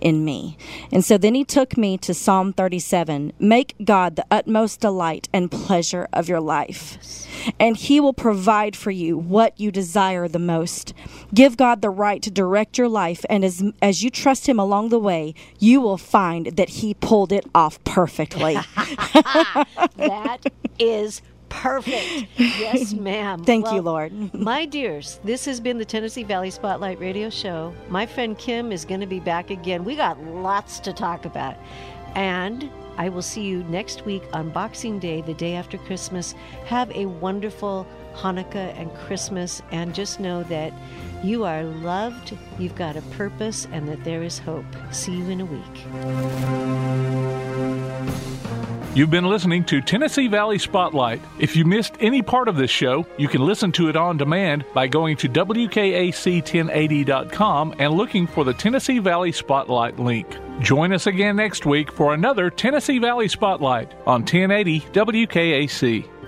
in 0.00 0.24
me." 0.24 0.56
And 0.92 1.04
so 1.04 1.18
then 1.18 1.34
He 1.34 1.44
took 1.44 1.76
me 1.76 1.98
to 1.98 2.14
Psalm 2.14 2.52
37. 2.52 3.32
Make 3.38 3.74
God 3.84 4.16
the 4.16 4.24
utmost 4.30 4.80
delight 4.80 5.28
and 5.32 5.50
pleasure 5.50 6.08
of 6.12 6.28
your 6.28 6.40
life, 6.40 6.98
and 7.58 7.76
He 7.76 7.98
will 7.98 8.12
provide 8.14 8.76
for 8.76 8.92
you 8.92 9.18
what 9.18 9.58
you 9.58 9.70
desire 9.70 10.28
the 10.28 10.38
most. 10.38 10.94
Give 11.34 11.56
God 11.56 11.82
the 11.82 11.90
right 11.90 12.22
to 12.22 12.30
direct 12.30 12.78
your 12.78 12.88
life, 12.88 13.24
and 13.28 13.44
as 13.44 13.64
as 13.82 14.04
you 14.04 14.10
trust 14.10 14.48
Him 14.48 14.60
along 14.60 14.90
the 14.90 15.00
way, 15.00 15.34
you 15.58 15.80
will 15.80 15.98
find 15.98 16.46
that 16.56 16.68
He 16.80 16.94
pulled 16.94 17.32
it 17.32 17.46
off 17.54 17.82
perfectly. 17.84 18.54
that 19.96 20.38
is 20.78 21.20
perfect 21.50 22.26
yes 22.38 22.92
ma'am 22.94 23.44
Thank 23.44 23.70
you, 23.70 23.82
Lord. 23.82 24.12
my 24.34 24.64
dears 24.64 25.20
this 25.24 25.44
has 25.44 25.60
been 25.60 25.76
the 25.76 25.84
tennessee 25.84 26.22
valley 26.24 26.50
spotlight 26.50 26.98
radio 26.98 27.28
show 27.28 27.74
my 27.88 28.06
friend 28.06 28.38
kim 28.38 28.72
is 28.72 28.84
going 28.84 29.00
to 29.00 29.06
be 29.06 29.20
back 29.20 29.50
again 29.50 29.84
we 29.84 29.94
got 29.94 30.18
lots 30.24 30.80
to 30.80 30.92
talk 30.92 31.26
about 31.26 31.56
and 32.14 32.70
I 33.00 33.08
will 33.08 33.22
see 33.22 33.42
you 33.42 33.62
next 33.64 34.04
week 34.04 34.22
on 34.34 34.50
Boxing 34.50 34.98
Day, 34.98 35.22
the 35.22 35.32
day 35.32 35.54
after 35.54 35.78
Christmas. 35.78 36.34
Have 36.66 36.90
a 36.90 37.06
wonderful 37.06 37.86
Hanukkah 38.14 38.78
and 38.78 38.94
Christmas, 38.94 39.62
and 39.70 39.94
just 39.94 40.20
know 40.20 40.42
that 40.44 40.72
you 41.22 41.44
are 41.44 41.64
loved, 41.64 42.36
you've 42.58 42.74
got 42.74 42.96
a 42.96 43.02
purpose, 43.16 43.66
and 43.72 43.88
that 43.88 44.04
there 44.04 44.22
is 44.22 44.38
hope. 44.38 44.66
See 44.90 45.12
you 45.12 45.30
in 45.30 45.40
a 45.40 45.46
week. 45.46 45.76
You've 48.92 49.08
been 49.08 49.26
listening 49.26 49.62
to 49.66 49.80
Tennessee 49.80 50.26
Valley 50.26 50.58
Spotlight. 50.58 51.20
If 51.38 51.54
you 51.54 51.64
missed 51.64 51.94
any 52.00 52.22
part 52.22 52.48
of 52.48 52.56
this 52.56 52.72
show, 52.72 53.06
you 53.18 53.28
can 53.28 53.40
listen 53.40 53.70
to 53.72 53.88
it 53.88 53.94
on 53.94 54.16
demand 54.16 54.64
by 54.74 54.88
going 54.88 55.16
to 55.18 55.28
WKAC1080.com 55.28 57.76
and 57.78 57.94
looking 57.94 58.26
for 58.26 58.44
the 58.44 58.52
Tennessee 58.52 58.98
Valley 58.98 59.30
Spotlight 59.30 60.00
link. 60.00 60.26
Join 60.58 60.92
us 60.92 61.06
again 61.06 61.36
next 61.36 61.64
week 61.64 61.92
for 61.92 62.14
another 62.14 62.50
Tennessee 62.50 62.98
Valley 62.98 63.28
Spotlight 63.28 63.92
on 64.08 64.22
1080 64.22 64.80
WKAC. 64.80 66.19